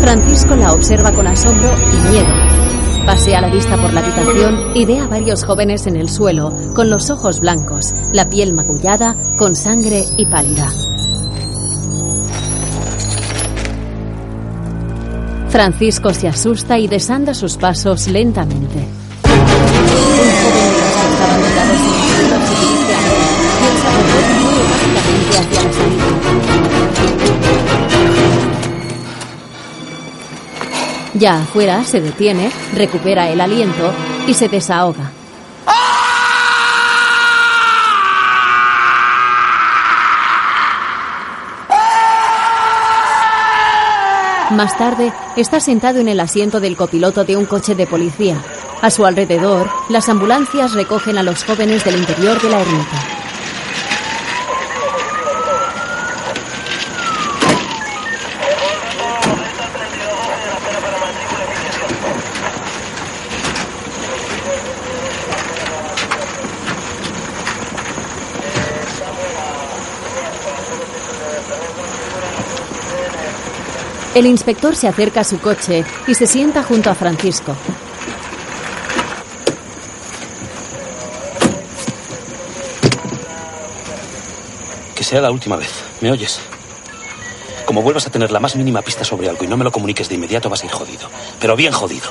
Francisco 0.00 0.54
la 0.54 0.72
observa 0.72 1.10
con 1.10 1.26
asombro 1.26 1.72
y 1.92 2.10
miedo. 2.12 2.57
Pasea 3.08 3.40
la 3.40 3.48
vista 3.48 3.78
por 3.78 3.94
la 3.94 4.00
habitación 4.00 4.76
y 4.76 4.84
ve 4.84 4.98
a 4.98 5.06
varios 5.06 5.42
jóvenes 5.42 5.86
en 5.86 5.96
el 5.96 6.10
suelo, 6.10 6.52
con 6.74 6.90
los 6.90 7.08
ojos 7.08 7.40
blancos, 7.40 7.94
la 8.12 8.28
piel 8.28 8.52
magullada, 8.52 9.16
con 9.38 9.56
sangre 9.56 10.04
y 10.18 10.26
pálida. 10.26 10.68
Francisco 15.48 16.12
se 16.12 16.28
asusta 16.28 16.78
y 16.78 16.86
desanda 16.86 17.32
sus 17.32 17.56
pasos 17.56 18.08
lentamente. 18.08 18.86
Ya 31.18 31.42
afuera 31.42 31.82
se 31.82 32.00
detiene, 32.00 32.50
recupera 32.74 33.28
el 33.28 33.40
aliento 33.40 33.92
y 34.28 34.34
se 34.34 34.48
desahoga. 34.48 35.10
Más 44.52 44.78
tarde, 44.78 45.12
está 45.36 45.60
sentado 45.60 45.98
en 45.98 46.08
el 46.08 46.20
asiento 46.20 46.60
del 46.60 46.76
copiloto 46.76 47.24
de 47.24 47.36
un 47.36 47.46
coche 47.46 47.74
de 47.74 47.86
policía. 47.86 48.42
A 48.80 48.90
su 48.90 49.04
alrededor, 49.04 49.68
las 49.88 50.08
ambulancias 50.08 50.72
recogen 50.72 51.18
a 51.18 51.22
los 51.22 51.44
jóvenes 51.44 51.84
del 51.84 51.96
interior 51.96 52.40
de 52.40 52.48
la 52.48 52.60
ermita. 52.60 53.17
El 74.18 74.26
inspector 74.26 74.74
se 74.74 74.88
acerca 74.88 75.20
a 75.20 75.24
su 75.24 75.38
coche 75.38 75.84
y 76.08 76.14
se 76.16 76.26
sienta 76.26 76.64
junto 76.64 76.90
a 76.90 76.96
Francisco. 76.96 77.54
Que 84.94 85.04
sea 85.04 85.20
la 85.20 85.30
última 85.30 85.56
vez. 85.56 85.70
¿Me 86.00 86.10
oyes? 86.10 86.40
Como 87.64 87.82
vuelvas 87.82 88.06
a 88.06 88.10
tener 88.10 88.30
la 88.32 88.40
más 88.40 88.56
mínima 88.56 88.82
pista 88.82 89.04
sobre 89.04 89.28
algo 89.28 89.44
y 89.44 89.46
no 89.46 89.56
me 89.56 89.64
lo 89.64 89.70
comuniques 89.70 90.08
de 90.08 90.14
inmediato, 90.16 90.48
vas 90.48 90.62
a 90.62 90.66
ir 90.66 90.72
jodido. 90.72 91.08
Pero 91.40 91.54
bien 91.54 91.72
jodido. 91.72 92.08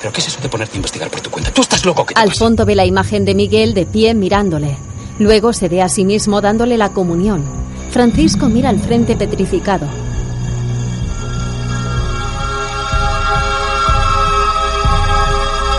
¿Pero 0.00 0.12
qué 0.12 0.20
es 0.20 0.28
eso 0.28 0.40
de 0.40 0.48
ponerte 0.48 0.74
a 0.74 0.76
investigar 0.76 1.10
por 1.10 1.20
tu 1.20 1.30
cuenta? 1.30 1.52
Tú 1.52 1.60
estás 1.60 1.84
loco. 1.84 2.06
¿qué 2.06 2.14
te 2.14 2.20
Al 2.20 2.28
pasa? 2.28 2.38
fondo 2.38 2.64
ve 2.64 2.74
la 2.74 2.86
imagen 2.86 3.24
de 3.24 3.34
Miguel 3.34 3.74
de 3.74 3.84
pie 3.86 4.14
mirándole. 4.14 4.76
Luego 5.18 5.52
se 5.52 5.68
ve 5.68 5.82
a 5.82 5.88
sí 5.90 6.04
mismo 6.06 6.40
dándole 6.40 6.78
la 6.78 6.88
comunión. 6.92 7.59
Francisco 8.00 8.48
mira 8.48 8.70
al 8.70 8.80
frente 8.80 9.14
petrificado. 9.14 9.86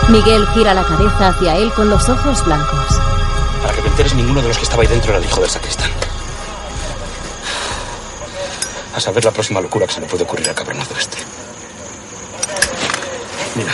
Miguel 0.08 0.46
gira 0.54 0.72
la 0.72 0.84
cabeza 0.84 1.30
hacia 1.30 1.56
él 1.56 1.72
con 1.72 1.90
los 1.90 2.08
ojos 2.08 2.44
blancos. 2.44 3.00
Para 3.60 3.74
que 3.74 3.82
te 3.82 3.88
enteres, 3.88 4.14
ninguno 4.14 4.40
de 4.40 4.46
los 4.46 4.56
que 4.56 4.62
estaba 4.62 4.84
ahí 4.84 4.88
dentro 4.88 5.10
era 5.10 5.18
el 5.18 5.24
hijo 5.24 5.40
del 5.40 5.50
sacristán. 5.50 5.90
A 8.94 9.00
saber 9.00 9.24
la 9.24 9.32
próxima 9.32 9.60
locura 9.60 9.88
que 9.88 9.94
se 9.94 10.00
le 10.00 10.06
puede 10.06 10.22
ocurrir 10.22 10.48
al 10.48 10.54
cabronazo 10.54 10.94
este. 10.96 11.18
Mira, 13.56 13.72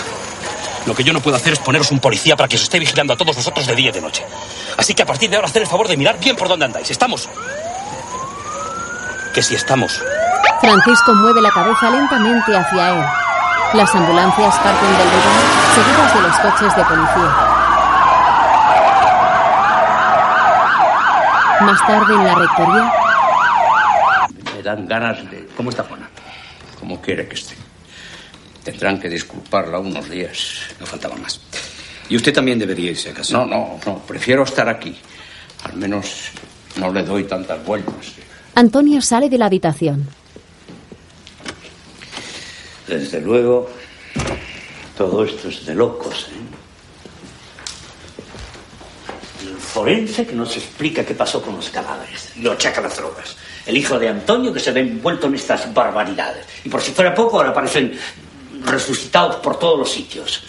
lo 0.86 0.94
que 0.94 1.04
yo 1.04 1.12
no 1.12 1.20
puedo 1.20 1.36
hacer 1.36 1.52
es 1.52 1.58
poneros 1.58 1.90
un 1.90 2.00
policía 2.00 2.34
para 2.34 2.48
que 2.48 2.56
os 2.56 2.62
esté 2.62 2.78
vigilando 2.78 3.12
a 3.12 3.16
todos 3.18 3.36
vosotros 3.36 3.66
de 3.66 3.74
día 3.74 3.90
y 3.90 3.92
de 3.92 4.00
noche. 4.00 4.24
Así 4.78 4.94
que 4.94 5.02
a 5.02 5.06
partir 5.06 5.28
de 5.28 5.36
ahora, 5.36 5.48
hacer 5.48 5.60
el 5.60 5.68
favor 5.68 5.86
de 5.86 5.98
mirar 5.98 6.18
bien 6.18 6.34
por 6.34 6.48
dónde 6.48 6.64
andáis. 6.64 6.90
¿Estamos? 6.90 7.28
Que 9.34 9.42
si 9.42 9.54
estamos. 9.54 10.02
Francisco 10.60 11.14
mueve 11.14 11.40
la 11.40 11.50
cabeza 11.50 11.90
lentamente 11.90 12.56
hacia 12.56 12.90
él. 12.90 13.04
Las 13.74 13.94
ambulancias 13.94 14.54
parten 14.56 14.98
del 14.98 15.08
lugar, 15.08 15.40
seguidas 15.74 16.14
de 16.14 16.22
los 16.22 16.38
coches 16.38 16.76
de 16.76 16.84
policía. 16.84 17.58
Más 21.60 21.86
tarde, 21.86 22.14
en 22.14 22.24
la 22.24 22.34
rectoría, 22.34 22.92
Me 24.56 24.62
dan 24.62 24.86
ganas 24.88 25.30
de... 25.30 25.46
¿Cómo 25.56 25.70
está 25.70 25.82
Juana? 25.84 26.08
Como 26.78 27.00
quiere 27.00 27.28
que 27.28 27.34
esté. 27.34 27.54
Tendrán 28.64 28.98
que 28.98 29.08
disculparla 29.08 29.78
unos 29.78 30.08
días. 30.08 30.60
No 30.80 30.86
faltaba 30.86 31.16
más. 31.16 31.40
Y 32.08 32.16
usted 32.16 32.32
también 32.32 32.58
debería 32.58 32.90
irse 32.90 33.10
a 33.10 33.14
casa. 33.14 33.36
No, 33.36 33.46
no, 33.46 33.78
no. 33.84 33.98
Prefiero 33.98 34.44
estar 34.44 34.68
aquí. 34.68 34.98
Al 35.64 35.74
menos 35.74 36.30
no 36.76 36.92
le 36.92 37.02
doy 37.02 37.24
tantas 37.24 37.62
vueltas. 37.64 38.12
Antonio 38.58 39.00
sale 39.00 39.30
de 39.30 39.38
la 39.38 39.46
habitación. 39.46 40.08
Desde 42.88 43.20
luego, 43.20 43.70
todo 44.96 45.22
esto 45.22 45.46
es 45.46 45.64
de 45.64 45.76
locos. 45.76 46.26
¿eh? 46.32 46.40
El 49.46 49.56
forense 49.58 50.26
que 50.26 50.32
nos 50.34 50.56
explica 50.56 51.06
qué 51.06 51.14
pasó 51.14 51.40
con 51.40 51.54
los 51.54 51.70
cadáveres. 51.70 52.32
Lo 52.38 52.50
achaca 52.50 52.80
las 52.80 52.96
drogas. 52.96 53.36
El 53.64 53.76
hijo 53.76 53.96
de 53.96 54.08
Antonio 54.08 54.52
que 54.52 54.58
se 54.58 54.72
ve 54.72 54.80
envuelto 54.80 55.28
en 55.28 55.36
estas 55.36 55.72
barbaridades. 55.72 56.44
Y 56.64 56.68
por 56.68 56.82
si 56.82 56.90
fuera 56.90 57.14
poco, 57.14 57.36
ahora 57.36 57.50
aparecen 57.50 57.96
resucitados 58.64 59.36
por 59.36 59.56
todos 59.56 59.78
los 59.78 59.88
sitios. 59.88 60.42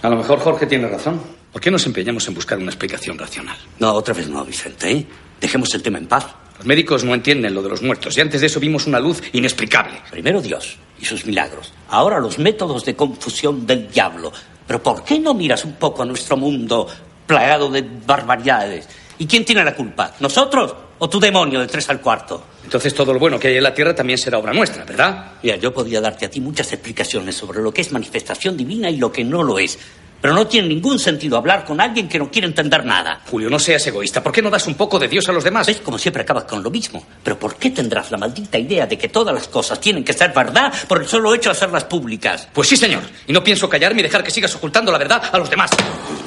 A 0.00 0.08
lo 0.08 0.18
mejor 0.18 0.38
Jorge 0.38 0.66
tiene 0.66 0.86
razón. 0.86 1.20
¿Por 1.50 1.60
qué 1.60 1.72
nos 1.72 1.84
empeñamos 1.86 2.28
en 2.28 2.34
buscar 2.34 2.56
una 2.56 2.70
explicación 2.70 3.18
racional? 3.18 3.58
No, 3.80 3.94
otra 3.94 4.14
vez 4.14 4.28
no, 4.28 4.44
Vicente. 4.44 4.92
¿eh? 4.92 5.06
Dejemos 5.40 5.74
el 5.74 5.82
tema 5.82 5.98
en 5.98 6.06
paz. 6.06 6.45
Los 6.58 6.66
médicos 6.66 7.04
no 7.04 7.14
entienden 7.14 7.54
lo 7.54 7.62
de 7.62 7.68
los 7.68 7.82
muertos 7.82 8.16
y 8.16 8.20
antes 8.20 8.40
de 8.40 8.46
eso 8.46 8.60
vimos 8.60 8.86
una 8.86 9.00
luz 9.00 9.22
inexplicable. 9.32 10.00
Primero 10.10 10.40
Dios 10.40 10.78
y 10.98 11.04
sus 11.04 11.26
milagros. 11.26 11.72
Ahora 11.88 12.18
los 12.18 12.38
métodos 12.38 12.84
de 12.84 12.96
confusión 12.96 13.66
del 13.66 13.88
diablo. 13.90 14.32
Pero 14.66 14.82
¿por 14.82 15.04
qué 15.04 15.18
no 15.18 15.34
miras 15.34 15.64
un 15.64 15.74
poco 15.74 16.02
a 16.02 16.06
nuestro 16.06 16.36
mundo 16.36 16.88
plagado 17.26 17.68
de 17.68 17.84
barbaridades? 18.06 18.88
¿Y 19.18 19.26
quién 19.26 19.44
tiene 19.44 19.64
la 19.64 19.74
culpa? 19.74 20.14
¿Nosotros 20.20 20.74
o 20.98 21.08
tu 21.08 21.20
demonio 21.20 21.60
de 21.60 21.66
tres 21.66 21.88
al 21.90 22.00
cuarto? 22.00 22.42
Entonces 22.64 22.94
todo 22.94 23.12
lo 23.12 23.18
bueno 23.18 23.38
que 23.38 23.48
hay 23.48 23.56
en 23.56 23.62
la 23.62 23.74
tierra 23.74 23.94
también 23.94 24.18
será 24.18 24.38
obra 24.38 24.52
nuestra, 24.52 24.84
¿verdad? 24.84 25.32
Mira, 25.42 25.56
yo 25.56 25.72
podría 25.72 26.00
darte 26.00 26.26
a 26.26 26.30
ti 26.30 26.40
muchas 26.40 26.72
explicaciones 26.72 27.36
sobre 27.36 27.62
lo 27.62 27.72
que 27.72 27.82
es 27.82 27.92
manifestación 27.92 28.56
divina 28.56 28.90
y 28.90 28.96
lo 28.96 29.12
que 29.12 29.24
no 29.24 29.42
lo 29.42 29.58
es. 29.58 29.78
Pero 30.20 30.34
no 30.34 30.46
tiene 30.46 30.68
ningún 30.68 30.98
sentido 30.98 31.36
hablar 31.36 31.64
con 31.64 31.80
alguien 31.80 32.08
que 32.08 32.18
no 32.18 32.30
quiere 32.30 32.48
entender 32.48 32.84
nada. 32.84 33.20
Julio, 33.30 33.50
no 33.50 33.58
seas 33.58 33.86
egoísta. 33.86 34.22
¿Por 34.22 34.32
qué 34.32 34.42
no 34.42 34.50
das 34.50 34.66
un 34.66 34.74
poco 34.74 34.98
de 34.98 35.08
Dios 35.08 35.28
a 35.28 35.32
los 35.32 35.44
demás? 35.44 35.66
¿Ves? 35.66 35.80
Como 35.80 35.98
siempre 35.98 36.22
acabas 36.22 36.44
con 36.44 36.62
lo 36.62 36.70
mismo. 36.70 37.04
Pero 37.22 37.38
¿por 37.38 37.56
qué 37.56 37.70
tendrás 37.70 38.10
la 38.10 38.16
maldita 38.18 38.58
idea 38.58 38.86
de 38.86 38.96
que 38.98 39.08
todas 39.08 39.34
las 39.34 39.46
cosas 39.48 39.78
tienen 39.80 40.02
que 40.04 40.12
ser 40.12 40.32
verdad 40.32 40.72
por 40.88 41.00
el 41.02 41.06
solo 41.08 41.34
hecho 41.34 41.50
de 41.50 41.56
hacerlas 41.56 41.84
públicas? 41.84 42.48
Pues 42.52 42.68
sí, 42.68 42.76
señor. 42.76 43.02
Y 43.26 43.32
no 43.32 43.44
pienso 43.44 43.68
callarme 43.68 44.00
y 44.00 44.04
dejar 44.04 44.24
que 44.24 44.30
sigas 44.30 44.54
ocultando 44.54 44.90
la 44.90 44.98
verdad 44.98 45.22
a 45.30 45.38
los 45.38 45.50
demás. 45.50 45.70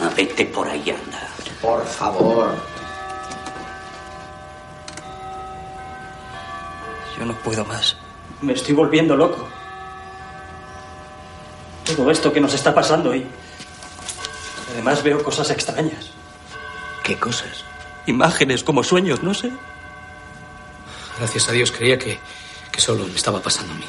Ah, 0.01 0.09
Vete 0.15 0.45
por 0.45 0.67
ahí, 0.67 0.81
anda. 0.89 1.27
Por 1.61 1.85
favor. 1.85 2.55
Yo 7.17 7.25
no 7.25 7.33
puedo 7.39 7.65
más. 7.65 7.97
Me 8.41 8.53
estoy 8.53 8.73
volviendo 8.75 9.17
loco. 9.17 9.47
Todo 11.95 12.11
esto 12.11 12.31
que 12.31 12.39
nos 12.39 12.53
está 12.53 12.73
pasando 12.73 13.13
y... 13.13 13.25
Además 14.71 15.03
veo 15.03 15.23
cosas 15.23 15.49
extrañas. 15.49 16.11
¿Qué 17.03 17.17
cosas? 17.17 17.63
Imágenes 18.05 18.63
como 18.63 18.83
sueños, 18.83 19.23
no 19.23 19.33
sé. 19.33 19.51
Gracias 21.17 21.49
a 21.49 21.51
Dios 21.51 21.71
creía 21.71 21.97
que, 21.97 22.17
que 22.71 22.81
solo 22.81 23.05
me 23.05 23.15
estaba 23.15 23.41
pasando 23.41 23.73
a 23.73 23.77
mí. 23.77 23.85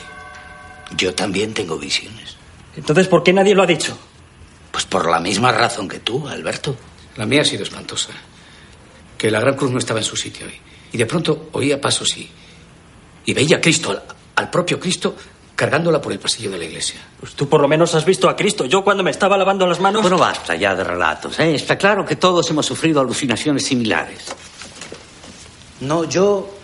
Yo 0.96 1.14
también 1.14 1.54
tengo 1.54 1.78
visiones. 1.78 2.36
Entonces, 2.76 3.08
¿por 3.08 3.22
qué 3.22 3.32
nadie 3.32 3.54
lo 3.54 3.62
ha 3.62 3.66
dicho? 3.66 3.96
Pues 4.72 4.84
por 4.84 5.08
la 5.08 5.20
misma 5.20 5.52
razón 5.52 5.88
que 5.88 6.00
tú, 6.00 6.28
Alberto. 6.28 6.76
La 7.16 7.26
mía 7.26 7.42
ha 7.42 7.44
sido 7.44 7.62
espantosa. 7.62 8.10
Que 9.18 9.30
la 9.30 9.40
Gran 9.40 9.54
Cruz 9.54 9.70
no 9.70 9.78
estaba 9.78 10.00
en 10.00 10.04
su 10.04 10.16
sitio 10.16 10.46
hoy. 10.46 10.58
Y 10.92 10.98
de 10.98 11.06
pronto 11.06 11.50
oía 11.52 11.80
pasos 11.80 12.16
y, 12.16 12.28
y 13.26 13.34
veía 13.34 13.58
a 13.58 13.60
Cristo, 13.60 13.90
al, 13.90 14.02
al 14.36 14.50
propio 14.50 14.80
Cristo, 14.80 15.14
cargándola 15.60 16.00
por 16.00 16.10
el 16.10 16.18
pasillo 16.18 16.50
de 16.50 16.56
la 16.56 16.64
iglesia. 16.64 16.98
Pues 17.20 17.34
tú 17.34 17.46
por 17.46 17.60
lo 17.60 17.68
menos 17.68 17.94
has 17.94 18.06
visto 18.06 18.30
a 18.30 18.34
Cristo. 18.34 18.64
Yo 18.64 18.82
cuando 18.82 19.02
me 19.02 19.10
estaba 19.10 19.36
lavando 19.36 19.66
las 19.66 19.78
manos... 19.78 20.00
Bueno, 20.00 20.16
basta 20.16 20.54
ya 20.54 20.74
de 20.74 20.82
relatos, 20.82 21.38
¿eh? 21.38 21.54
Está 21.54 21.76
claro 21.76 22.02
que 22.02 22.16
todos 22.16 22.48
hemos 22.48 22.64
sufrido 22.64 22.98
alucinaciones 22.98 23.66
similares. 23.66 24.24
No, 25.80 26.04
yo. 26.04 26.56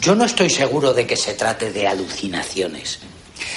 Yo 0.00 0.14
no 0.14 0.24
estoy 0.24 0.50
seguro 0.50 0.94
de 0.94 1.04
que 1.04 1.16
se 1.16 1.34
trate 1.34 1.72
de 1.72 1.88
alucinaciones. 1.88 3.00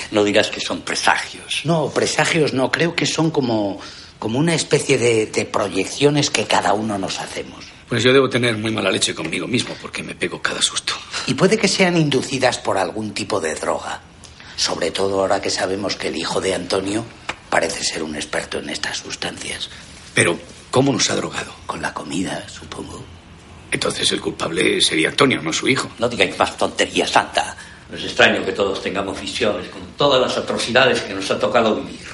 No 0.09 0.23
dirás 0.23 0.49
que 0.49 0.61
son 0.61 0.81
presagios. 0.81 1.61
No, 1.63 1.91
presagios 1.91 2.53
no. 2.53 2.71
Creo 2.71 2.95
que 2.95 3.05
son 3.05 3.29
como. 3.29 3.79
como 4.17 4.39
una 4.39 4.55
especie 4.55 4.97
de, 4.97 5.27
de 5.27 5.45
proyecciones 5.45 6.31
que 6.31 6.45
cada 6.45 6.73
uno 6.73 6.97
nos 6.97 7.19
hacemos. 7.19 7.65
Pues 7.87 8.01
yo 8.01 8.11
debo 8.11 8.29
tener 8.29 8.57
muy 8.57 8.71
mala 8.71 8.89
leche 8.89 9.13
conmigo 9.13 9.45
mismo 9.45 9.75
porque 9.79 10.01
me 10.01 10.15
pego 10.15 10.41
cada 10.41 10.63
susto. 10.63 10.93
Y 11.27 11.35
puede 11.35 11.55
que 11.59 11.67
sean 11.67 11.97
inducidas 11.97 12.57
por 12.57 12.79
algún 12.79 13.13
tipo 13.13 13.39
de 13.39 13.53
droga. 13.53 14.01
Sobre 14.58 14.91
todo 14.91 15.22
ahora 15.22 15.39
que 15.39 15.49
sabemos 15.49 15.95
que 15.95 16.10
el 16.10 16.18
hijo 16.18 16.41
de 16.41 16.53
Antonio 16.53 17.05
parece 17.49 17.84
ser 17.84 18.03
un 18.03 18.16
experto 18.16 18.58
en 18.58 18.70
estas 18.70 18.97
sustancias. 18.97 19.70
Pero, 20.14 20.38
¿cómo 20.72 20.91
nos 20.91 21.10
ha 21.10 21.16
drogado? 21.16 21.53
Con 21.66 21.82
la 21.82 21.93
comida, 21.93 22.43
supongo. 22.49 23.03
Entonces 23.72 24.12
el 24.12 24.20
culpable 24.20 24.82
sería 24.82 25.10
Antonio, 25.10 25.41
no 25.41 25.53
su 25.53 25.68
hijo. 25.68 25.89
No 25.99 26.10
digáis 26.10 26.38
más 26.39 26.58
tonterías, 26.58 27.12
Santa. 27.12 27.55
No 27.89 27.97
es 27.97 28.03
extraño 28.03 28.43
que 28.43 28.51
todos 28.51 28.82
tengamos 28.82 29.22
visiones 29.22 29.70
con 29.70 29.82
todas 29.95 30.20
las 30.20 30.36
atrocidades 30.38 31.01
que 31.01 31.14
nos 31.14 31.30
ha 31.32 31.39
tocado 31.39 31.76
vivir. 31.76 32.08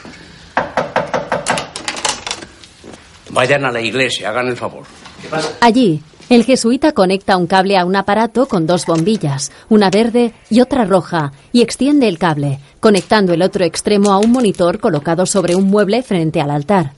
Vayan 3.30 3.66
a 3.66 3.72
la 3.72 3.82
iglesia, 3.82 4.30
hagan 4.30 4.50
el 4.50 4.58
favor. 4.58 4.86
¿Qué 5.22 5.28
pasa? 5.28 5.58
Allí, 5.62 6.02
el 6.30 6.46
jesuita 6.46 6.94
conecta 6.94 7.38
un 7.38 7.48
cable 7.48 7.78
a 7.78 7.86
un 7.86 7.96
aparato 7.96 8.48
con 8.48 8.66
dos 8.66 8.86
bombillas, 8.86 9.52
una 9.70 9.90
verde 9.90 10.34
y 10.50 10.62
otra 10.62 10.86
roja, 10.86 11.34
y 11.52 11.62
extiende 11.62 12.08
el 12.08 12.18
cable, 12.18 12.60
conectando 12.80 13.34
el 13.34 13.42
otro 13.42 13.66
extremo 13.66 14.12
a 14.12 14.20
un 14.20 14.32
monitor 14.32 14.80
colocado 14.80 15.26
sobre 15.26 15.56
un 15.56 15.66
mueble 15.66 16.02
frente 16.02 16.42
al 16.42 16.50
altar. 16.50 16.94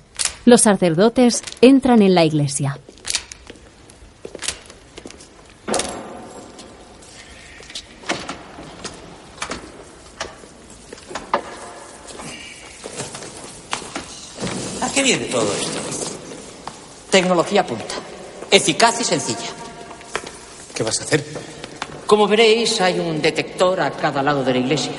Los 0.45 0.61
sacerdotes 0.61 1.41
entran 1.61 2.01
en 2.01 2.13
la 2.13 2.23
iglesia. 2.23 2.77
¿A 14.81 14.91
qué 14.93 15.03
viene 15.03 15.25
todo 15.25 15.51
esto? 15.53 15.79
Tecnología 17.09 17.65
punta. 17.65 17.95
Eficaz 18.55 19.01
y 19.01 19.03
sencilla. 19.03 19.49
¿Qué 20.73 20.81
vas 20.81 21.01
a 21.01 21.03
hacer? 21.03 21.25
Como 22.07 22.25
veréis, 22.25 22.79
hay 22.79 22.97
un 23.01 23.21
detector 23.21 23.81
a 23.81 23.91
cada 23.91 24.23
lado 24.23 24.45
de 24.45 24.53
la 24.53 24.59
iglesia. 24.59 24.93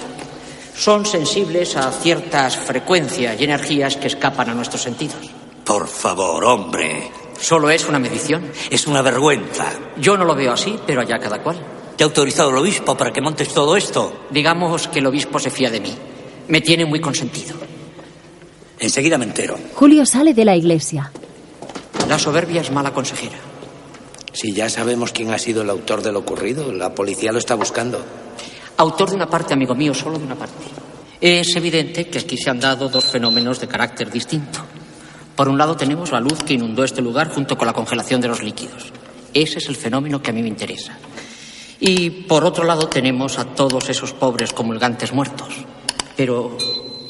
Son 0.77 1.07
sensibles 1.07 1.75
a 1.75 1.91
ciertas 1.91 2.55
frecuencias 2.55 3.41
y 3.41 3.45
energías 3.45 3.97
que 3.97 4.09
escapan 4.09 4.51
a 4.51 4.55
nuestros 4.55 4.83
sentidos. 4.83 5.31
Por 5.65 5.89
favor, 5.89 6.45
hombre. 6.45 7.11
Solo 7.41 7.71
es 7.71 7.89
una 7.89 7.99
medición. 7.99 8.53
Es 8.69 8.87
una 8.87 9.01
vergüenza. 9.01 9.73
Yo 9.97 10.19
no 10.19 10.27
lo 10.27 10.35
veo 10.35 10.53
así, 10.53 10.79
pero 10.87 11.01
allá 11.01 11.19
cada 11.19 11.43
cual. 11.43 11.57
¿Te 11.97 12.05
ha 12.05 12.09
autorizado 12.09 12.51
el 12.51 12.59
obispo 12.59 12.95
para 12.95 13.11
que 13.11 13.23
montes 13.23 13.49
todo 13.55 13.75
esto? 13.75 14.27
Digamos 14.29 14.87
que 14.89 14.99
el 14.99 15.07
obispo 15.07 15.39
se 15.39 15.49
fía 15.49 15.71
de 15.71 15.81
mí. 15.81 15.95
Me 16.49 16.61
tiene 16.61 16.85
muy 16.85 17.01
consentido. 17.01 17.57
Enseguida 18.79 19.17
me 19.17 19.25
entero. 19.25 19.57
Julio 19.73 20.05
sale 20.05 20.35
de 20.35 20.45
la 20.45 20.55
iglesia. 20.55 21.11
La 22.09 22.19
soberbia 22.19 22.61
es 22.61 22.71
mala 22.71 22.93
consejera. 22.93 23.39
Si 24.33 24.53
ya 24.53 24.69
sabemos 24.71 25.13
quién 25.13 25.33
ha 25.33 25.39
sido 25.39 25.63
el 25.63 25.71
autor 25.71 26.03
de 26.03 26.13
lo 26.13 26.21
ocurrido, 26.21 26.73
la 26.73 26.95
policía 26.95 27.33
lo 27.33 27.39
está 27.39 27.55
buscando. 27.55 28.05
Autor 28.77 29.11
de 29.11 29.17
una 29.17 29.29
parte, 29.29 29.55
amigo 29.55 29.75
mío, 29.75 29.93
solo 29.93 30.19
de 30.19 30.25
una 30.25 30.37
parte. 30.37 30.67
Es 31.21 31.57
evidente 31.57 32.09
que 32.09 32.19
aquí 32.19 32.37
se 32.37 32.51
han 32.51 32.61
dado 32.61 32.89
dos 32.89 33.07
fenómenos 33.07 33.59
de 33.59 33.67
carácter 33.67 34.11
distinto. 34.11 34.61
Por 35.35 35.49
un 35.49 35.59
lado 35.59 35.77
tenemos 35.77 36.13
la 36.13 36.21
luz 36.21 36.43
que 36.45 36.55
inundó 36.55 36.85
este 36.85 37.03
lugar 37.03 37.31
junto 37.31 37.59
con 37.59 37.67
la 37.67 37.73
congelación 37.73 38.21
de 38.21 38.29
los 38.29 38.43
líquidos. 38.43 38.93
Ese 39.35 39.59
es 39.59 39.69
el 39.69 39.77
fenómeno 39.77 40.23
que 40.23 40.31
a 40.31 40.35
mí 40.35 40.43
me 40.43 40.49
interesa. 40.49 40.97
Y 41.81 42.11
por 42.11 42.45
otro 42.45 42.65
lado 42.65 42.89
tenemos 42.89 43.39
a 43.39 43.47
todos 43.47 43.89
esos 43.89 44.13
pobres 44.13 44.53
comulgantes 44.53 45.13
muertos. 45.13 45.49
Pero 46.17 46.57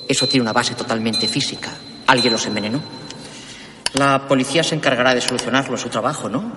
eso 0.09 0.27
tiene 0.27 0.43
una 0.43 0.53
base 0.53 0.75
totalmente 0.75 1.29
física. 1.29 1.71
Alguien 2.07 2.33
los 2.33 2.47
envenenó. 2.47 3.06
La 3.97 4.29
policía 4.29 4.63
se 4.63 4.75
encargará 4.75 5.15
de 5.15 5.23
solucionarlo, 5.23 5.77
su 5.79 5.89
trabajo, 5.89 6.29
¿no? 6.29 6.53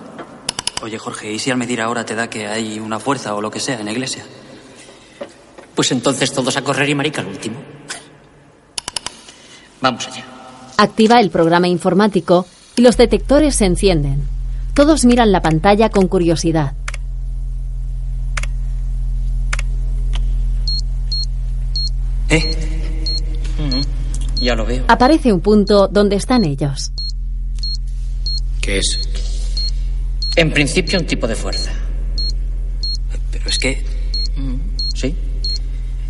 Oye, 0.81 0.97
Jorge, 0.97 1.31
¿y 1.31 1.39
si 1.39 1.51
al 1.51 1.57
medir 1.57 1.81
ahora 1.81 2.05
te 2.05 2.13
da 2.13 2.29
que 2.29 2.47
hay 2.47 2.79
una 2.79 2.99
fuerza 2.99 3.33
o 3.33 3.41
lo 3.41 3.49
que 3.49 3.61
sea 3.61 3.79
en 3.79 3.85
la 3.85 3.93
iglesia? 3.93 4.23
Pues 5.73 5.91
entonces 5.93 6.33
todos 6.33 6.57
a 6.57 6.61
correr 6.61 6.89
y 6.89 6.95
marica 6.95 7.21
al 7.21 7.27
último. 7.27 7.61
Vamos 9.79 10.07
allá. 10.07 10.25
Activa 10.77 11.21
el 11.21 11.29
programa 11.29 11.69
informático 11.69 12.45
y 12.75 12.81
los 12.81 12.97
detectores 12.97 13.55
se 13.55 13.65
encienden. 13.65 14.27
Todos 14.73 15.05
miran 15.05 15.31
la 15.31 15.41
pantalla 15.41 15.89
con 15.89 16.07
curiosidad. 16.07 16.73
¿Eh? 22.29 22.55
ya 24.41 24.55
lo 24.55 24.65
veo. 24.65 24.83
Aparece 24.87 25.33
un 25.33 25.39
punto 25.39 25.87
donde 25.87 26.15
están 26.15 26.45
ellos. 26.45 26.91
¿Qué 28.69 28.77
es? 28.77 28.99
En 30.35 30.51
principio 30.51 30.99
un 30.99 31.07
tipo 31.07 31.27
de 31.27 31.35
fuerza. 31.35 31.71
Pero 33.31 33.49
es 33.49 33.57
que... 33.57 33.83
Sí. 34.93 35.15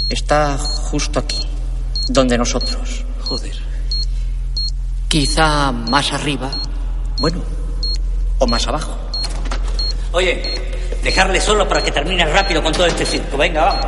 Está 0.10 0.58
justo 0.58 1.20
aquí, 1.20 1.40
donde 2.10 2.38
nosotros. 2.38 3.06
Joder. 3.22 3.56
Quizá 5.08 5.72
más 5.72 6.12
arriba, 6.12 6.52
bueno, 7.22 7.42
o 8.40 8.46
más 8.46 8.68
abajo. 8.68 8.94
Oye, 10.12 10.44
dejarle 11.02 11.40
solo 11.40 11.66
para 11.66 11.82
que 11.82 11.94
termine 11.94 12.26
rápido 12.26 12.62
con 12.62 12.74
todo 12.74 12.88
este 12.88 13.06
circo. 13.06 13.38
Venga, 13.38 13.64
vamos. 13.64 13.86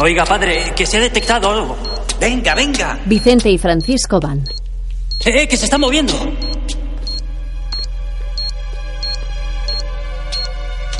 Oiga, 0.00 0.26
padre, 0.26 0.74
que 0.76 0.84
se 0.84 0.98
ha 0.98 1.00
detectado 1.00 1.50
algo. 1.50 1.78
Venga, 2.20 2.54
venga. 2.54 3.00
Vicente 3.06 3.48
y 3.48 3.56
Francisco 3.56 4.20
van. 4.20 4.44
¡Eh, 5.24 5.48
que 5.48 5.56
se 5.56 5.64
está 5.64 5.78
moviendo! 5.78 6.12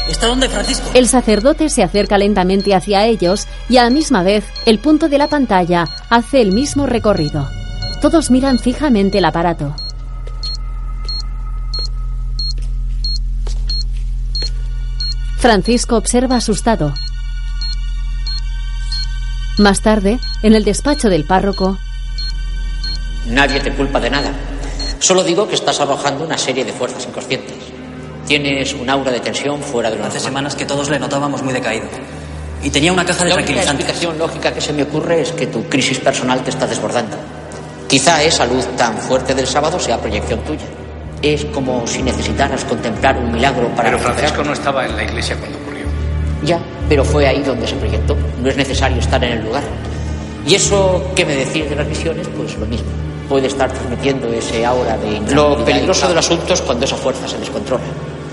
¿Está 0.09 0.27
dónde, 0.27 0.49
Francisco? 0.49 0.91
El 0.95 1.09
sacerdote 1.09 1.69
se 1.69 1.83
acerca 1.83 2.19
lentamente 2.19 2.75
hacia 2.75 3.07
ellos 3.07 3.47
y 3.69 3.77
a 3.77 3.85
la 3.85 3.91
misma 3.91 4.23
vez 4.23 4.45
el 4.67 4.79
punto 4.79 5.09
de 5.09 5.19
la 5.19 5.29
pantalla 5.29 5.89
hace 6.11 6.41
el 6.41 6.53
mismo 6.53 6.87
recorrido. 6.87 7.49
Todos 8.01 8.31
miran 8.31 8.59
fijamente 8.59 9.19
el 9.19 9.25
aparato. 9.25 9.75
Francisco 15.39 15.97
observa 15.97 16.37
asustado. 16.37 16.95
Más 19.59 19.81
tarde, 19.83 20.19
en 20.43 20.55
el 20.55 20.65
despacho 20.65 21.09
del 21.09 21.25
párroco, 21.25 21.79
Nadie 23.27 23.61
te 23.61 23.73
culpa 23.73 24.01
de 24.01 24.11
nada. 24.11 24.33
Solo 24.99 25.23
digo 25.23 25.49
que 25.49 25.55
estás 25.55 25.81
arrojando 25.81 26.25
una 26.25 26.37
serie 26.37 26.65
de 26.65 26.73
fuerzas 26.73 27.07
inconscientes. 27.07 27.72
Tienes 28.27 28.73
un 28.75 28.89
aura 28.89 29.11
de 29.11 29.21
tensión 29.21 29.61
fuera 29.61 29.91
de 29.91 29.97
lo 29.97 30.03
Hace 30.05 30.15
normal. 30.15 30.29
semanas 30.29 30.55
que 30.55 30.65
todos 30.65 30.89
le 30.89 30.99
notábamos 30.99 31.43
muy 31.43 31.53
decaído. 31.53 31.87
Y 32.63 32.71
tenía 32.71 32.93
una 32.93 33.05
caja 33.05 33.25
de 33.25 33.31
La 33.31 33.35
única 33.35 33.47
tranquilizantes. 33.49 33.87
explicación 33.87 34.19
lógica 34.19 34.55
que 34.55 34.61
se 34.61 34.73
me 34.73 34.85
ocurre 34.85 35.21
es 35.21 35.33
que 35.33 35.49
tu 35.49 35.65
crisis 35.69 35.99
personal 35.99 36.43
te 36.45 36.51
está 36.51 36.67
desbordando. 36.67 37.17
Quizá 37.89 38.23
esa 38.23 38.47
luz 38.47 38.65
tan 38.77 38.97
fuerte 38.99 39.35
del 39.35 39.47
sábado 39.47 39.79
sea 39.81 39.99
proyección 39.99 40.41
tuya. 40.41 40.65
Es 41.21 41.45
como 41.47 41.87
si 41.87 42.03
necesitaras 42.03 42.65
contemplar 42.65 43.17
un 43.19 43.33
milagro 43.33 43.69
para 43.71 43.91
Pero 43.91 43.99
Francisco 43.99 44.43
no 44.45 44.53
estaba 44.53 44.87
en 44.87 44.97
la 44.97 45.03
iglesia 45.05 45.37
cuando 45.37 45.59
ocurrió. 45.59 45.87
Ya, 46.45 46.59
pero 46.89 47.05
fue 47.05 47.27
ahí 47.27 47.43
donde 47.43 47.67
se 47.67 47.75
proyectó. 47.77 48.17
No 48.41 48.49
es 48.49 48.57
necesario 48.57 48.99
estar 48.99 49.23
en 49.25 49.33
el 49.39 49.45
lugar. 49.45 49.63
Y 50.47 50.55
eso 50.55 51.13
que 51.15 51.25
me 51.25 51.35
decís 51.37 51.69
de 51.69 51.77
las 51.77 51.89
visiones, 51.89 52.27
pues 52.37 52.57
lo 52.57 52.67
mismo. 52.67 52.87
Puede 53.33 53.47
estar 53.47 53.73
transmitiendo 53.73 54.29
ese 54.29 54.63
aura 54.67 54.99
de 54.99 55.19
Lo 55.35 55.65
peligroso 55.65 56.07
del 56.07 56.19
asunto 56.19 56.53
es 56.53 56.61
cuando 56.61 56.85
esa 56.85 56.97
fuerza 56.97 57.27
se 57.27 57.39
descontrola. 57.39 57.83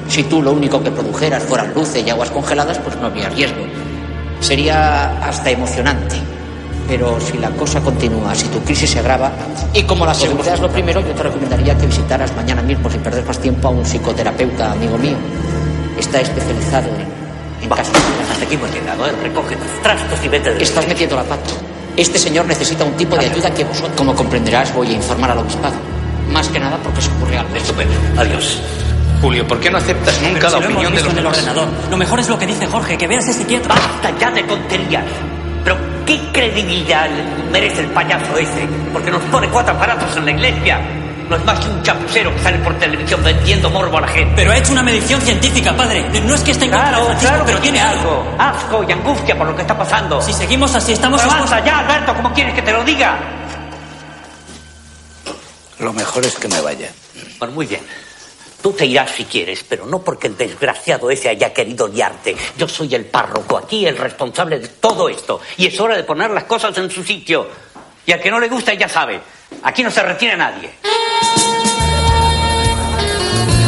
Si 0.10 0.24
tú 0.24 0.41
lo 0.41 0.52
único 0.52 0.84
que 0.84 0.91
produjeras 0.91 1.41
fueran 1.41 1.74
luces 1.74 2.06
y 2.06 2.10
aguas 2.10 2.30
congeladas, 2.30 2.80
pues 2.80 2.97
no 2.97 3.06
habría 3.06 3.30
riesgo. 3.30 3.64
Sería 4.41 5.26
hasta 5.26 5.52
emocionante. 5.52 6.18
Pero 6.86 7.18
si 7.22 7.38
la 7.38 7.50
cosa 7.52 7.80
continúa, 7.80 8.36
si 8.36 8.50
tu 8.50 8.60
crisis 8.60 8.89
se 8.89 9.00
agrava, 9.00 9.32
y 9.74 9.84
como 9.84 10.06
la 10.06 10.14
seguridad 10.14 10.56
es 10.56 10.60
lo 10.60 10.70
primero, 10.70 11.00
yo 11.00 11.14
te 11.14 11.24
recomendaría 11.24 11.78
que 11.78 11.88
visitaras 11.88 12.36
mañana 12.36 12.62
mismo, 12.62 12.89
sin 12.89 13.00
perder 13.00 13.24
más 13.24 13.39
tiempo, 13.39 13.70
a 13.70 13.72
un 13.72 13.86
psicoterapeuta 13.86 14.74
amigo 14.74 14.97
mío. 14.97 15.16
Está 15.97 16.20
especializado 16.20 16.89
en, 16.89 17.64
en 17.64 17.70
casos. 17.70 17.95
Hasta 18.30 18.43
aquí 18.43 18.56
hemos 18.56 18.74
llegado, 18.74 19.08
¿eh? 19.08 19.12
Recoge 19.24 19.56
tus 19.56 19.82
trastos 19.82 20.20
y 20.26 20.28
vete 20.28 20.54
de... 20.56 20.62
Estás 20.62 20.86
metiendo 20.89 21.16
la 21.16 21.24
pata. 21.24 21.68
Este 22.00 22.18
señor 22.18 22.45
necesita 22.45 22.86
un 22.86 22.93
tipo 22.93 23.18
de 23.18 23.26
ayuda 23.26 23.54
que 23.54 23.66
vosotros, 23.66 23.91
como 23.97 24.16
comprenderás, 24.16 24.74
voy 24.74 24.88
a 24.88 24.93
informar 24.93 25.32
al 25.32 25.39
obispado. 25.39 25.76
Más 26.32 26.47
que 26.47 26.58
nada 26.58 26.78
porque 26.82 27.02
se 27.02 27.12
ocurre 27.12 27.38
algo. 27.38 27.54
Estupendo. 27.54 27.93
Adiós. 28.16 28.62
Julio, 29.22 29.45
¿por 29.45 29.60
qué 29.60 29.70
no 29.70 29.80
aceptas 29.80 30.18
nunca 30.22 30.47
Pero 30.47 30.50
la 30.50 30.50
si 30.50 30.64
lo 30.64 30.70
hemos 30.70 30.76
opinión 30.76 30.95
de 30.95 31.02
los 31.02 31.12
en 31.12 31.20
el 31.20 31.26
ordenador. 31.26 31.68
Lo 31.91 31.97
mejor 31.97 32.22
es 32.22 32.30
lo 32.30 32.39
que 32.39 32.47
dice 32.47 32.68
Jorge, 32.68 32.97
que 32.97 33.06
veas 33.06 33.28
ese 33.28 33.45
quieto. 33.45 33.68
Basta 33.68 34.18
ya 34.18 34.32
de 34.32 34.43
tonterías. 34.43 35.04
Pero 35.62 35.76
¿qué 36.06 36.22
credibilidad 36.32 37.10
merece 37.52 37.82
el 37.82 37.88
payaso 37.88 38.38
ese? 38.38 38.66
Porque 38.93 39.12
nos 39.12 39.22
pone 39.24 39.50
cuatro 39.50 39.76
aparatos 39.76 40.16
en 40.16 40.24
la 40.24 40.32
iglesia. 40.32 40.80
No 41.30 41.36
es 41.36 41.45
más 41.45 41.59
que 41.63 41.69
un 41.69 41.84
chapucero 41.84 42.34
que 42.34 42.41
sale 42.41 42.57
por 42.59 42.73
televisión 42.80 43.23
vendiendo 43.23 43.69
morbo 43.69 43.97
a 43.99 44.01
la 44.01 44.07
gente. 44.07 44.34
Pero 44.36 44.51
ha 44.51 44.57
hecho 44.57 44.71
una 44.71 44.82
medición 44.82 45.21
científica, 45.21 45.75
padre. 45.77 46.03
No 46.25 46.34
es 46.34 46.41
que 46.41 46.51
esté 46.51 46.65
en 46.65 46.71
contra 46.71 46.89
Claro, 46.89 47.05
Francisco, 47.05 47.30
claro, 47.30 47.45
pero 47.45 47.59
tiene 47.59 47.80
algo. 47.80 48.36
Asco 48.39 48.84
y 48.88 48.91
angustia 48.91 49.38
por 49.38 49.47
lo 49.47 49.55
que 49.55 49.61
está 49.61 49.77
pasando. 49.77 50.19
Si 50.21 50.34
seguimos 50.34 50.73
así, 50.73 50.93
estamos 50.93 51.21
Pero 51.21 51.32
expuestos- 51.34 51.65
ya, 51.65 51.80
Alberto, 51.80 52.15
¿cómo 52.15 52.34
quieres 52.34 52.53
que 52.55 52.63
te 52.63 52.71
lo 52.73 52.84
diga? 52.84 53.19
Lo 55.80 55.93
mejor 55.93 56.25
es 56.25 56.36
que 56.36 56.47
me 56.47 56.59
vaya. 56.61 56.91
Bueno, 57.38 57.53
muy 57.53 57.65
bien. 57.65 57.82
Tú 58.61 58.73
te 58.73 58.86
irás 58.86 59.11
si 59.11 59.23
quieres, 59.23 59.63
pero 59.67 59.86
no 59.86 59.99
porque 59.99 60.27
el 60.27 60.36
desgraciado 60.36 61.09
ese 61.09 61.30
haya 61.30 61.53
querido 61.53 61.88
liarte. 61.88 62.36
Yo 62.57 62.67
soy 62.67 62.93
el 62.95 63.05
párroco 63.05 63.57
aquí, 63.57 63.86
el 63.86 63.97
responsable 63.97 64.59
de 64.59 64.67
todo 64.67 65.07
esto. 65.07 65.39
Y 65.57 65.67
es 65.67 65.80
hora 65.80 65.95
de 65.95 66.03
poner 66.03 66.32
las 66.32 66.43
cosas 66.43 66.77
en 66.77 66.89
su 66.91 67.01
sitio. 67.03 67.47
Y 68.05 68.11
al 68.11 68.19
que 68.19 68.30
no 68.32 68.39
le 68.39 68.49
gusta 68.49 68.73
ya 68.73 68.89
sabe. 68.89 69.21
Aquí 69.64 69.84
no 69.84 69.91
se 69.91 70.04
retiene 70.04 70.38
nadie. 70.38 70.72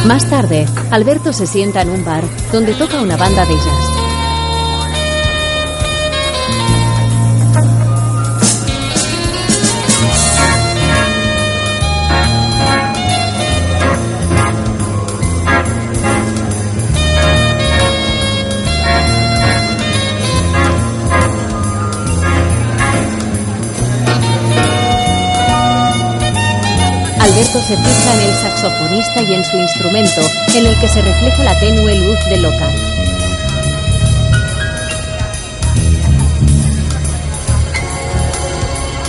Más 0.06 0.30
tarde, 0.30 0.66
Alberto 0.90 1.32
se 1.32 1.46
sienta 1.46 1.82
en 1.82 1.90
un 1.90 2.04
bar 2.04 2.24
donde 2.52 2.74
toca 2.74 3.00
una 3.02 3.18
banda 3.18 3.46
de 3.46 3.54
jazz. 3.56 4.01
Se 27.52 27.60
fija 27.76 28.14
en 28.14 28.22
el 28.22 28.34
saxofonista 28.34 29.22
y 29.24 29.34
en 29.34 29.43
su 29.43 29.58
instrumento, 29.58 30.22
en 30.56 30.66
el 30.66 30.80
que 30.80 30.88
se 30.88 31.02
refleja 31.02 31.43
la 31.43 31.60
tenue 31.60 31.95
luz 31.95 32.18
del 32.30 32.43
local. 32.43 32.74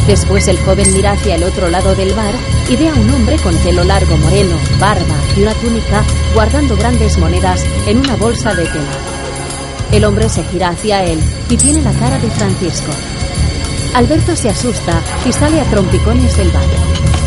Después 0.08 0.48
el 0.48 0.58
joven 0.58 0.92
mira 0.92 1.12
hacia 1.12 1.36
el 1.36 1.44
otro 1.44 1.68
lado 1.68 1.94
del 1.94 2.12
bar 2.14 2.34
y 2.68 2.74
ve 2.74 2.88
a 2.88 2.94
un 2.94 3.14
hombre 3.14 3.36
con 3.36 3.56
pelo 3.58 3.84
largo 3.84 4.16
moreno, 4.16 4.56
barba 4.80 5.16
y 5.36 5.42
una 5.42 5.54
túnica 5.54 6.02
guardando 6.34 6.76
grandes 6.76 7.18
monedas 7.18 7.64
en 7.86 7.98
una 7.98 8.16
bolsa 8.16 8.54
de 8.54 8.64
tela. 8.64 8.92
El 9.92 10.04
hombre 10.04 10.28
se 10.28 10.42
gira 10.44 10.70
hacia 10.70 11.04
él 11.04 11.20
y 11.48 11.56
tiene 11.56 11.80
la 11.80 11.92
cara 11.92 12.18
de 12.18 12.28
Francisco. 12.28 12.90
Alberto 13.94 14.34
se 14.34 14.48
asusta 14.50 15.00
y 15.24 15.32
sale 15.32 15.60
a 15.60 15.64
trompicones 15.64 16.36
del 16.36 16.50
bar. 16.50 17.21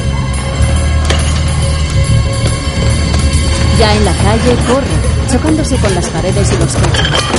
Ya 3.80 3.94
en 3.94 4.06
la 4.06 4.14
calle 4.14 4.56
corre, 4.68 5.32
chocándose 5.32 5.76
con 5.78 5.94
las 5.94 6.08
paredes 6.08 6.54
y 6.54 6.58
los 6.58 6.74
coches. 6.74 7.36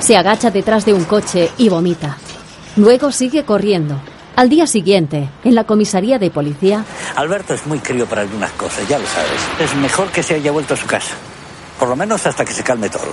Se 0.00 0.16
agacha 0.16 0.50
detrás 0.50 0.84
de 0.86 0.94
un 0.94 1.04
coche 1.04 1.50
y 1.58 1.68
vomita. 1.68 2.16
Luego 2.76 3.12
sigue 3.12 3.44
corriendo. 3.44 4.00
Al 4.36 4.48
día 4.48 4.66
siguiente, 4.68 5.28
en 5.42 5.54
la 5.56 5.64
comisaría 5.64 6.18
de 6.20 6.30
policía, 6.30 6.84
Alberto 7.16 7.54
es 7.54 7.66
muy 7.66 7.80
crío 7.80 8.06
para 8.06 8.22
algunas 8.22 8.52
cosas, 8.52 8.86
ya 8.88 8.98
lo 8.98 9.06
sabes. 9.06 9.40
Es 9.58 9.74
mejor 9.74 10.08
que 10.12 10.22
se 10.22 10.36
haya 10.36 10.52
vuelto 10.52 10.74
a 10.74 10.76
su 10.76 10.86
casa. 10.86 11.14
Por 11.80 11.88
lo 11.88 11.96
menos 11.96 12.24
hasta 12.24 12.44
que 12.44 12.52
se 12.52 12.62
calme 12.62 12.88
todo. 12.88 13.10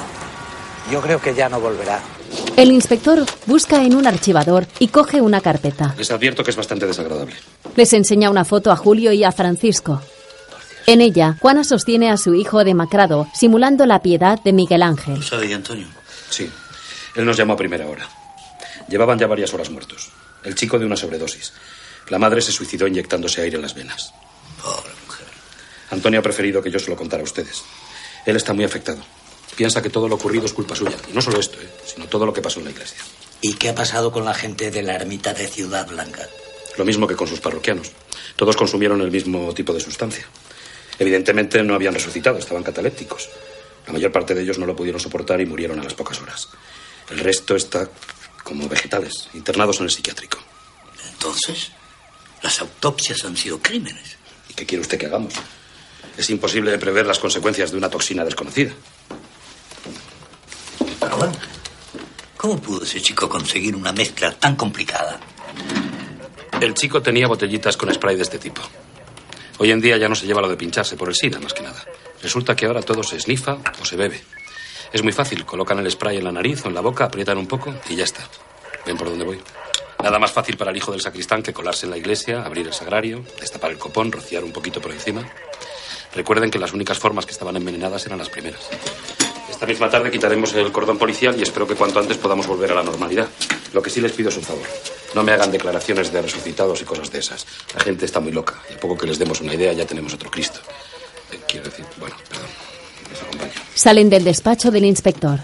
Yo 0.91 1.01
creo 1.01 1.19
que 1.19 1.33
ya 1.33 1.49
no 1.49 1.59
volverá. 1.59 1.99
El 2.57 2.71
inspector 2.71 3.25
busca 3.45 3.83
en 3.83 3.95
un 3.95 4.07
archivador 4.07 4.65
y 4.79 4.87
coge 4.87 5.21
una 5.21 5.41
carpeta. 5.41 5.93
Les 5.97 6.09
advierto 6.11 6.43
que 6.43 6.51
es 6.51 6.57
bastante 6.57 6.85
desagradable. 6.87 7.35
Les 7.75 7.91
enseña 7.93 8.29
una 8.29 8.45
foto 8.45 8.71
a 8.71 8.75
Julio 8.75 9.11
y 9.11 9.23
a 9.23 9.31
Francisco. 9.31 10.01
En 10.87 11.01
ella, 11.01 11.35
Juana 11.41 11.63
sostiene 11.63 12.11
a 12.11 12.17
su 12.17 12.35
hijo 12.35 12.63
demacrado, 12.63 13.27
simulando 13.33 13.85
la 13.85 14.01
piedad 14.01 14.39
de 14.41 14.53
Miguel 14.53 14.83
Ángel. 14.83 15.23
¿Sabe 15.23 15.47
de 15.47 15.55
Antonio? 15.55 15.87
Sí. 16.29 16.49
Él 17.15 17.25
nos 17.25 17.37
llamó 17.37 17.53
a 17.53 17.57
primera 17.57 17.87
hora. 17.87 18.07
Llevaban 18.87 19.17
ya 19.17 19.27
varias 19.27 19.53
horas 19.53 19.69
muertos. 19.69 20.09
El 20.43 20.55
chico 20.55 20.77
de 20.77 20.85
una 20.85 20.95
sobredosis. 20.95 21.53
La 22.09 22.19
madre 22.19 22.41
se 22.41 22.51
suicidó 22.51 22.87
inyectándose 22.87 23.41
aire 23.41 23.55
en 23.55 23.63
las 23.63 23.73
venas. 23.73 24.13
Pobre 24.61 24.91
mujer. 25.05 25.25
Antonio 25.89 26.19
ha 26.19 26.23
preferido 26.23 26.61
que 26.61 26.69
yo 26.69 26.77
se 26.77 26.91
lo 26.91 26.95
contara 26.95 27.21
a 27.21 27.23
ustedes. 27.23 27.63
Él 28.25 28.35
está 28.35 28.53
muy 28.53 28.63
afectado. 28.63 29.01
Piensa 29.55 29.81
que 29.81 29.89
todo 29.89 30.07
lo 30.07 30.15
ocurrido 30.15 30.45
es 30.45 30.53
culpa 30.53 30.75
suya. 30.75 30.97
Y 31.09 31.13
no 31.13 31.21
solo 31.21 31.39
esto, 31.39 31.59
¿eh? 31.61 31.69
sino 31.85 32.07
todo 32.07 32.25
lo 32.25 32.33
que 32.33 32.41
pasó 32.41 32.59
en 32.59 32.65
la 32.65 32.71
iglesia. 32.71 32.99
¿Y 33.41 33.53
qué 33.53 33.69
ha 33.69 33.75
pasado 33.75 34.11
con 34.11 34.25
la 34.25 34.33
gente 34.33 34.71
de 34.71 34.83
la 34.83 34.95
ermita 34.95 35.33
de 35.33 35.47
Ciudad 35.47 35.87
Blanca? 35.87 36.27
Lo 36.77 36.83
mismo 36.83 37.07
que 37.07 37.15
con 37.15 37.27
sus 37.27 37.39
parroquianos. 37.39 37.91
Todos 38.35 38.55
consumieron 38.57 39.01
el 39.01 39.11
mismo 39.11 39.53
tipo 39.53 39.73
de 39.73 39.79
sustancia. 39.79 40.25
Evidentemente 40.99 41.61
no 41.63 41.75
habían 41.75 41.93
resucitado, 41.93 42.37
estaban 42.37 42.63
catalépticos. 42.63 43.29
La 43.87 43.93
mayor 43.93 44.11
parte 44.11 44.33
de 44.33 44.41
ellos 44.41 44.57
no 44.57 44.65
lo 44.65 44.75
pudieron 44.75 44.99
soportar 44.99 45.39
y 45.39 45.45
murieron 45.45 45.79
a 45.79 45.83
las 45.83 45.93
pocas 45.93 46.19
horas. 46.21 46.49
El 47.09 47.19
resto 47.19 47.55
está 47.55 47.89
como 48.43 48.67
vegetales, 48.67 49.29
internados 49.33 49.79
en 49.79 49.85
el 49.85 49.91
psiquiátrico. 49.91 50.39
Entonces, 51.11 51.71
las 52.41 52.59
autopsias 52.61 53.23
han 53.25 53.37
sido 53.37 53.59
crímenes. 53.59 54.17
¿Y 54.49 54.53
qué 54.53 54.65
quiere 54.65 54.81
usted 54.81 54.97
que 54.97 55.05
hagamos? 55.05 55.33
Es 56.17 56.29
imposible 56.29 56.77
prever 56.77 57.05
las 57.05 57.19
consecuencias 57.19 57.71
de 57.71 57.77
una 57.77 57.89
toxina 57.89 58.23
desconocida. 58.23 58.71
¿Cómo 62.37 62.59
pudo 62.59 62.83
ese 62.83 63.01
chico 63.01 63.27
conseguir 63.27 63.75
una 63.75 63.91
mezcla 63.91 64.31
tan 64.31 64.55
complicada? 64.55 65.19
El 66.61 66.73
chico 66.73 67.01
tenía 67.01 67.27
botellitas 67.27 67.77
con 67.77 67.93
spray 67.93 68.15
de 68.15 68.23
este 68.23 68.39
tipo. 68.39 68.61
Hoy 69.57 69.71
en 69.71 69.81
día 69.81 69.97
ya 69.97 70.07
no 70.07 70.15
se 70.15 70.25
lleva 70.25 70.41
lo 70.41 70.49
de 70.49 70.57
pincharse 70.57 70.97
por 70.97 71.09
el 71.09 71.15
SIDA, 71.15 71.39
más 71.39 71.53
que 71.53 71.63
nada. 71.63 71.83
Resulta 72.21 72.55
que 72.55 72.65
ahora 72.65 72.81
todo 72.81 73.03
se 73.03 73.19
snifa 73.19 73.57
o 73.81 73.85
se 73.85 73.95
bebe. 73.95 74.21
Es 74.91 75.03
muy 75.03 75.11
fácil, 75.11 75.45
colocan 75.45 75.79
el 75.79 75.89
spray 75.91 76.17
en 76.17 76.23
la 76.23 76.31
nariz 76.31 76.65
o 76.65 76.69
en 76.69 76.75
la 76.75 76.81
boca, 76.81 77.05
aprietan 77.05 77.37
un 77.37 77.47
poco 77.47 77.73
y 77.89 77.95
ya 77.95 78.03
está. 78.03 78.27
¿Ven 78.85 78.97
por 78.97 79.09
dónde 79.09 79.25
voy? 79.25 79.39
Nada 80.03 80.19
más 80.19 80.31
fácil 80.31 80.57
para 80.57 80.71
el 80.71 80.77
hijo 80.77 80.91
del 80.91 81.01
sacristán 81.01 81.41
que 81.41 81.53
colarse 81.53 81.85
en 81.85 81.91
la 81.91 81.97
iglesia, 81.97 82.43
abrir 82.43 82.67
el 82.67 82.73
sagrario, 82.73 83.25
destapar 83.39 83.71
el 83.71 83.77
copón, 83.77 84.11
rociar 84.11 84.43
un 84.43 84.51
poquito 84.51 84.81
por 84.81 84.91
encima. 84.91 85.27
Recuerden 86.13 86.51
que 86.51 86.59
las 86.59 86.73
únicas 86.73 86.99
formas 86.99 87.25
que 87.25 87.31
estaban 87.31 87.55
envenenadas 87.55 88.05
eran 88.05 88.19
las 88.19 88.29
primeras. 88.29 88.69
Esta 89.55 89.67
misma 89.67 89.89
tarde 89.89 90.11
quitaremos 90.11 90.53
el 90.55 90.69
cordón 90.69 90.97
policial 90.97 91.33
y 91.39 91.43
espero 91.43 91.65
que 91.65 91.75
cuanto 91.75 91.97
antes 91.97 92.17
podamos 92.17 92.45
volver 92.45 92.73
a 92.73 92.75
la 92.75 92.83
normalidad. 92.83 93.29
Lo 93.71 93.81
que 93.81 93.89
sí 93.89 94.01
les 94.01 94.11
pido 94.11 94.27
es 94.27 94.35
un 94.35 94.43
favor. 94.43 94.67
No 95.15 95.23
me 95.23 95.31
hagan 95.31 95.49
declaraciones 95.49 96.11
de 96.11 96.21
resucitados 96.21 96.81
y 96.81 96.83
cosas 96.83 97.09
de 97.09 97.19
esas. 97.19 97.47
La 97.73 97.79
gente 97.79 98.03
está 98.03 98.19
muy 98.19 98.33
loca 98.33 98.61
y 98.69 98.73
a 98.73 98.79
poco 98.81 98.97
que 98.97 99.07
les 99.07 99.17
demos 99.17 99.39
una 99.39 99.53
idea 99.53 99.71
ya 99.71 99.85
tenemos 99.85 100.13
otro 100.13 100.29
Cristo. 100.29 100.59
Eh, 101.31 101.39
quiero 101.47 101.69
decir, 101.69 101.85
bueno, 101.97 102.17
perdón. 102.27 102.47
Les 103.09 103.21
acompaño. 103.21 103.53
Salen 103.73 104.09
del 104.09 104.25
despacho 104.25 104.71
del 104.71 104.83
inspector. 104.83 105.39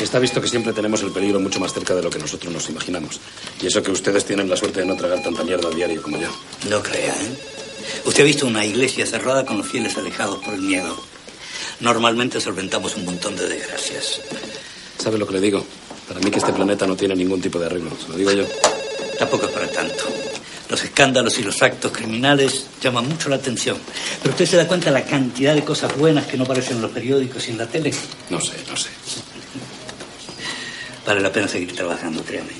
Está 0.00 0.20
visto 0.20 0.40
que 0.40 0.46
siempre 0.46 0.72
tenemos 0.72 1.02
el 1.02 1.10
peligro 1.10 1.40
mucho 1.40 1.58
más 1.58 1.72
cerca 1.72 1.92
de 1.92 2.04
lo 2.04 2.10
que 2.10 2.20
nosotros 2.20 2.52
nos 2.52 2.70
imaginamos. 2.70 3.20
Y 3.60 3.66
eso 3.66 3.82
que 3.82 3.90
ustedes 3.90 4.24
tienen 4.24 4.48
la 4.48 4.56
suerte 4.56 4.80
de 4.80 4.86
no 4.86 4.94
tragar 4.94 5.24
tanta 5.24 5.42
mierda 5.42 5.68
a 5.68 5.72
diario 5.72 6.00
como 6.00 6.18
yo. 6.18 6.28
No 6.70 6.80
crea, 6.80 7.12
¿eh? 7.12 7.56
Usted 8.04 8.22
ha 8.22 8.26
visto 8.26 8.46
una 8.46 8.64
iglesia 8.64 9.06
cerrada 9.06 9.44
con 9.44 9.58
los 9.58 9.66
fieles 9.66 9.96
alejados 9.96 10.42
por 10.44 10.54
el 10.54 10.62
miedo. 10.62 10.96
Normalmente 11.80 12.40
solventamos 12.40 12.96
un 12.96 13.04
montón 13.04 13.36
de 13.36 13.48
desgracias. 13.48 14.20
¿Sabe 14.98 15.18
lo 15.18 15.26
que 15.26 15.34
le 15.34 15.40
digo? 15.40 15.64
Para 16.08 16.20
mí 16.20 16.30
que 16.30 16.38
este 16.38 16.52
planeta 16.52 16.86
no 16.86 16.96
tiene 16.96 17.14
ningún 17.14 17.40
tipo 17.40 17.58
de 17.58 17.66
arreglo. 17.66 17.90
Se 18.00 18.08
lo 18.08 18.16
digo 18.16 18.32
yo. 18.32 18.44
Tampoco 19.18 19.46
es 19.46 19.52
para 19.52 19.68
tanto. 19.68 20.04
Los 20.68 20.82
escándalos 20.82 21.38
y 21.38 21.42
los 21.42 21.62
actos 21.62 21.92
criminales 21.92 22.66
llaman 22.80 23.08
mucho 23.08 23.28
la 23.28 23.36
atención. 23.36 23.76
Pero 24.22 24.32
usted 24.32 24.46
se 24.46 24.56
da 24.56 24.66
cuenta 24.66 24.86
de 24.86 24.92
la 24.92 25.04
cantidad 25.04 25.54
de 25.54 25.64
cosas 25.64 25.96
buenas 25.96 26.26
que 26.26 26.36
no 26.36 26.44
aparecen 26.44 26.76
en 26.76 26.82
los 26.82 26.90
periódicos 26.90 27.46
y 27.48 27.52
en 27.52 27.58
la 27.58 27.66
tele. 27.66 27.92
No 28.30 28.40
sé, 28.40 28.54
no 28.68 28.76
sé. 28.76 28.88
Vale 31.06 31.20
la 31.20 31.30
pena 31.30 31.46
seguir 31.46 31.74
trabajando, 31.74 32.22
créame. 32.24 32.50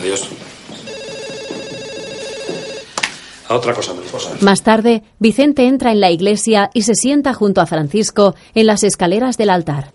Adiós. 0.00 0.28
A 3.50 3.56
otra 3.56 3.74
cosa, 3.74 3.92
mariposa. 3.92 4.30
Más 4.42 4.62
tarde, 4.62 5.02
Vicente 5.18 5.66
entra 5.66 5.90
en 5.90 5.98
la 5.98 6.12
iglesia 6.12 6.70
y 6.72 6.82
se 6.82 6.94
sienta 6.94 7.34
junto 7.34 7.60
a 7.60 7.66
Francisco 7.66 8.36
en 8.54 8.66
las 8.68 8.84
escaleras 8.84 9.36
del 9.38 9.50
altar. 9.50 9.92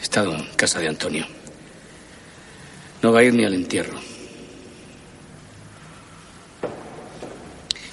He 0.00 0.02
estado 0.02 0.34
en 0.34 0.46
casa 0.56 0.80
de 0.80 0.88
Antonio. 0.88 1.26
No 3.02 3.12
va 3.12 3.18
a 3.20 3.24
ir 3.24 3.34
ni 3.34 3.44
al 3.44 3.52
entierro. 3.52 3.98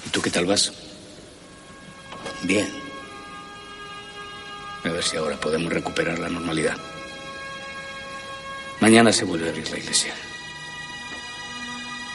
¿Y 0.06 0.08
tú 0.08 0.22
qué 0.22 0.30
tal 0.30 0.46
vas? 0.46 0.72
Bien. 2.44 2.89
A 4.84 4.88
ver 4.88 5.02
si 5.02 5.16
ahora 5.16 5.36
podemos 5.36 5.72
recuperar 5.72 6.18
la 6.18 6.28
normalidad. 6.28 6.76
Mañana 8.80 9.12
se 9.12 9.24
vuelve 9.24 9.46
a 9.46 9.50
abrir 9.50 9.70
la 9.70 9.78
iglesia. 9.78 10.14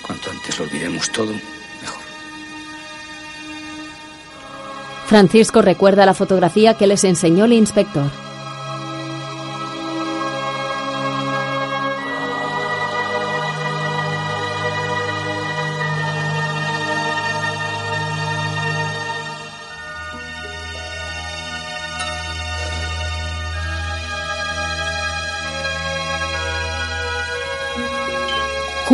Cuanto 0.02 0.32
antes 0.32 0.58
lo 0.58 0.66
olvidemos 0.66 1.12
todo, 1.12 1.34
Francisco 5.06 5.62
recuerda 5.62 6.06
la 6.06 6.16
fotografía 6.16 6.74
que 6.74 6.88
les 6.88 7.04
enseñó 7.04 7.46
el 7.46 7.54
inspector. 7.54 8.10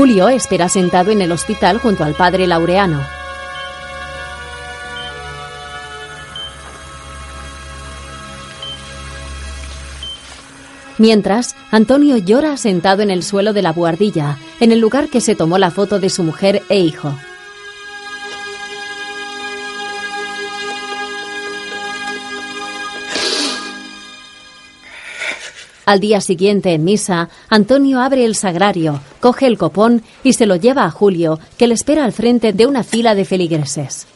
Julio 0.02 0.30
espera 0.30 0.68
sentado 0.68 1.12
en 1.12 1.22
el 1.22 1.32
hospital 1.32 1.78
junto 1.78 2.04
al 2.04 2.16
padre 2.16 2.48
Laureano. 2.48 3.06
Mientras, 10.98 11.56
Antonio 11.70 12.18
llora 12.18 12.58
sentado 12.58 13.04
en 13.04 13.12
el 13.12 13.22
suelo 13.22 13.54
de 13.54 13.62
la 13.62 13.74
buhardilla, 13.74 14.40
en 14.60 14.72
el 14.72 14.80
lugar 14.80 15.08
que 15.08 15.22
se 15.22 15.36
tomó 15.36 15.60
la 15.60 15.70
foto 15.70 16.00
de 16.00 16.10
su 16.10 16.24
mujer 16.24 16.64
e 16.68 16.80
hijo. 16.80 17.16
Al 25.86 26.00
día 26.00 26.22
siguiente, 26.22 26.74
en 26.74 26.86
misa, 26.86 27.30
Antonio 27.50 28.00
abre 28.02 28.26
el 28.26 28.34
sagrario, 28.34 29.00
coge 29.22 29.48
el 29.48 29.58
copón 29.58 30.04
y 30.24 30.34
se 30.34 30.46
lo 30.46 30.58
lleva 30.58 30.84
a 30.84 30.92
Julio, 30.92 31.40
que 31.58 31.68
le 31.68 31.76
espera 31.76 32.04
al 32.04 32.12
frente 32.12 32.52
de 32.52 32.66
una 32.66 32.84
fila 32.84 33.16
de 33.16 33.24
feligreses. 33.24 34.08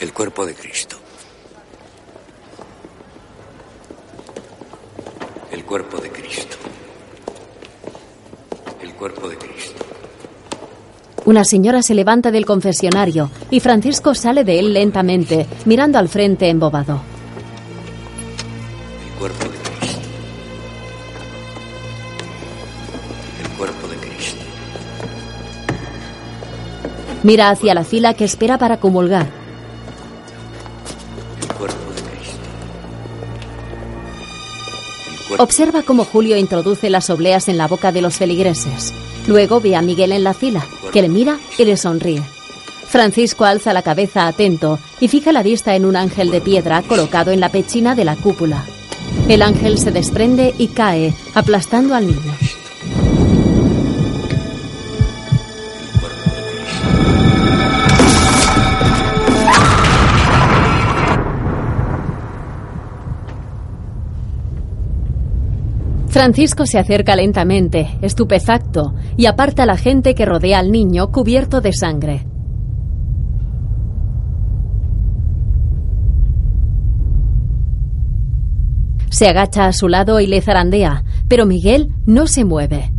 El 0.00 0.12
cuerpo 0.12 0.44
de 0.44 0.54
Cristo. 0.54 0.96
El 5.52 5.64
cuerpo 5.64 5.98
de 5.98 6.10
Cristo. 6.10 6.56
El 8.80 8.94
cuerpo 8.94 9.28
de 9.28 9.36
Cristo. 9.36 9.51
Una 11.24 11.44
señora 11.44 11.82
se 11.82 11.94
levanta 11.94 12.32
del 12.32 12.44
confesionario 12.44 13.30
y 13.50 13.60
Francisco 13.60 14.12
sale 14.14 14.42
de 14.42 14.58
él 14.58 14.72
lentamente, 14.72 15.46
mirando 15.66 15.98
al 15.98 16.08
frente 16.08 16.48
embobado. 16.48 17.00
El 19.06 19.18
cuerpo 19.20 19.44
de 19.44 19.58
Cristo. 19.58 20.00
El 23.40 23.48
cuerpo 23.56 23.86
de 23.86 23.96
Cristo. 23.98 24.44
Mira 27.22 27.50
hacia 27.50 27.74
la 27.74 27.84
fila 27.84 28.14
que 28.14 28.24
espera 28.24 28.58
para 28.58 28.78
comulgar. 28.80 29.28
El 31.40 31.52
cuerpo 31.54 31.90
de 31.94 32.02
Cristo. 32.02 32.11
Observa 35.38 35.82
cómo 35.82 36.04
Julio 36.04 36.36
introduce 36.36 36.90
las 36.90 37.10
obleas 37.10 37.48
en 37.48 37.58
la 37.58 37.68
boca 37.68 37.92
de 37.92 38.02
los 38.02 38.16
feligreses. 38.16 38.92
Luego 39.26 39.60
ve 39.60 39.76
a 39.76 39.82
Miguel 39.82 40.12
en 40.12 40.24
la 40.24 40.34
fila, 40.34 40.66
que 40.92 41.02
le 41.02 41.08
mira 41.08 41.38
y 41.58 41.64
le 41.64 41.76
sonríe. 41.76 42.22
Francisco 42.86 43.44
alza 43.44 43.72
la 43.72 43.82
cabeza 43.82 44.26
atento 44.26 44.78
y 45.00 45.08
fija 45.08 45.32
la 45.32 45.42
vista 45.42 45.74
en 45.74 45.86
un 45.86 45.96
ángel 45.96 46.30
de 46.30 46.40
piedra 46.40 46.82
colocado 46.82 47.30
en 47.30 47.40
la 47.40 47.48
pechina 47.48 47.94
de 47.94 48.04
la 48.04 48.16
cúpula. 48.16 48.64
El 49.28 49.42
ángel 49.42 49.78
se 49.78 49.90
desprende 49.90 50.54
y 50.58 50.68
cae, 50.68 51.14
aplastando 51.34 51.94
al 51.94 52.06
niño. 52.06 52.41
Francisco 66.22 66.66
se 66.66 66.78
acerca 66.78 67.16
lentamente, 67.16 67.98
estupefacto, 68.00 68.94
y 69.16 69.26
aparta 69.26 69.64
a 69.64 69.66
la 69.66 69.76
gente 69.76 70.14
que 70.14 70.24
rodea 70.24 70.60
al 70.60 70.70
niño 70.70 71.10
cubierto 71.10 71.60
de 71.60 71.72
sangre. 71.72 72.28
Se 79.10 79.26
agacha 79.26 79.66
a 79.66 79.72
su 79.72 79.88
lado 79.88 80.20
y 80.20 80.28
le 80.28 80.40
zarandea, 80.40 81.02
pero 81.26 81.44
Miguel 81.44 81.92
no 82.06 82.28
se 82.28 82.44
mueve. 82.44 82.92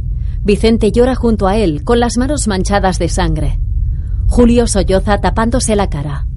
Vicente 0.44 0.92
llora 0.92 1.16
junto 1.16 1.48
a 1.48 1.56
él, 1.56 1.86
con 1.86 2.02
las 2.02 2.18
manos 2.18 2.50
manchadas 2.50 3.00
de 3.00 3.08
sangre. 3.08 3.62
Julio 4.28 4.68
solloza 4.68 5.20
tapándose 5.20 5.78
la 5.78 5.90
cara. 5.90 6.28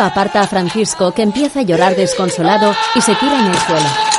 Aparta 0.00 0.40
a 0.40 0.46
Francisco, 0.46 1.12
que 1.12 1.22
empieza 1.22 1.60
a 1.60 1.62
llorar 1.62 1.94
desconsolado 1.94 2.74
y 2.94 3.00
se 3.00 3.14
tira 3.14 3.38
en 3.38 3.46
el 3.46 3.56
suelo. 3.58 4.09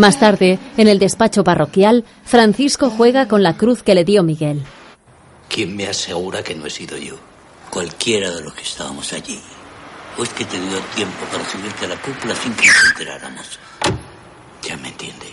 Más 0.00 0.18
tarde, 0.18 0.58
en 0.78 0.88
el 0.88 0.98
despacho 0.98 1.44
parroquial, 1.44 2.06
Francisco 2.24 2.88
juega 2.88 3.28
con 3.28 3.42
la 3.42 3.58
cruz 3.58 3.82
que 3.82 3.94
le 3.94 4.02
dio 4.02 4.22
Miguel. 4.22 4.62
¿Quién 5.46 5.76
me 5.76 5.86
asegura 5.86 6.42
que 6.42 6.54
no 6.54 6.64
he 6.64 6.70
sido 6.70 6.96
yo? 6.96 7.16
Cualquiera 7.68 8.30
de 8.30 8.40
los 8.40 8.54
que 8.54 8.62
estábamos 8.62 9.12
allí. 9.12 9.38
¿O 10.16 10.22
es 10.22 10.30
que 10.30 10.46
te 10.46 10.58
dio 10.58 10.78
tiempo 10.94 11.26
para 11.30 11.46
subirte 11.46 11.84
a 11.84 11.88
la 11.88 12.00
cúpula 12.00 12.34
sin 12.34 12.54
que 12.54 12.68
nos 12.68 12.84
enteráramos? 12.92 13.58
Ya 14.62 14.78
me 14.78 14.88
entiende. 14.88 15.26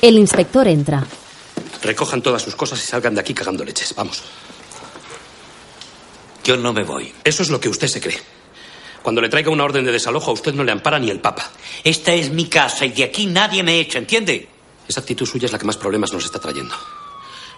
El 0.00 0.18
inspector 0.18 0.66
entra. 0.66 1.06
Recojan 1.84 2.20
todas 2.20 2.42
sus 2.42 2.56
cosas 2.56 2.82
y 2.82 2.84
salgan 2.84 3.14
de 3.14 3.20
aquí 3.20 3.32
cagando 3.32 3.64
leches. 3.64 3.94
Vamos. 3.94 4.24
Yo 6.42 6.56
no 6.56 6.72
me 6.72 6.82
voy. 6.82 7.14
Eso 7.22 7.44
es 7.44 7.48
lo 7.48 7.60
que 7.60 7.68
usted 7.68 7.86
se 7.86 8.00
cree. 8.00 8.18
Cuando 9.02 9.20
le 9.20 9.28
traiga 9.28 9.50
una 9.50 9.64
orden 9.64 9.84
de 9.84 9.92
desalojo, 9.92 10.30
a 10.30 10.34
usted 10.34 10.54
no 10.54 10.64
le 10.64 10.72
ampara 10.72 10.98
ni 10.98 11.10
el 11.10 11.20
Papa. 11.20 11.50
Esta 11.82 12.12
es 12.14 12.30
mi 12.30 12.46
casa 12.46 12.86
y 12.86 12.90
de 12.90 13.04
aquí 13.04 13.26
nadie 13.26 13.62
me 13.62 13.78
echa, 13.80 13.98
¿entiende? 13.98 14.48
Esa 14.86 15.00
actitud 15.00 15.26
suya 15.26 15.46
es 15.46 15.52
la 15.52 15.58
que 15.58 15.66
más 15.66 15.76
problemas 15.76 16.12
nos 16.12 16.24
está 16.24 16.38
trayendo. 16.38 16.74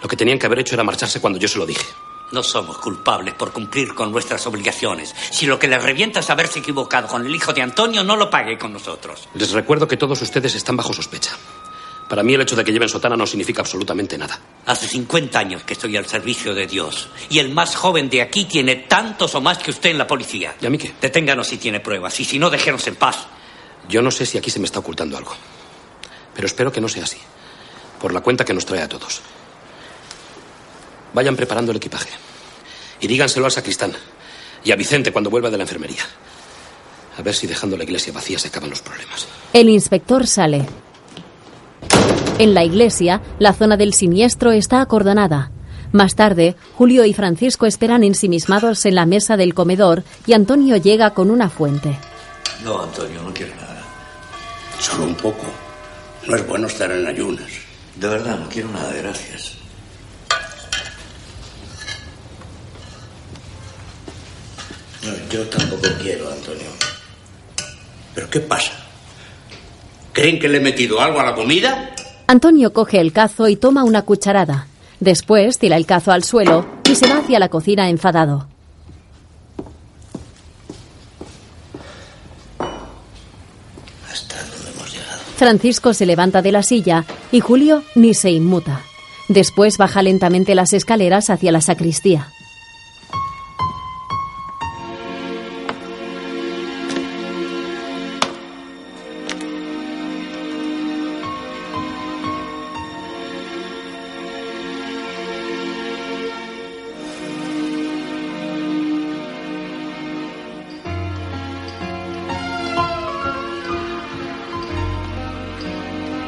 Lo 0.02 0.08
que 0.08 0.16
tenían 0.16 0.38
que 0.38 0.46
haber 0.46 0.60
hecho 0.60 0.74
era 0.74 0.84
marcharse 0.84 1.20
cuando 1.20 1.38
yo 1.38 1.48
se 1.48 1.58
lo 1.58 1.66
dije. 1.66 1.84
No 2.32 2.42
somos 2.42 2.78
culpables 2.78 3.34
por 3.34 3.52
cumplir 3.52 3.94
con 3.94 4.10
nuestras 4.10 4.46
obligaciones. 4.46 5.14
Si 5.30 5.46
lo 5.46 5.58
que 5.58 5.68
le 5.68 5.78
revienta 5.78 6.20
es 6.20 6.30
haberse 6.30 6.58
equivocado 6.58 7.06
con 7.06 7.24
el 7.24 7.34
hijo 7.34 7.52
de 7.52 7.62
Antonio, 7.62 8.02
no 8.02 8.16
lo 8.16 8.30
pague 8.30 8.58
con 8.58 8.72
nosotros. 8.72 9.28
Les 9.34 9.52
recuerdo 9.52 9.86
que 9.86 9.96
todos 9.96 10.20
ustedes 10.22 10.54
están 10.54 10.76
bajo 10.76 10.92
sospecha. 10.92 11.36
Para 12.08 12.22
mí 12.22 12.34
el 12.34 12.42
hecho 12.42 12.54
de 12.54 12.64
que 12.64 12.72
lleven 12.72 12.88
sotana 12.88 13.16
no 13.16 13.26
significa 13.26 13.62
absolutamente 13.62 14.18
nada. 14.18 14.38
Hace 14.66 14.86
50 14.88 15.38
años 15.38 15.62
que 15.64 15.72
estoy 15.72 15.96
al 15.96 16.06
servicio 16.06 16.54
de 16.54 16.66
Dios. 16.66 17.08
Y 17.30 17.38
el 17.38 17.50
más 17.50 17.74
joven 17.74 18.10
de 18.10 18.20
aquí 18.20 18.44
tiene 18.44 18.76
tantos 18.76 19.34
o 19.34 19.40
más 19.40 19.58
que 19.58 19.70
usted 19.70 19.90
en 19.90 19.98
la 19.98 20.06
policía. 20.06 20.54
¿Y 20.60 20.66
a 20.66 20.70
mí 20.70 20.76
qué? 20.76 20.92
Deténganos 21.00 21.48
si 21.48 21.56
tiene 21.56 21.80
pruebas. 21.80 22.18
Y 22.20 22.24
si 22.24 22.38
no, 22.38 22.50
déjenos 22.50 22.86
en 22.86 22.96
paz. 22.96 23.26
Yo 23.88 24.02
no 24.02 24.10
sé 24.10 24.26
si 24.26 24.36
aquí 24.36 24.50
se 24.50 24.58
me 24.58 24.66
está 24.66 24.80
ocultando 24.80 25.16
algo. 25.16 25.34
Pero 26.34 26.46
espero 26.46 26.70
que 26.70 26.80
no 26.80 26.88
sea 26.88 27.04
así. 27.04 27.18
Por 28.00 28.12
la 28.12 28.20
cuenta 28.20 28.44
que 28.44 28.52
nos 28.52 28.66
trae 28.66 28.82
a 28.82 28.88
todos. 28.88 29.22
Vayan 31.14 31.36
preparando 31.36 31.70
el 31.70 31.78
equipaje. 31.78 32.10
Y 33.00 33.06
díganselo 33.06 33.46
al 33.46 33.52
sacristán. 33.52 33.92
Y 34.62 34.72
a 34.72 34.76
Vicente 34.76 35.10
cuando 35.10 35.30
vuelva 35.30 35.50
de 35.50 35.56
la 35.56 35.62
enfermería. 35.64 36.02
A 37.16 37.22
ver 37.22 37.34
si 37.34 37.46
dejando 37.46 37.76
la 37.76 37.84
iglesia 37.84 38.12
vacía 38.12 38.38
se 38.38 38.48
acaban 38.48 38.68
los 38.68 38.82
problemas. 38.82 39.26
El 39.52 39.68
inspector 39.70 40.26
sale. 40.26 40.66
En 42.36 42.52
la 42.52 42.64
iglesia, 42.64 43.20
la 43.38 43.52
zona 43.52 43.76
del 43.76 43.94
siniestro 43.94 44.50
está 44.50 44.80
acordonada. 44.80 45.52
Más 45.92 46.16
tarde, 46.16 46.56
Julio 46.74 47.04
y 47.04 47.14
Francisco 47.14 47.64
esperan 47.64 48.02
ensimismados 48.02 48.84
en 48.86 48.96
la 48.96 49.06
mesa 49.06 49.36
del 49.36 49.54
comedor 49.54 50.02
y 50.26 50.32
Antonio 50.32 50.76
llega 50.76 51.10
con 51.10 51.30
una 51.30 51.48
fuente. 51.48 51.96
No, 52.64 52.82
Antonio, 52.82 53.22
no 53.22 53.32
quiero 53.32 53.54
nada. 53.54 53.82
Solo 54.80 55.04
un 55.04 55.14
poco. 55.14 55.44
No 56.26 56.34
es 56.34 56.44
bueno 56.44 56.66
estar 56.66 56.90
en 56.90 57.06
ayunas. 57.06 57.46
De 57.94 58.08
verdad, 58.08 58.36
no 58.36 58.48
quiero 58.48 58.68
nada, 58.70 58.92
gracias. 58.92 59.52
No, 65.04 65.12
yo 65.30 65.46
tampoco 65.48 65.86
quiero, 66.02 66.32
Antonio. 66.32 66.66
¿Pero 68.12 68.28
qué 68.28 68.40
pasa? 68.40 68.72
¿Creen 70.12 70.40
que 70.40 70.48
le 70.48 70.58
he 70.58 70.60
metido 70.60 71.00
algo 71.00 71.20
a 71.20 71.24
la 71.24 71.34
comida? 71.36 71.94
Antonio 72.26 72.72
coge 72.72 73.00
el 73.00 73.12
cazo 73.12 73.48
y 73.48 73.56
toma 73.56 73.84
una 73.84 74.02
cucharada. 74.02 74.66
Después 75.00 75.58
tira 75.58 75.76
el 75.76 75.86
cazo 75.86 76.12
al 76.12 76.24
suelo 76.24 76.66
y 76.90 76.94
se 76.94 77.06
va 77.06 77.18
hacia 77.18 77.38
la 77.38 77.48
cocina 77.48 77.90
enfadado. 77.90 78.48
Francisco 85.36 85.92
se 85.92 86.06
levanta 86.06 86.42
de 86.42 86.52
la 86.52 86.62
silla 86.62 87.04
y 87.32 87.40
Julio 87.40 87.82
ni 87.94 88.14
se 88.14 88.30
inmuta. 88.30 88.80
Después 89.28 89.78
baja 89.78 90.02
lentamente 90.02 90.54
las 90.54 90.72
escaleras 90.72 91.28
hacia 91.28 91.50
la 91.52 91.60
sacristía. 91.60 92.33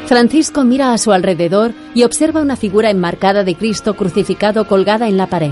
Francisco 0.06 0.62
mira 0.62 0.92
a 0.92 0.98
su 0.98 1.10
alrededor 1.10 1.72
y 1.92 2.04
observa 2.04 2.40
una 2.40 2.54
figura 2.54 2.90
enmarcada 2.90 3.42
de 3.42 3.56
Cristo 3.56 3.94
crucificado 3.94 4.68
colgada 4.68 5.08
en 5.08 5.16
la 5.16 5.26
pared. 5.26 5.50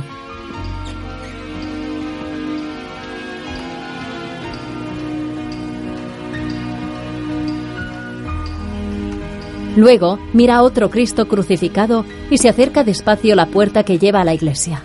Luego 9.74 10.20
mira 10.32 10.62
otro 10.62 10.88
Cristo 10.88 11.26
crucificado 11.26 12.04
y 12.30 12.38
se 12.38 12.48
acerca 12.48 12.84
despacio 12.84 13.34
la 13.34 13.46
puerta 13.46 13.82
que 13.82 13.98
lleva 13.98 14.20
a 14.20 14.24
la 14.24 14.34
iglesia. 14.34 14.84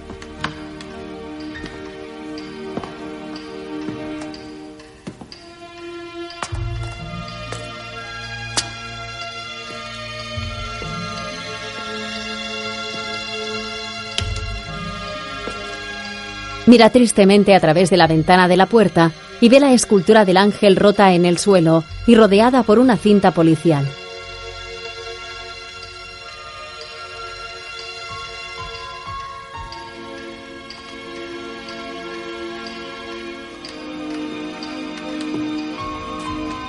Mira 16.69 16.91
tristemente 16.91 17.55
a 17.55 17.59
través 17.59 17.89
de 17.89 17.97
la 17.97 18.05
ventana 18.05 18.47
de 18.47 18.55
la 18.55 18.67
puerta 18.67 19.11
y 19.41 19.49
ve 19.49 19.59
la 19.59 19.73
escultura 19.73 20.23
del 20.23 20.37
ángel 20.37 20.75
rota 20.75 21.15
en 21.15 21.25
el 21.25 21.39
suelo 21.39 21.83
y 22.05 22.13
rodeada 22.13 22.61
por 22.61 22.77
una 22.77 22.95
cinta 22.95 23.31
policial. 23.31 23.87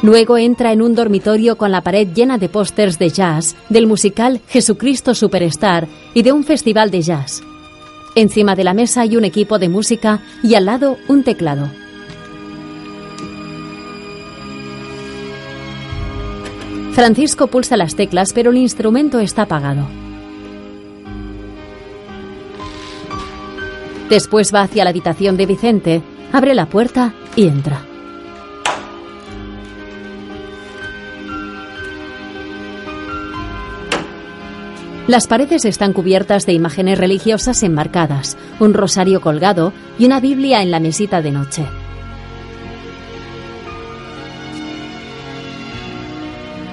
Luego 0.01 0.39
entra 0.39 0.73
en 0.73 0.81
un 0.81 0.95
dormitorio 0.95 1.59
con 1.59 1.71
la 1.71 1.83
pared 1.83 2.09
llena 2.15 2.39
de 2.39 2.49
pósters 2.49 2.99
de 2.99 3.11
jazz, 3.11 3.55
del 3.69 3.87
musical 3.87 4.41
Jesucristo 4.49 5.15
Superstar 5.15 5.89
y 6.15 6.23
de 6.23 6.33
un 6.33 6.45
festival 6.45 6.91
de 6.91 7.03
jazz. 7.03 7.43
Encima 8.21 8.55
de 8.55 8.65
la 8.65 8.75
mesa 8.75 9.01
hay 9.01 9.17
un 9.17 9.25
equipo 9.25 9.59
de 9.59 9.71
música 9.71 10.21
y 10.43 10.55
al 10.55 10.67
lado 10.67 10.99
un 11.09 11.23
teclado. 11.23 11.71
Francisco 16.93 17.47
pulsa 17.47 17.79
las 17.79 17.97
teclas, 17.97 18.35
pero 18.35 18.51
el 18.51 18.59
instrumento 18.59 19.21
está 19.21 19.43
apagado. 19.45 19.89
Después 24.11 24.55
va 24.55 24.65
hacia 24.65 24.85
la 24.85 24.91
habitación 24.91 25.39
de 25.39 25.47
Vicente, 25.47 26.03
abre 26.31 26.55
la 26.55 26.67
puerta 26.67 27.15
y 27.37 27.47
entra. 27.47 27.90
Las 35.11 35.27
paredes 35.27 35.65
están 35.65 35.93
cubiertas 35.93 36.47
de 36.47 36.53
imágenes 36.53 36.97
religiosas 36.97 37.65
enmarcadas, 37.65 38.37
un 38.61 38.75
rosario 38.75 39.21
colgado 39.21 39.73
y 39.99 40.05
una 40.05 40.21
Biblia 40.21 40.63
en 40.63 40.71
la 40.71 40.79
mesita 40.79 41.21
de 41.21 41.33
noche. 41.33 41.67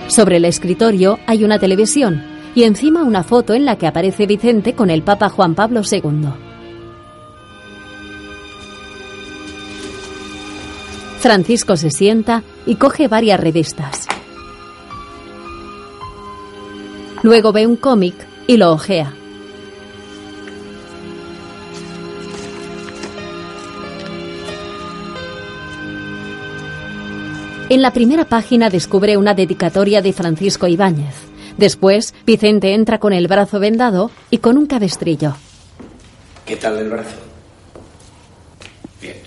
Sobre 0.07 0.37
el 0.37 0.45
escritorio 0.45 1.17
hay 1.25 1.45
una 1.45 1.57
televisión 1.57 2.21
y 2.53 2.65
encima 2.65 3.01
una 3.01 3.23
foto 3.23 3.55
en 3.55 3.65
la 3.65 3.79
que 3.79 3.87
aparece 3.87 4.27
Vicente 4.27 4.73
con 4.73 4.91
el 4.91 5.01
Papa 5.01 5.29
Juan 5.29 5.55
Pablo 5.55 5.81
II. 5.91 6.27
Francisco 11.21 11.75
se 11.75 11.89
sienta 11.89 12.43
y 12.67 12.75
coge 12.75 13.07
varias 13.07 13.39
revistas. 13.39 14.07
Luego 17.27 17.51
ve 17.51 17.67
un 17.67 17.75
cómic 17.75 18.15
y 18.47 18.55
lo 18.55 18.71
ojea. 18.71 19.13
En 27.67 27.81
la 27.81 27.91
primera 27.91 28.23
página 28.23 28.69
descubre 28.69 29.17
una 29.17 29.33
dedicatoria 29.33 30.01
de 30.01 30.13
Francisco 30.13 30.67
Ibáñez. 30.67 31.15
Después, 31.57 32.13
Vicente 32.25 32.73
entra 32.73 32.97
con 32.97 33.11
el 33.11 33.27
brazo 33.27 33.59
vendado 33.59 34.09
y 34.29 34.37
con 34.37 34.57
un 34.57 34.65
cabestrillo. 34.65 35.35
¿Qué 36.45 36.55
tal 36.55 36.77
el 36.77 36.89
brazo? 36.89 37.17
Bien. 39.01 39.17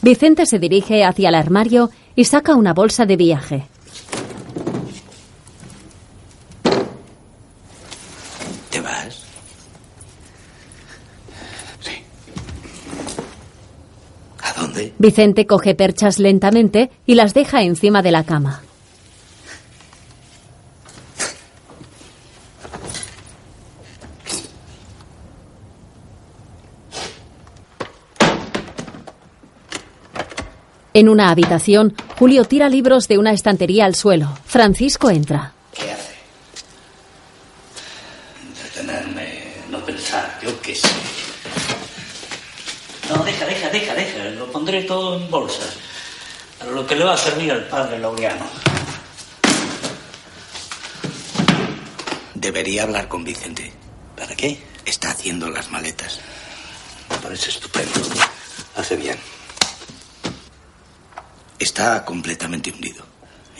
Vicente 0.00 0.46
se 0.46 0.58
dirige 0.58 1.04
hacia 1.04 1.28
el 1.28 1.36
armario 1.36 1.90
y 2.16 2.24
saca 2.24 2.56
una 2.56 2.74
bolsa 2.74 3.06
de 3.06 3.16
viaje. 3.16 3.68
¿Te 8.72 8.80
vas? 8.80 9.22
¿A 14.42 14.60
dónde? 14.60 14.91
Vicente 15.02 15.46
coge 15.46 15.74
perchas 15.74 16.20
lentamente 16.20 16.88
y 17.06 17.16
las 17.16 17.34
deja 17.34 17.64
encima 17.64 18.02
de 18.02 18.12
la 18.12 18.22
cama. 18.22 18.62
En 30.94 31.08
una 31.08 31.30
habitación, 31.30 31.96
Julio 32.16 32.44
tira 32.44 32.68
libros 32.68 33.08
de 33.08 33.18
una 33.18 33.32
estantería 33.32 33.86
al 33.86 33.96
suelo. 33.96 34.38
Francisco 34.44 35.10
entra. 35.10 35.52
¿Qué 35.74 35.90
hace? 35.90 36.14
Entretenerme, 38.46 39.54
no 39.68 39.80
pensar, 39.84 40.38
yo 40.40 40.60
qué 40.62 40.76
sé. 40.76 41.11
No, 43.14 43.24
deja, 43.24 43.44
deja, 43.44 43.68
deja, 43.68 43.94
deja. 43.94 44.24
Lo 44.38 44.50
pondré 44.50 44.82
todo 44.84 45.18
en 45.18 45.30
bolsas. 45.30 45.76
Para 46.58 46.70
lo 46.72 46.86
que 46.86 46.96
le 46.96 47.04
va 47.04 47.14
a 47.14 47.18
servir 47.18 47.52
al 47.52 47.66
padre 47.66 47.98
Laureano. 47.98 48.44
Debería 52.34 52.84
hablar 52.84 53.08
con 53.08 53.24
Vicente. 53.24 53.72
¿Para 54.16 54.34
qué? 54.34 54.58
Está 54.84 55.10
haciendo 55.10 55.50
las 55.50 55.70
maletas. 55.70 56.20
Me 57.10 57.16
parece 57.18 57.50
estupendo. 57.50 58.00
Hace 58.76 58.96
bien. 58.96 59.16
Está 61.58 62.04
completamente 62.04 62.70
hundido. 62.70 63.04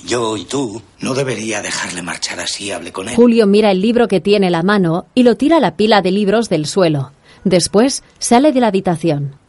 Yo 0.04 0.36
y 0.36 0.44
tú. 0.46 0.82
No 1.00 1.14
debería 1.14 1.62
dejarle 1.62 2.02
marchar 2.02 2.40
así, 2.40 2.72
hable 2.72 2.92
con 2.92 3.08
él. 3.08 3.16
Julio 3.16 3.46
mira 3.46 3.70
el 3.70 3.80
libro 3.80 4.08
que 4.08 4.20
tiene 4.20 4.46
en 4.46 4.52
la 4.52 4.62
mano 4.62 5.06
y 5.14 5.22
lo 5.22 5.36
tira 5.36 5.58
a 5.58 5.60
la 5.60 5.76
pila 5.76 6.02
de 6.02 6.10
libros 6.10 6.48
del 6.48 6.66
suelo. 6.66 7.12
Después 7.44 8.02
sale 8.18 8.52
de 8.52 8.60
la 8.60 8.68
habitación. 8.68 9.41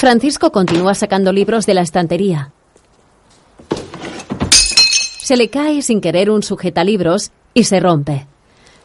Francisco 0.00 0.50
continúa 0.50 0.94
sacando 0.94 1.30
libros 1.30 1.66
de 1.66 1.74
la 1.74 1.82
estantería. 1.82 2.52
Se 5.18 5.36
le 5.36 5.50
cae 5.50 5.82
sin 5.82 6.00
querer 6.00 6.30
un 6.30 6.42
sujetalibros 6.42 7.32
y 7.52 7.64
se 7.64 7.80
rompe. 7.80 8.26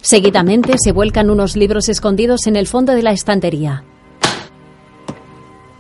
Seguidamente 0.02 0.74
se 0.78 0.92
vuelcan 0.92 1.30
unos 1.30 1.56
libros 1.56 1.88
escondidos 1.88 2.48
en 2.48 2.58
el 2.58 2.68
fondo 2.68 2.92
de 2.92 3.02
la 3.02 3.14
estantería. 3.14 3.86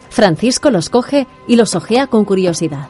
Francisco 0.10 0.72
los 0.72 0.88
coge 0.88 1.28
y 1.50 1.58
los 1.58 1.76
ojea 1.76 2.08
con 2.08 2.24
curiosidad. 2.24 2.88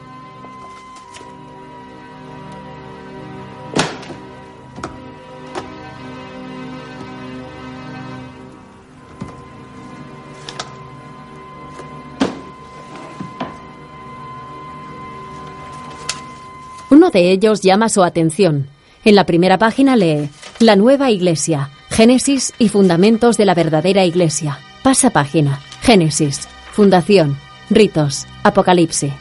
Uno 17.06 17.12
de 17.12 17.30
ellos 17.30 17.60
llama 17.60 17.88
su 17.88 18.02
atención. 18.02 18.66
En 19.04 19.14
la 19.14 19.24
primera 19.26 19.58
página 19.58 19.94
lee 19.94 20.28
La 20.58 20.74
nueva 20.74 21.08
iglesia, 21.08 21.70
Génesis 21.88 22.52
y 22.58 22.68
fundamentos 22.68 23.36
de 23.36 23.44
la 23.44 23.54
verdadera 23.54 24.04
iglesia. 24.04 24.58
Pasa 24.82 25.10
página. 25.10 25.60
Génesis, 25.82 26.48
fundación, 26.72 27.38
ritos, 27.70 28.26
apocalipsis. 28.42 29.12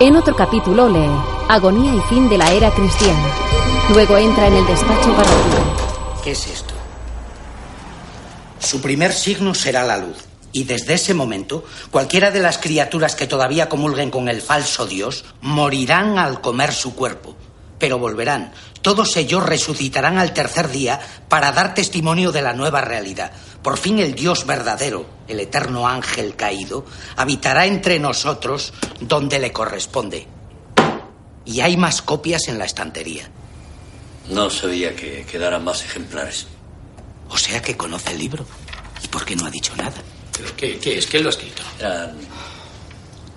En 0.00 0.16
otro 0.16 0.36
capítulo 0.36 0.90
lee 0.90 1.08
Agonía 1.48 1.94
y 1.94 2.00
fin 2.10 2.28
de 2.28 2.36
la 2.36 2.52
era 2.52 2.70
cristiana. 2.72 3.26
Luego 3.88 4.18
entra 4.18 4.48
en 4.48 4.52
el 4.52 4.66
despacho 4.66 5.16
parroquial. 5.16 5.62
¿Qué 6.22 6.32
es 6.32 6.46
esto? 6.46 6.71
Su 8.62 8.80
primer 8.80 9.12
signo 9.12 9.54
será 9.54 9.84
la 9.84 9.98
luz. 9.98 10.16
Y 10.52 10.64
desde 10.64 10.94
ese 10.94 11.14
momento, 11.14 11.64
cualquiera 11.90 12.30
de 12.30 12.40
las 12.40 12.58
criaturas 12.58 13.16
que 13.16 13.26
todavía 13.26 13.68
comulguen 13.68 14.10
con 14.10 14.28
el 14.28 14.40
falso 14.40 14.86
Dios 14.86 15.24
morirán 15.40 16.18
al 16.18 16.40
comer 16.40 16.72
su 16.72 16.94
cuerpo. 16.94 17.36
Pero 17.78 17.98
volverán. 17.98 18.52
Todos 18.80 19.16
ellos 19.16 19.42
resucitarán 19.42 20.18
al 20.18 20.32
tercer 20.32 20.70
día 20.70 21.00
para 21.28 21.50
dar 21.52 21.74
testimonio 21.74 22.30
de 22.30 22.42
la 22.42 22.52
nueva 22.52 22.82
realidad. 22.82 23.32
Por 23.62 23.78
fin 23.78 23.98
el 23.98 24.14
Dios 24.14 24.46
verdadero, 24.46 25.06
el 25.26 25.40
eterno 25.40 25.88
ángel 25.88 26.36
caído, 26.36 26.84
habitará 27.16 27.66
entre 27.66 27.98
nosotros 27.98 28.72
donde 29.00 29.40
le 29.40 29.52
corresponde. 29.52 30.28
Y 31.44 31.60
hay 31.60 31.76
más 31.76 32.02
copias 32.02 32.46
en 32.46 32.58
la 32.58 32.66
estantería. 32.66 33.28
No 34.28 34.50
sabía 34.50 34.94
que 34.94 35.26
quedaran 35.26 35.64
más 35.64 35.82
ejemplares. 35.82 36.46
O 37.32 37.38
sea 37.38 37.62
que 37.62 37.76
conoce 37.76 38.10
el 38.12 38.18
libro. 38.18 38.46
¿Y 39.02 39.08
por 39.08 39.24
qué 39.24 39.34
no 39.34 39.46
ha 39.46 39.50
dicho 39.50 39.74
nada? 39.76 39.94
¿Pero 40.36 40.54
qué, 40.56 40.78
qué 40.78 40.98
es? 40.98 41.06
¿Quién 41.06 41.22
lo 41.22 41.30
ha 41.30 41.32
escrito? 41.32 41.62
Eran 41.78 42.16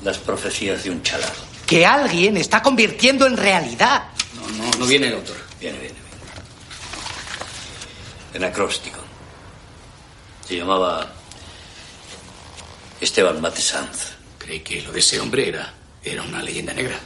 las 0.03 0.17
profecías 0.17 0.83
de 0.83 0.91
un 0.91 1.01
chalado. 1.01 1.33
Que 1.65 1.85
alguien 1.85 2.37
está 2.37 2.61
convirtiendo 2.61 3.25
en 3.25 3.37
realidad. 3.37 4.09
No, 4.35 4.47
no, 4.49 4.71
no 4.79 4.85
viene 4.85 5.07
el 5.07 5.15
autor. 5.15 5.37
Viene, 5.59 5.79
viene, 5.79 5.93
viene. 5.93 6.09
En 8.33 8.43
acróstico. 8.43 8.99
Se 10.47 10.57
llamaba 10.57 11.11
Esteban 12.99 13.41
Matesanz. 13.41 14.11
Creí 14.37 14.59
que 14.59 14.81
lo 14.81 14.91
de 14.91 14.99
ese 14.99 15.19
hombre 15.19 15.47
era, 15.47 15.73
era 16.03 16.21
una 16.21 16.43
leyenda 16.43 16.73
negra. 16.73 16.99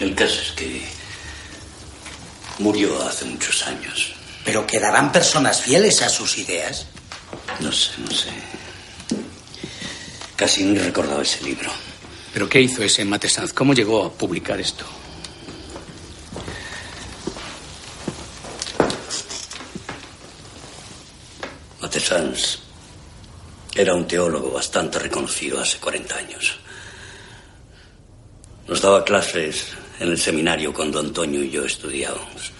El 0.00 0.14
caso 0.14 0.40
es 0.40 0.50
que 0.52 0.82
murió 2.58 3.00
hace 3.06 3.26
muchos 3.26 3.62
años. 3.66 4.14
¿Pero 4.44 4.66
quedarán 4.66 5.12
personas 5.12 5.60
fieles 5.60 6.02
a 6.02 6.08
sus 6.08 6.38
ideas? 6.38 6.86
No 7.60 7.70
sé, 7.70 7.92
no 7.98 8.10
sé. 8.10 8.30
Casi 10.36 10.64
ni 10.64 10.78
recordaba 10.78 11.22
ese 11.22 11.44
libro. 11.44 11.70
¿Pero 12.32 12.48
qué 12.48 12.60
hizo 12.60 12.82
ese 12.82 13.04
Matesanz? 13.04 13.52
¿Cómo 13.52 13.74
llegó 13.74 14.04
a 14.04 14.12
publicar 14.12 14.58
esto? 14.58 14.84
Matesanz 21.80 22.58
era 23.74 23.94
un 23.94 24.06
teólogo 24.06 24.50
bastante 24.50 24.98
reconocido 24.98 25.60
hace 25.60 25.78
40 25.78 26.16
años. 26.16 26.58
Nos 28.66 28.80
daba 28.80 29.04
clases 29.04 29.68
en 30.00 30.08
el 30.08 30.18
seminario 30.18 30.72
cuando 30.72 31.00
Antonio 31.00 31.42
y 31.42 31.50
yo 31.50 31.64
estudiábamos. 31.64 32.52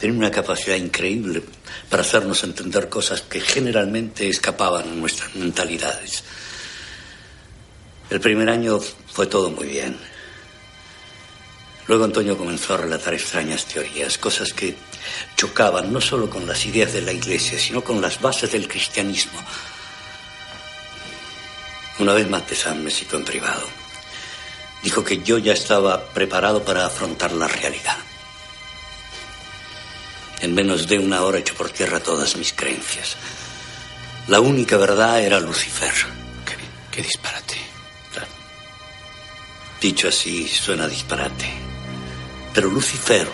Tenía 0.00 0.18
una 0.18 0.30
capacidad 0.30 0.76
increíble 0.76 1.42
para 1.90 2.02
hacernos 2.02 2.42
entender 2.42 2.88
cosas 2.88 3.20
que 3.20 3.38
generalmente 3.38 4.28
escapaban 4.28 4.88
a 4.88 4.94
nuestras 4.94 5.34
mentalidades. 5.36 6.24
El 8.08 8.18
primer 8.18 8.48
año 8.48 8.80
fue 8.80 9.26
todo 9.26 9.50
muy 9.50 9.66
bien. 9.66 9.98
Luego 11.86 12.04
Antonio 12.04 12.38
comenzó 12.38 12.74
a 12.74 12.78
relatar 12.78 13.12
extrañas 13.12 13.66
teorías, 13.66 14.16
cosas 14.16 14.54
que 14.54 14.74
chocaban 15.36 15.92
no 15.92 16.00
solo 16.00 16.30
con 16.30 16.46
las 16.46 16.64
ideas 16.64 16.94
de 16.94 17.02
la 17.02 17.12
Iglesia, 17.12 17.58
sino 17.58 17.84
con 17.84 18.00
las 18.00 18.22
bases 18.22 18.52
del 18.52 18.68
cristianismo. 18.68 19.38
Una 21.98 22.14
vez 22.14 22.26
Matesán 22.30 22.82
me 22.82 22.90
citó 22.90 23.18
en 23.18 23.24
privado. 23.24 23.66
Dijo 24.82 25.04
que 25.04 25.22
yo 25.22 25.36
ya 25.36 25.52
estaba 25.52 26.06
preparado 26.06 26.64
para 26.64 26.86
afrontar 26.86 27.32
la 27.32 27.48
realidad. 27.48 27.98
En 30.40 30.54
menos 30.54 30.88
de 30.88 30.98
una 30.98 31.22
hora 31.22 31.38
echó 31.38 31.54
por 31.54 31.70
tierra 31.70 32.00
todas 32.00 32.36
mis 32.36 32.52
creencias. 32.52 33.16
La 34.28 34.40
única 34.40 34.76
verdad 34.76 35.20
era 35.20 35.40
Lucifer. 35.40 35.92
Qué, 36.44 36.54
qué 36.90 37.02
disparate. 37.02 37.70
Dicho 39.80 40.08
así, 40.08 40.46
suena 40.46 40.86
disparate. 40.86 41.46
Pero 42.52 42.68
Lucifer, 42.68 43.26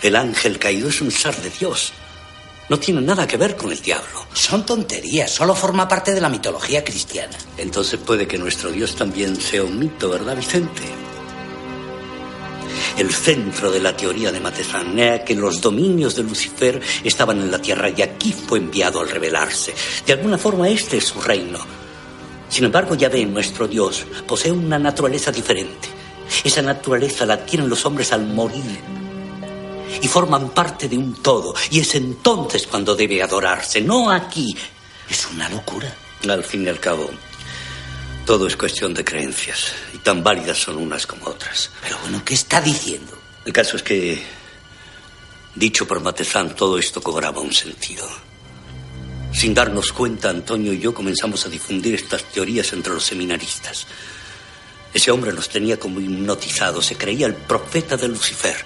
el 0.00 0.16
ángel 0.16 0.58
caído, 0.58 0.88
es 0.88 1.02
un 1.02 1.10
ser 1.10 1.36
de 1.36 1.50
Dios. 1.50 1.92
No 2.70 2.78
tiene 2.78 3.02
nada 3.02 3.26
que 3.26 3.36
ver 3.36 3.54
con 3.54 3.70
el 3.70 3.82
diablo. 3.82 4.26
Son 4.32 4.64
tonterías, 4.64 5.30
solo 5.30 5.54
forma 5.54 5.86
parte 5.86 6.14
de 6.14 6.22
la 6.22 6.30
mitología 6.30 6.82
cristiana. 6.82 7.36
Entonces 7.58 8.00
puede 8.00 8.26
que 8.26 8.38
nuestro 8.38 8.70
Dios 8.70 8.96
también 8.96 9.38
sea 9.38 9.62
un 9.62 9.78
mito, 9.78 10.08
¿verdad, 10.08 10.36
Vicente? 10.36 10.82
El 12.96 13.12
centro 13.12 13.72
de 13.72 13.80
la 13.80 13.96
teoría 13.96 14.30
de 14.30 14.38
Matezán 14.38 14.96
era 14.98 15.24
que 15.24 15.34
los 15.34 15.60
dominios 15.60 16.14
de 16.14 16.22
Lucifer 16.22 16.80
estaban 17.02 17.40
en 17.40 17.50
la 17.50 17.60
tierra 17.60 17.90
y 17.90 18.02
aquí 18.02 18.32
fue 18.32 18.58
enviado 18.58 19.00
al 19.00 19.08
rebelarse. 19.08 19.74
De 20.06 20.12
alguna 20.12 20.38
forma 20.38 20.68
este 20.68 20.98
es 20.98 21.04
su 21.04 21.20
reino. 21.20 21.58
Sin 22.48 22.64
embargo, 22.64 22.94
ya 22.94 23.08
nuestro 23.08 23.66
Dios 23.66 24.04
posee 24.28 24.52
una 24.52 24.78
naturaleza 24.78 25.32
diferente. 25.32 25.88
Esa 26.44 26.62
naturaleza 26.62 27.26
la 27.26 27.34
adquieren 27.34 27.68
los 27.68 27.84
hombres 27.84 28.12
al 28.12 28.26
morir 28.26 28.80
y 30.00 30.06
forman 30.06 30.50
parte 30.50 30.88
de 30.88 30.96
un 30.96 31.14
todo. 31.14 31.52
Y 31.70 31.80
es 31.80 31.96
entonces 31.96 32.66
cuando 32.66 32.94
debe 32.94 33.22
adorarse, 33.22 33.80
no 33.80 34.08
aquí. 34.08 34.56
Es 35.10 35.26
una 35.32 35.48
locura. 35.48 35.92
Al 36.28 36.44
fin 36.44 36.64
y 36.64 36.68
al 36.68 36.78
cabo, 36.78 37.10
todo 38.24 38.46
es 38.46 38.56
cuestión 38.56 38.94
de 38.94 39.04
creencias. 39.04 39.72
Y 39.92 39.98
tan 39.98 40.22
válidas 40.22 40.58
son 40.58 40.76
unas 40.76 41.06
como 41.06 41.26
otras. 41.26 41.70
Pero 41.82 41.98
bueno, 42.02 42.22
¿qué 42.24 42.34
está 42.34 42.60
diciendo? 42.60 43.18
El 43.44 43.52
caso 43.52 43.76
es 43.76 43.82
que, 43.82 44.22
dicho 45.54 45.86
por 45.86 46.00
Matezán, 46.00 46.54
todo 46.54 46.78
esto 46.78 47.02
cobraba 47.02 47.40
un 47.40 47.52
sentido. 47.52 48.08
Sin 49.32 49.52
darnos 49.52 49.92
cuenta, 49.92 50.30
Antonio 50.30 50.72
y 50.72 50.78
yo 50.78 50.94
comenzamos 50.94 51.44
a 51.44 51.48
difundir 51.48 51.94
estas 51.94 52.24
teorías 52.24 52.72
entre 52.72 52.94
los 52.94 53.04
seminaristas. 53.04 53.86
Ese 54.92 55.10
hombre 55.10 55.32
nos 55.32 55.48
tenía 55.48 55.78
como 55.78 56.00
hipnotizados, 56.00 56.86
se 56.86 56.96
creía 56.96 57.26
el 57.26 57.34
profeta 57.34 57.96
de 57.96 58.08
Lucifer. 58.08 58.56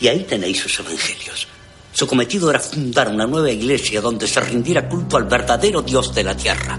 Y 0.00 0.08
ahí 0.08 0.24
tenéis 0.24 0.60
sus 0.60 0.78
evangelios. 0.78 1.48
Su 1.92 2.06
cometido 2.06 2.50
era 2.50 2.60
fundar 2.60 3.08
una 3.08 3.26
nueva 3.26 3.50
iglesia 3.50 4.00
donde 4.00 4.28
se 4.28 4.40
rindiera 4.40 4.88
culto 4.88 5.16
al 5.16 5.24
verdadero 5.24 5.82
Dios 5.82 6.14
de 6.14 6.24
la 6.24 6.36
tierra. 6.36 6.78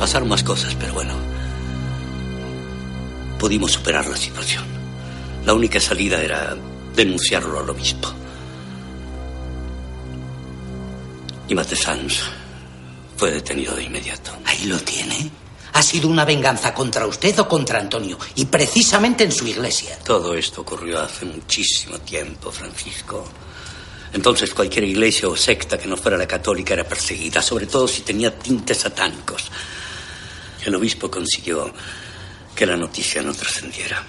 Pasaron 0.00 0.30
más 0.30 0.42
cosas, 0.42 0.74
pero 0.80 0.94
bueno. 0.94 1.12
Pudimos 3.38 3.72
superar 3.72 4.06
la 4.06 4.16
situación. 4.16 4.64
La 5.44 5.52
única 5.52 5.78
salida 5.78 6.22
era 6.22 6.56
denunciarlo 6.96 7.58
al 7.60 7.68
obispo. 7.68 8.08
Y 11.48 11.54
Matesans 11.54 12.18
fue 13.14 13.30
detenido 13.30 13.76
de 13.76 13.82
inmediato. 13.82 14.32
Ahí 14.46 14.64
lo 14.64 14.78
tiene. 14.78 15.30
¿Ha 15.74 15.82
sido 15.82 16.08
una 16.08 16.24
venganza 16.24 16.72
contra 16.72 17.06
usted 17.06 17.38
o 17.38 17.46
contra 17.46 17.78
Antonio? 17.78 18.18
Y 18.36 18.46
precisamente 18.46 19.24
en 19.24 19.32
su 19.32 19.46
iglesia. 19.46 19.98
Todo 20.02 20.34
esto 20.34 20.62
ocurrió 20.62 20.98
hace 21.00 21.26
muchísimo 21.26 21.98
tiempo, 21.98 22.50
Francisco. 22.50 23.28
Entonces 24.14 24.54
cualquier 24.54 24.84
iglesia 24.84 25.28
o 25.28 25.36
secta 25.36 25.76
que 25.76 25.86
no 25.86 25.98
fuera 25.98 26.16
la 26.16 26.26
católica 26.26 26.72
era 26.72 26.84
perseguida, 26.84 27.42
sobre 27.42 27.66
todo 27.66 27.86
si 27.86 28.00
tenía 28.00 28.34
tintes 28.38 28.78
satánicos. 28.78 29.50
El 30.64 30.74
obispo 30.74 31.10
consiguió 31.10 31.72
que 32.54 32.66
la 32.66 32.76
noticia 32.76 33.22
no 33.22 33.32
trascendiera. 33.32 34.04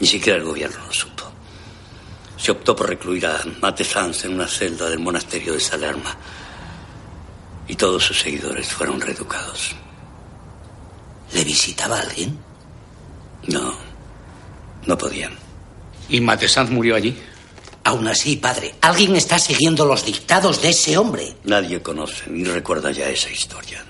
Ni 0.00 0.06
siquiera 0.06 0.38
el 0.38 0.44
gobierno 0.44 0.84
lo 0.86 0.92
supo. 0.92 1.24
Se 2.36 2.50
optó 2.50 2.76
por 2.76 2.88
recluir 2.88 3.26
a 3.26 3.40
Mate 3.60 3.84
Sanz 3.84 4.24
en 4.24 4.34
una 4.34 4.46
celda 4.46 4.90
del 4.90 4.98
monasterio 4.98 5.54
de 5.54 5.60
Salerma. 5.60 6.16
Y 7.68 7.74
todos 7.76 8.04
sus 8.04 8.20
seguidores 8.20 8.68
fueron 8.68 9.00
reeducados. 9.00 9.74
¿Le 11.32 11.44
visitaba 11.44 12.00
alguien? 12.00 12.38
No, 13.48 13.74
no 14.86 14.98
podían. 14.98 15.32
¿Y 16.08 16.20
Matesanz 16.20 16.70
murió 16.70 16.94
allí? 16.94 17.16
Aún 17.84 18.08
así, 18.08 18.36
padre, 18.36 18.74
alguien 18.80 19.14
está 19.16 19.38
siguiendo 19.38 19.84
los 19.86 20.04
dictados 20.04 20.60
de 20.62 20.70
ese 20.70 20.98
hombre. 20.98 21.36
Nadie 21.44 21.82
conoce 21.82 22.28
ni 22.28 22.44
recuerda 22.44 22.90
ya 22.90 23.08
esa 23.08 23.30
historia. 23.30 23.84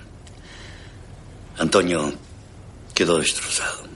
Antonio 1.57 2.13
quedó 2.93 3.19
destrozado. 3.19 3.87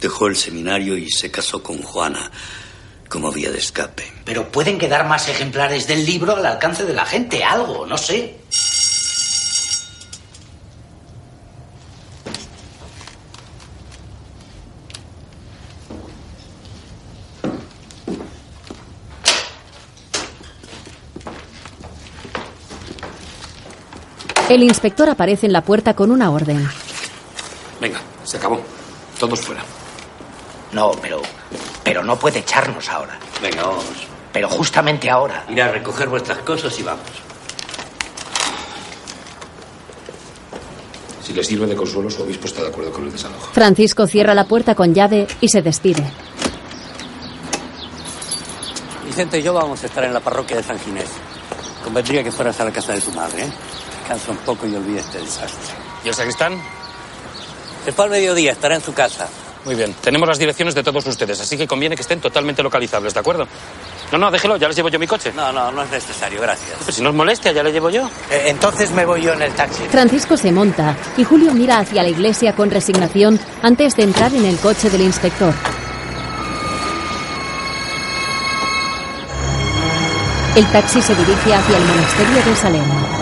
Dejó 0.00 0.26
el 0.28 0.36
seminario 0.36 0.96
y 0.96 1.10
se 1.10 1.30
casó 1.30 1.62
con 1.62 1.82
Juana, 1.82 2.30
como 3.08 3.32
vía 3.32 3.50
de 3.50 3.58
escape. 3.58 4.12
Pero 4.24 4.50
pueden 4.50 4.78
quedar 4.78 5.06
más 5.06 5.28
ejemplares 5.28 5.86
del 5.86 6.04
libro 6.04 6.36
al 6.36 6.46
alcance 6.46 6.84
de 6.84 6.92
la 6.92 7.06
gente, 7.06 7.42
algo, 7.42 7.86
no 7.86 7.96
sé. 7.96 8.36
El 24.48 24.62
inspector 24.62 25.08
aparece 25.08 25.46
en 25.46 25.52
la 25.52 25.62
puerta 25.62 25.94
con 25.94 26.12
una 26.12 26.30
orden. 26.30 26.68
Venga, 27.80 28.00
se 28.22 28.36
acabó. 28.36 28.60
Todos 29.18 29.40
fuera. 29.40 29.62
No, 30.72 30.92
pero. 31.02 31.20
Pero 31.82 32.04
no 32.04 32.16
puede 32.16 32.40
echarnos 32.40 32.88
ahora. 32.88 33.18
Venga, 33.42 33.62
vamos. 33.62 33.84
Pero 34.32 34.48
justamente 34.48 35.10
ahora. 35.10 35.44
Ir 35.48 35.60
a 35.62 35.72
recoger 35.72 36.08
vuestras 36.08 36.38
cosas 36.38 36.78
y 36.78 36.82
vamos. 36.84 37.02
Si 41.24 41.32
le 41.32 41.42
sirve 41.42 41.66
de 41.66 41.74
consuelo, 41.74 42.08
su 42.08 42.22
obispo 42.22 42.46
está 42.46 42.62
de 42.62 42.68
acuerdo 42.68 42.92
con 42.92 43.04
el 43.04 43.10
desalojo. 43.10 43.52
Francisco 43.52 44.06
cierra 44.06 44.32
la 44.32 44.46
puerta 44.46 44.76
con 44.76 44.94
llave 44.94 45.26
y 45.40 45.48
se 45.48 45.60
despide. 45.60 46.04
Vicente 49.04 49.40
y 49.40 49.42
yo 49.42 49.52
vamos 49.52 49.82
a 49.82 49.86
estar 49.86 50.04
en 50.04 50.14
la 50.14 50.20
parroquia 50.20 50.58
de 50.58 50.62
San 50.62 50.78
Ginés. 50.78 51.10
Convendría 51.82 52.22
que 52.22 52.30
fueras 52.30 52.60
a 52.60 52.64
la 52.64 52.70
casa 52.70 52.92
de 52.92 53.00
tu 53.00 53.10
madre, 53.10 53.42
¿eh? 53.42 53.50
Descansa 54.06 54.30
un 54.30 54.38
poco 54.38 54.68
y 54.68 54.76
olvida 54.76 55.00
este 55.00 55.18
desastre. 55.18 55.74
¿Y 56.04 56.08
el 56.08 56.14
sacristán? 56.14 56.56
Fue 57.92 58.04
al 58.04 58.10
mediodía, 58.10 58.52
estará 58.52 58.76
en 58.76 58.80
su 58.80 58.94
casa. 58.94 59.28
Muy 59.64 59.74
bien. 59.74 59.96
Tenemos 60.00 60.28
las 60.28 60.38
direcciones 60.38 60.76
de 60.76 60.84
todos 60.84 61.04
ustedes, 61.06 61.40
así 61.40 61.56
que 61.56 61.66
conviene 61.66 61.96
que 61.96 62.02
estén 62.02 62.20
totalmente 62.20 62.62
localizables, 62.62 63.14
¿de 63.14 63.18
acuerdo? 63.18 63.48
No, 64.12 64.18
no, 64.18 64.30
déjelo, 64.30 64.58
ya 64.58 64.68
les 64.68 64.76
llevo 64.76 64.90
yo 64.90 65.00
mi 65.00 65.08
coche. 65.08 65.32
No, 65.34 65.52
no, 65.52 65.72
no 65.72 65.82
es 65.82 65.90
necesario, 65.90 66.40
gracias. 66.40 66.78
Pues 66.84 66.94
si 66.94 67.02
no 67.02 67.08
os 67.08 67.16
molestia, 67.16 67.50
ya 67.50 67.64
le 67.64 67.72
llevo 67.72 67.90
yo. 67.90 68.08
Eh, 68.30 68.44
entonces 68.46 68.92
me 68.92 69.04
voy 69.04 69.22
yo 69.22 69.32
en 69.32 69.42
el 69.42 69.52
taxi. 69.54 69.82
Francisco 69.90 70.36
se 70.36 70.52
monta 70.52 70.96
y 71.16 71.24
Julio 71.24 71.52
mira 71.52 71.80
hacia 71.80 72.04
la 72.04 72.08
iglesia 72.08 72.54
con 72.54 72.70
resignación 72.70 73.40
antes 73.62 73.96
de 73.96 74.04
entrar 74.04 74.32
en 74.32 74.44
el 74.44 74.56
coche 74.58 74.88
del 74.88 75.00
inspector. 75.00 75.52
El 80.54 80.66
taxi 80.70 81.02
se 81.02 81.14
dirige 81.16 81.54
hacia 81.54 81.76
el 81.76 81.84
monasterio 81.84 82.44
de 82.44 82.56
Salem. 82.56 83.15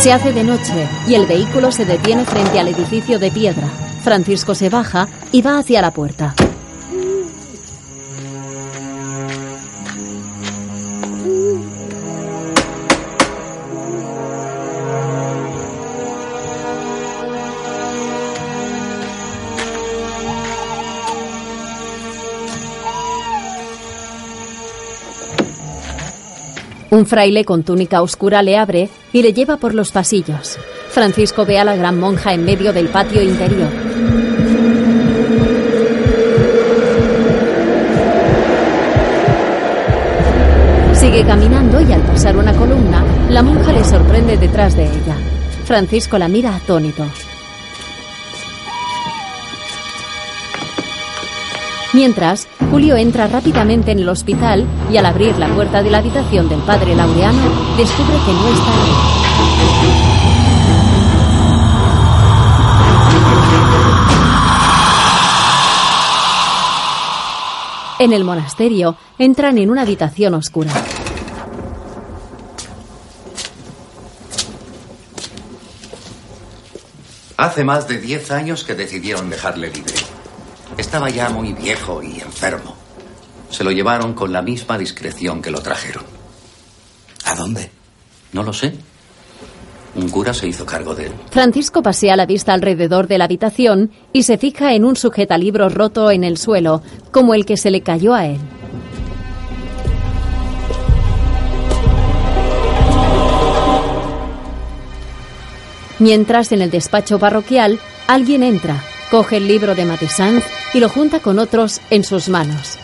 Se 0.00 0.12
hace 0.12 0.32
de 0.32 0.44
noche 0.44 0.88
y 1.08 1.14
el 1.14 1.26
vehículo 1.26 1.72
se 1.72 1.84
detiene 1.84 2.24
frente 2.24 2.60
al 2.60 2.68
edificio 2.68 3.18
de 3.18 3.32
piedra. 3.32 3.68
Francisco 4.02 4.54
se 4.54 4.68
baja 4.68 5.08
y 5.32 5.42
va 5.42 5.58
hacia 5.58 5.82
la 5.82 5.90
puerta. 5.90 6.34
Un 26.90 27.04
fraile 27.04 27.44
con 27.44 27.64
túnica 27.64 28.00
oscura 28.00 28.42
le 28.42 28.56
abre 28.56 28.88
y 29.12 29.22
le 29.22 29.34
lleva 29.34 29.58
por 29.58 29.74
los 29.74 29.92
pasillos. 29.92 30.58
Francisco 30.88 31.44
ve 31.44 31.58
a 31.58 31.64
la 31.64 31.76
gran 31.76 32.00
monja 32.00 32.32
en 32.32 32.44
medio 32.46 32.72
del 32.72 32.88
patio 32.88 33.22
interior. 33.22 33.68
Sigue 40.94 41.24
caminando 41.24 41.80
y 41.82 41.92
al 41.92 42.00
pasar 42.02 42.36
una 42.36 42.54
columna, 42.54 43.04
la 43.28 43.42
monja 43.42 43.72
le 43.72 43.84
sorprende 43.84 44.38
detrás 44.38 44.74
de 44.74 44.84
ella. 44.84 45.16
Francisco 45.64 46.16
la 46.16 46.28
mira 46.28 46.56
atónito. 46.56 47.04
Mientras, 51.94 52.48
Julio 52.70 52.96
entra 52.96 53.28
rápidamente 53.28 53.92
en 53.92 54.00
el 54.00 54.08
hospital 54.10 54.66
y 54.92 54.98
al 54.98 55.06
abrir 55.06 55.38
la 55.38 55.48
puerta 55.48 55.82
de 55.82 55.90
la 55.90 55.98
habitación 55.98 56.48
del 56.48 56.60
padre 56.60 56.94
Laureano, 56.94 57.40
descubre 57.78 58.14
que 58.26 58.32
no 58.32 58.48
está 58.48 58.72
ahí. 58.72 59.18
En 68.00 68.12
el 68.12 68.22
monasterio, 68.22 68.96
entran 69.18 69.56
en 69.58 69.70
una 69.70 69.82
habitación 69.82 70.34
oscura. 70.34 70.70
Hace 77.38 77.64
más 77.64 77.88
de 77.88 77.98
diez 77.98 78.30
años 78.30 78.62
que 78.64 78.74
decidieron 78.74 79.30
dejarle 79.30 79.70
libre. 79.70 79.94
Estaba 80.76 81.10
ya 81.10 81.28
muy 81.30 81.52
viejo 81.52 82.02
y 82.02 82.20
enfermo. 82.20 82.76
Se 83.50 83.64
lo 83.64 83.70
llevaron 83.70 84.12
con 84.12 84.32
la 84.32 84.42
misma 84.42 84.76
discreción 84.76 85.40
que 85.40 85.50
lo 85.50 85.60
trajeron. 85.60 86.04
¿A 87.24 87.34
dónde? 87.34 87.70
No 88.32 88.42
lo 88.42 88.52
sé. 88.52 88.74
Un 89.94 90.10
cura 90.10 90.34
se 90.34 90.46
hizo 90.46 90.66
cargo 90.66 90.94
de 90.94 91.06
él. 91.06 91.12
Francisco 91.30 91.82
pasea 91.82 92.14
la 92.14 92.26
vista 92.26 92.52
alrededor 92.52 93.08
de 93.08 93.18
la 93.18 93.24
habitación 93.24 93.90
y 94.12 94.24
se 94.24 94.38
fija 94.38 94.74
en 94.74 94.84
un 94.84 94.96
sujetalibro 94.96 95.68
roto 95.70 96.10
en 96.10 96.24
el 96.24 96.36
suelo, 96.36 96.82
como 97.10 97.34
el 97.34 97.46
que 97.46 97.56
se 97.56 97.70
le 97.70 97.80
cayó 97.80 98.14
a 98.14 98.26
él. 98.26 98.38
Mientras 105.98 106.52
en 106.52 106.62
el 106.62 106.70
despacho 106.70 107.18
parroquial 107.18 107.80
alguien 108.06 108.44
entra, 108.44 108.84
coge 109.10 109.38
el 109.38 109.48
libro 109.48 109.74
de 109.74 109.84
Matissant 109.84 110.42
y 110.74 110.80
lo 110.80 110.88
junta 110.88 111.20
con 111.20 111.38
otros 111.38 111.80
en 111.90 112.04
sus 112.04 112.28
manos. 112.28 112.78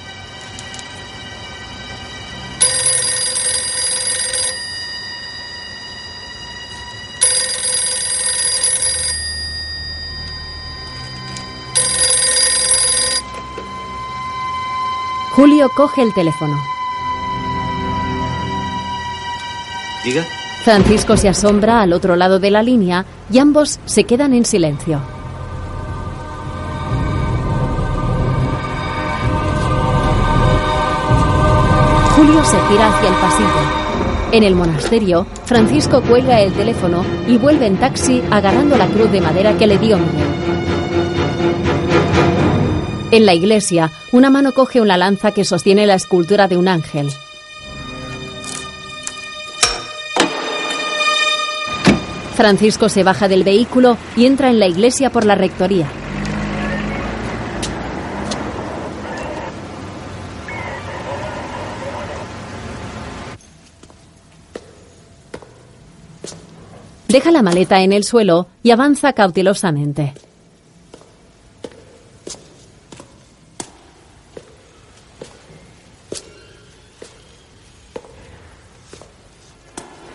Julio 15.33 15.69
coge 15.75 16.03
el 16.03 16.15
teléfono. 16.15 16.57
Diga. 20.05 20.25
Francisco 20.63 21.17
se 21.17 21.29
asombra 21.29 21.83
al 21.83 21.93
otro 21.93 22.15
lado 22.17 22.39
de 22.39 22.51
la 22.51 22.63
línea 22.63 23.05
y 23.31 23.39
ambos 23.39 23.81
se 23.85 24.05
quedan 24.05 24.33
en 24.33 24.45
silencio. 24.45 25.14
Julio 32.25 32.43
se 32.43 32.59
gira 32.69 32.89
hacia 32.89 33.09
el 33.11 33.15
pasillo. 33.17 34.33
En 34.33 34.45
el 34.45 34.55
monasterio, 34.55 35.27
Francisco 35.45 36.01
cuelga 36.01 36.41
el 36.41 36.55
teléfono 36.55 37.05
y 37.29 37.37
vuelve 37.37 37.67
en 37.67 37.77
taxi 37.77 38.23
agarrando 38.31 38.79
la 38.79 38.87
cruz 38.87 39.13
de 39.13 39.21
madera 39.21 39.59
que 39.59 39.67
le 39.67 39.77
dio. 39.77 39.99
En 43.11 43.27
la 43.27 43.35
iglesia, 43.35 43.91
una 44.11 44.31
mano 44.31 44.53
coge 44.53 44.81
una 44.81 44.97
lanza 44.97 45.33
que 45.33 45.45
sostiene 45.45 45.87
la 45.87 45.97
escultura 45.97 46.49
de 46.49 46.57
un 46.57 46.69
ángel. 46.69 47.11
Francisco 52.35 52.89
se 52.89 53.03
baja 53.03 53.29
del 53.29 53.45
vehículo 53.45 53.99
y 54.17 54.25
entra 54.25 54.49
en 54.49 54.61
la 54.61 54.67
iglesia 54.67 55.11
por 55.11 55.27
la 55.27 55.35
rectoría. 55.35 55.91
Deja 67.15 67.31
la 67.31 67.43
maleta 67.43 67.81
en 67.81 67.93
el 67.93 68.03
suelo 68.03 68.49
y 68.65 68.73
avanza 68.73 69.13
cautelosamente. 69.13 70.15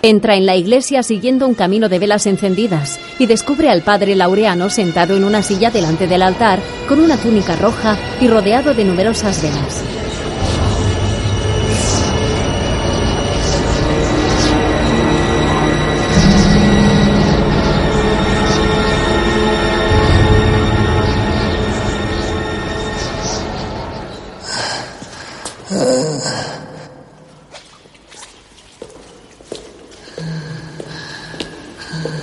Entra 0.02 0.36
en 0.36 0.46
la 0.46 0.58
iglesia 0.58 1.02
siguiendo 1.02 1.48
un 1.48 1.54
camino 1.54 1.88
de 1.88 2.00
velas 2.00 2.28
encendidas 2.28 3.00
y 3.18 3.28
descubre 3.28 3.70
al 3.70 3.82
padre 3.82 4.18
Laureano 4.18 4.70
sentado 4.70 5.16
en 5.16 5.24
una 5.24 5.42
silla 5.42 5.72
delante 5.72 6.06
del 6.06 6.22
altar 6.22 6.60
con 6.90 7.00
una 7.00 7.16
túnica 7.16 7.56
roja 7.56 7.98
y 8.20 8.28
rodeado 8.28 8.74
de 8.74 8.84
numerosas 8.84 9.42
velas. 9.42 9.99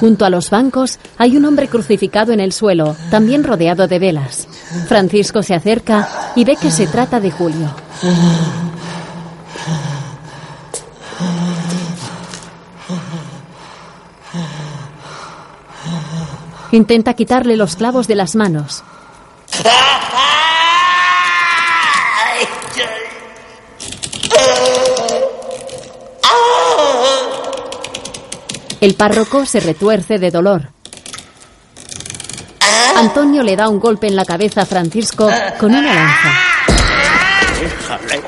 Junto 0.00 0.24
a 0.24 0.30
los 0.30 0.50
bancos 0.50 0.98
hay 1.18 1.36
un 1.36 1.44
hombre 1.44 1.68
crucificado 1.68 2.32
en 2.32 2.40
el 2.40 2.52
suelo, 2.52 2.96
también 3.10 3.44
rodeado 3.44 3.88
de 3.88 3.98
velas. 3.98 4.46
Francisco 4.88 5.42
se 5.42 5.54
acerca 5.54 6.08
y 6.34 6.44
ve 6.44 6.56
que 6.56 6.70
se 6.70 6.86
trata 6.86 7.20
de 7.20 7.30
Julio. 7.30 7.70
Intenta 16.72 17.14
quitarle 17.14 17.56
los 17.56 17.76
clavos 17.76 18.06
de 18.06 18.16
las 18.16 18.34
manos. 18.34 18.82
El 28.80 28.94
párroco 28.94 29.46
se 29.46 29.60
retuerce 29.60 30.18
de 30.18 30.30
dolor. 30.30 30.70
Antonio 32.96 33.42
le 33.42 33.56
da 33.56 33.68
un 33.68 33.80
golpe 33.80 34.06
en 34.06 34.16
la 34.16 34.24
cabeza 34.24 34.62
a 34.62 34.66
Francisco 34.66 35.30
con 35.58 35.74
una 35.74 35.94
lanza. 35.94 36.28
Déjale. 37.60 38.22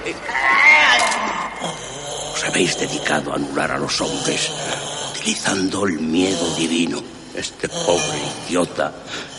Os 2.34 2.44
habéis 2.44 2.78
dedicado 2.78 3.32
a 3.32 3.36
anular 3.36 3.72
a 3.72 3.78
los 3.78 4.00
hombres 4.00 4.50
utilizando 5.10 5.86
el 5.86 5.98
miedo 6.00 6.54
divino. 6.54 7.02
Este 7.34 7.68
pobre 7.68 8.18
idiota 8.46 8.92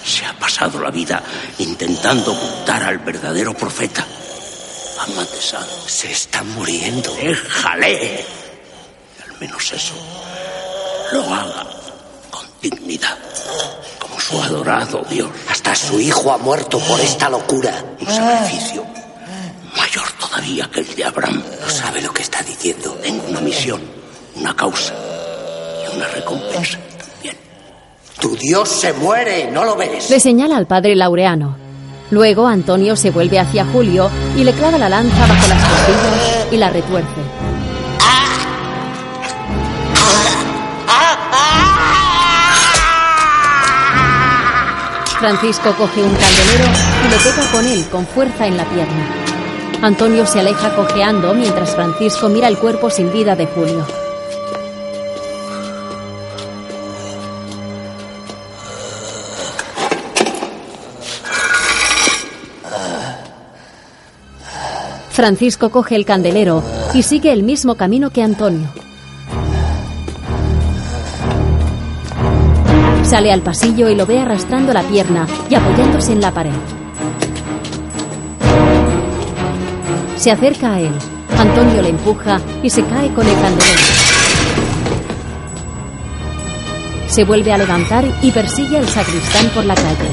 se 0.03 0.25
ha 0.25 0.33
pasado 0.33 0.79
la 0.79 0.91
vida 0.91 1.21
intentando 1.57 2.33
ocultar 2.33 2.83
al 2.83 2.99
verdadero 2.99 3.53
profeta. 3.53 4.05
Amatesán 4.99 5.65
se 5.85 6.11
está 6.11 6.43
muriendo. 6.43 7.13
Déjale. 7.15 8.25
Al 9.25 9.39
menos 9.39 9.71
eso 9.71 9.95
lo 11.11 11.23
haga 11.23 11.65
con 12.29 12.45
dignidad, 12.61 13.17
como 13.99 14.19
su 14.19 14.41
adorado 14.41 15.03
Dios. 15.09 15.29
Hasta 15.49 15.75
su 15.75 15.99
hijo 15.99 16.31
ha 16.31 16.37
muerto 16.37 16.79
por 16.79 16.99
esta 16.99 17.29
locura. 17.29 17.83
Un 17.99 18.07
sacrificio 18.07 18.85
mayor 19.77 20.05
todavía 20.19 20.69
que 20.71 20.81
el 20.81 20.95
de 20.95 21.03
Abraham. 21.05 21.43
No 21.61 21.69
sabe 21.69 22.01
lo 22.01 22.13
que 22.13 22.21
está 22.21 22.41
diciendo. 22.41 22.91
Tengo 23.01 23.27
una 23.27 23.41
misión, 23.41 23.81
una 24.35 24.55
causa 24.55 24.93
y 25.83 25.95
una 25.95 26.07
recompensa. 26.07 26.79
Tu 28.19 28.35
Dios 28.35 28.67
se 28.67 28.91
muere, 28.93 29.49
¿no 29.49 29.63
lo 29.63 29.77
ves? 29.77 30.09
Le 30.09 30.19
señala 30.19 30.57
al 30.57 30.67
padre 30.67 30.95
Laureano. 30.95 31.55
Luego 32.11 32.47
Antonio 32.47 32.95
se 32.95 33.11
vuelve 33.11 33.39
hacia 33.39 33.65
Julio 33.65 34.09
y 34.35 34.43
le 34.43 34.51
clava 34.53 34.77
la 34.77 34.89
lanza 34.89 35.25
bajo 35.25 35.47
las 35.47 35.63
costillas 35.63 36.47
y 36.51 36.57
la 36.57 36.69
retuerce. 36.69 37.28
Francisco 45.19 45.75
coge 45.77 46.01
un 46.01 46.15
candelero 46.15 46.63
y 47.05 47.09
le 47.09 47.17
pega 47.17 47.51
con 47.51 47.65
él 47.65 47.85
con 47.91 48.07
fuerza 48.07 48.47
en 48.47 48.55
la 48.55 48.63
pierna. 48.63 49.05
Antonio 49.81 50.25
se 50.25 50.39
aleja 50.39 50.73
cojeando 50.77 51.33
mientras 51.33 51.75
Francisco 51.75 52.29
mira 52.29 52.47
el 52.47 52.57
cuerpo 52.57 52.89
sin 52.89 53.11
vida 53.11 53.35
de 53.35 53.45
Julio. 53.47 53.85
Francisco 65.11 65.69
coge 65.69 65.97
el 65.97 66.05
candelero 66.05 66.63
y 66.93 67.03
sigue 67.03 67.33
el 67.33 67.43
mismo 67.43 67.75
camino 67.75 68.09
que 68.09 68.23
Antonio. 68.23 68.69
Sale 73.09 73.31
al 73.31 73.41
pasillo 73.41 73.89
y 73.89 73.95
lo 73.95 74.05
ve 74.05 74.19
arrastrando 74.19 74.71
la 74.71 74.83
pierna 74.83 75.25
y 75.49 75.55
apoyándose 75.55 76.13
en 76.13 76.21
la 76.21 76.31
pared. 76.31 76.53
Se 80.15 80.29
acerca 80.29 80.73
a 80.73 80.79
él. 80.79 80.93
Antonio 81.35 81.81
le 81.81 81.89
empuja 81.89 82.39
y 82.61 82.69
se 82.69 82.83
cae 82.83 83.11
con 83.15 83.27
el 83.27 83.33
candelero. 83.33 83.79
Se 87.07 87.23
vuelve 87.23 87.51
a 87.51 87.57
levantar 87.57 88.05
y 88.21 88.29
persigue 88.29 88.77
al 88.77 88.87
sacristán 88.87 89.47
por 89.55 89.65
la 89.65 89.73
calle. 89.73 90.09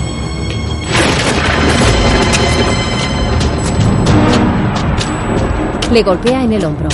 Le 5.93 6.02
golpea 6.02 6.44
en 6.44 6.52
el 6.55 6.64
hombro. 6.64 6.89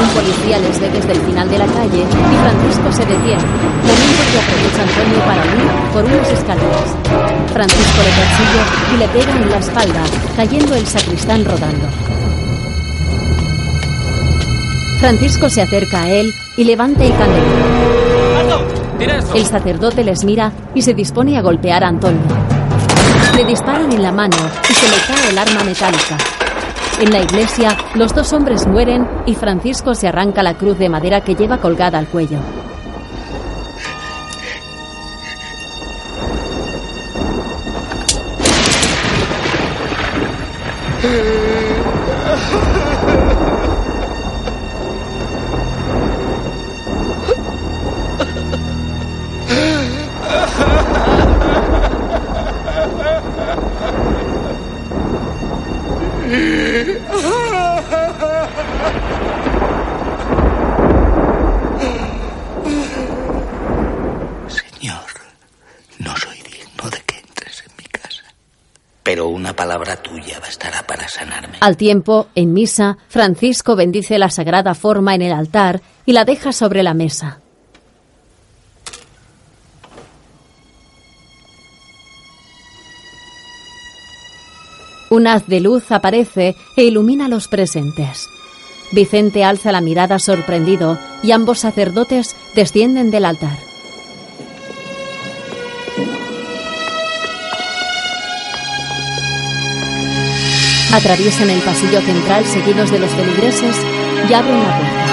Un 0.00 0.08
policía 0.10 0.58
les 0.58 0.80
ve 0.80 0.88
desde 0.90 1.12
el 1.12 1.20
final 1.20 1.48
de 1.50 1.58
la 1.58 1.66
calle 1.66 2.02
y 2.02 2.36
Francisco 2.42 2.92
se 2.92 3.04
detiene, 3.06 3.42
momento 3.82 4.22
que 4.30 4.38
aprovecha 4.38 4.82
Antonio 4.82 5.18
para 5.26 5.42
huir 5.42 5.92
por 5.92 6.04
unas 6.04 6.28
escaleras. 6.30 6.96
Francisco 7.52 7.98
le 8.04 8.12
persigue 8.20 8.62
y 8.94 8.96
le 8.98 9.08
pega 9.08 9.36
en 9.36 9.50
la 9.50 9.58
espalda, 9.58 10.02
cayendo 10.36 10.74
el 10.74 10.86
sacristán 10.86 11.44
rodando. 11.44 11.88
Francisco 15.00 15.48
se 15.48 15.62
acerca 15.62 16.02
a 16.02 16.10
él 16.10 16.34
y 16.56 16.64
levanta 16.64 17.04
el 17.04 17.16
candelero. 17.16 17.88
El 19.34 19.46
sacerdote 19.46 20.02
les 20.02 20.24
mira 20.24 20.52
y 20.74 20.82
se 20.82 20.94
dispone 20.94 21.38
a 21.38 21.42
golpear 21.42 21.84
a 21.84 21.88
Antonio. 21.88 22.20
Le 23.36 23.44
disparan 23.44 23.92
en 23.92 24.02
la 24.02 24.10
mano 24.10 24.36
y 24.68 24.74
se 24.74 24.88
le 24.88 24.96
cae 25.06 25.30
el 25.30 25.38
arma 25.38 25.62
metálica. 25.62 26.16
En 27.00 27.12
la 27.12 27.20
iglesia, 27.20 27.76
los 27.94 28.12
dos 28.12 28.32
hombres 28.32 28.66
mueren 28.66 29.06
y 29.24 29.36
Francisco 29.36 29.94
se 29.94 30.08
arranca 30.08 30.42
la 30.42 30.54
cruz 30.54 30.78
de 30.78 30.88
madera 30.88 31.20
que 31.20 31.36
lleva 31.36 31.58
colgada 31.58 31.96
al 31.96 32.08
cuello. 32.08 32.38
Al 71.60 71.76
tiempo, 71.76 72.28
en 72.36 72.52
misa, 72.52 72.98
Francisco 73.08 73.74
bendice 73.74 74.18
la 74.18 74.30
sagrada 74.30 74.74
forma 74.74 75.14
en 75.14 75.22
el 75.22 75.32
altar 75.32 75.80
y 76.06 76.12
la 76.12 76.24
deja 76.24 76.52
sobre 76.52 76.82
la 76.82 76.94
mesa. 76.94 77.40
Un 85.10 85.26
haz 85.26 85.46
de 85.46 85.60
luz 85.60 85.90
aparece 85.90 86.54
e 86.76 86.84
ilumina 86.84 87.26
a 87.26 87.28
los 87.28 87.48
presentes. 87.48 88.28
Vicente 88.92 89.42
alza 89.42 89.72
la 89.72 89.80
mirada 89.80 90.18
sorprendido 90.18 90.98
y 91.22 91.32
ambos 91.32 91.58
sacerdotes 91.58 92.36
descienden 92.54 93.10
del 93.10 93.24
altar. 93.24 93.67
Atraviesan 100.92 101.50
el 101.50 101.60
pasillo 101.60 102.00
central 102.00 102.46
seguidos 102.46 102.90
de 102.90 102.98
los 102.98 103.10
feligreses 103.10 103.76
y 104.28 104.32
abren 104.32 104.58
la 104.58 104.78
puerta. 104.78 105.08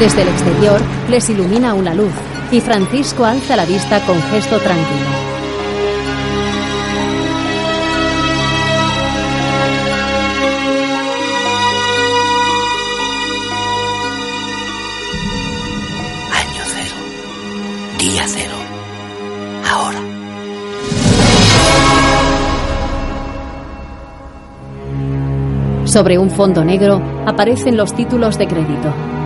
Desde 0.00 0.22
el 0.22 0.28
exterior 0.28 0.80
les 1.08 1.28
ilumina 1.28 1.74
una 1.74 1.94
luz 1.94 2.12
y 2.50 2.60
Francisco 2.60 3.24
alza 3.24 3.56
la 3.56 3.66
vista 3.66 4.00
con 4.06 4.20
gesto 4.30 4.58
tranquilo. 4.58 5.19
Sobre 25.90 26.18
un 26.18 26.30
fondo 26.30 26.64
negro 26.64 27.02
aparecen 27.26 27.76
los 27.76 27.92
títulos 27.92 28.38
de 28.38 28.46
crédito. 28.46 29.19